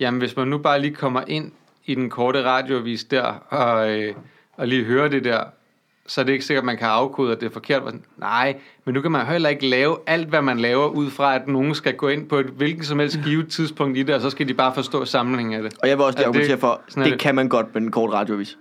[0.00, 1.52] jamen hvis man nu bare lige kommer ind
[1.86, 4.14] i den korte radioavis der, og, øh,
[4.56, 5.40] og lige hører det der,
[6.06, 7.82] så er det ikke sikkert, at man kan afkode, at det er forkert.
[8.18, 11.48] Nej, men nu kan man heller ikke lave alt, hvad man laver, ud fra, at
[11.48, 14.30] nogen skal gå ind på et hvilket som helst givet tidspunkt i det, og så
[14.30, 15.74] skal de bare forstå sammenhængen af det.
[15.82, 17.18] Og jeg vil også lige argumentere for, det, det.
[17.18, 18.58] kan man godt med en kort radioavis.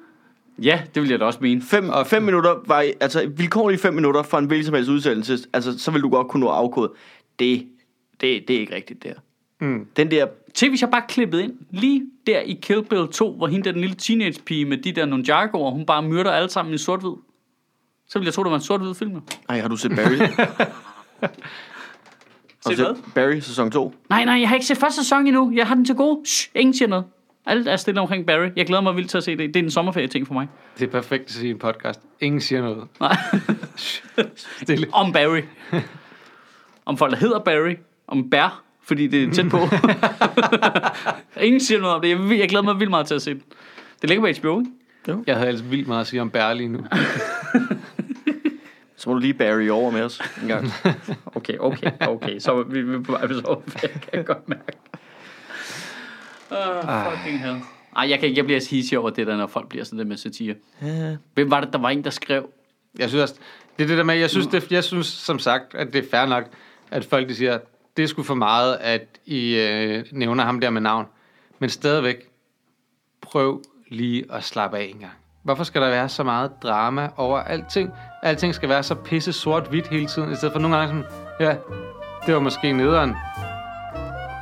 [0.61, 1.61] Ja, det vil jeg da også mene.
[1.61, 5.37] Fem, og fem minutter var, altså vilkårlige fem minutter for en hvilken som helst udsendelse,
[5.53, 6.91] altså så vil du godt kunne nå afkode.
[7.39, 7.67] Det,
[8.21, 9.19] det, det er ikke rigtigt, det her.
[9.67, 9.87] Mm.
[9.97, 13.47] Den der, Tænk, hvis jeg bare klippede ind lige der i Kill Bill 2, hvor
[13.47, 16.75] hende der den lille teenage pige med de der Nunjagoer, hun bare myrder alle sammen
[16.75, 17.11] i sort-hvid.
[18.09, 19.11] Så ville jeg tro, det var en sort-hvid film.
[19.11, 19.21] jo.
[19.49, 20.15] ej, har du set Barry?
[22.65, 23.93] har du Set Barry sæson 2?
[24.09, 25.51] Nej, nej, jeg har ikke set første sæson endnu.
[25.55, 26.25] Jeg har den til gode.
[26.25, 27.05] Shh, ingen siger noget.
[27.45, 28.49] Alt er stille omkring Barry.
[28.55, 29.53] Jeg glæder mig vildt til at se det.
[29.53, 30.47] Det er en sommerferie-ting for mig.
[30.79, 31.99] Det er perfekt at sige i en podcast.
[32.21, 32.87] Ingen siger noget.
[32.99, 33.17] Nej.
[34.61, 34.87] Stille.
[34.93, 35.41] Om Barry.
[36.85, 37.75] om folk, der hedder Barry.
[38.07, 39.57] Om Bær, fordi det er tæt på.
[41.41, 42.09] ingen siger noget om det.
[42.09, 43.43] Jeg, jeg glæder mig vildt meget til at se det.
[44.01, 44.71] Det ligger på HBO, ikke?
[45.07, 46.85] Jeg havde altså vildt meget at sige om Bær lige nu.
[48.95, 50.67] Så må du lige Barry over med os en gang.
[51.35, 52.39] Okay, okay, okay.
[52.39, 54.77] Så vi, vi er på vej på sommerferie, kan jeg godt mærke.
[56.51, 57.57] Uh, fucking hell.
[57.95, 60.17] Ej, jeg, kan, jeg bliver hissig over det der, når folk bliver sådan der med
[60.17, 60.55] satire.
[60.81, 61.15] Ja.
[61.33, 62.49] Hvem var det, der var en, der skrev?
[62.99, 63.35] Jeg synes også,
[63.77, 66.09] det er det der med, jeg synes, det, jeg synes som sagt, at det er
[66.11, 66.43] fair nok,
[66.91, 67.59] at folk de siger,
[67.97, 71.05] det er sgu for meget, at I øh, nævner ham der med navn.
[71.59, 72.29] Men stadigvæk,
[73.21, 75.13] prøv lige at slappe af en gang.
[75.43, 77.91] Hvorfor skal der være så meget drama over alting?
[78.23, 81.55] Alting skal være så pisse sort-hvidt hele tiden, i stedet for nogle gange sådan, ja,
[82.25, 83.15] det var måske nederen.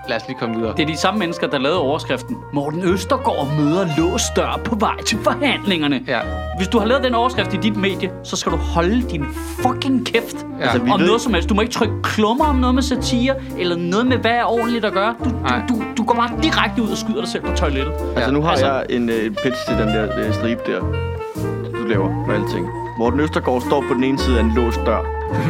[0.10, 0.74] Lad os lige komme videre.
[0.78, 2.38] Det er de samme mennesker, der lavede overskriften.
[2.54, 6.02] Morten Østergaard møder låst dør på vej til forhandlingerne.
[6.08, 6.20] Ja.
[6.58, 9.26] Hvis du har lavet den overskrift i dit medie, så skal du holde din
[9.60, 10.36] fucking kæft.
[10.60, 10.64] Ja.
[10.64, 11.50] Altså, vi om ved- noget som helst.
[11.50, 14.86] Du må ikke trykke klummer om noget med satire, eller noget med, hvad er ordentligt
[14.86, 15.16] at gøre.
[15.24, 15.62] Du, Nej.
[15.70, 17.94] du, du, du går bare direkte ud og skyder dig selv på toilettet.
[18.16, 20.80] Altså, nu har altså- jeg en øh, pitch til den der øh, stribe der,
[21.82, 22.68] du laver for alting.
[22.98, 25.02] Morten Østergaard står på den ene side af en låst dør,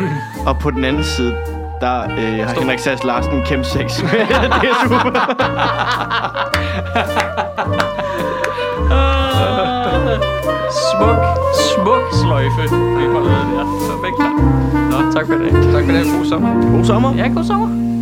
[0.48, 1.36] og på den anden side,
[1.84, 4.10] der øh, har Henrik Sass Larsen kæmpe sex med
[4.64, 4.96] DSU.
[10.90, 11.18] Smuk,
[11.74, 12.64] smuk sløjfe.
[12.98, 13.66] Vi holder der.
[13.90, 14.20] Perfekt.
[14.92, 15.52] Nå, tak for det.
[15.74, 16.06] Tak for det.
[16.18, 16.76] God sommer.
[16.76, 17.16] God sommer.
[17.16, 17.93] Ja, god sommer.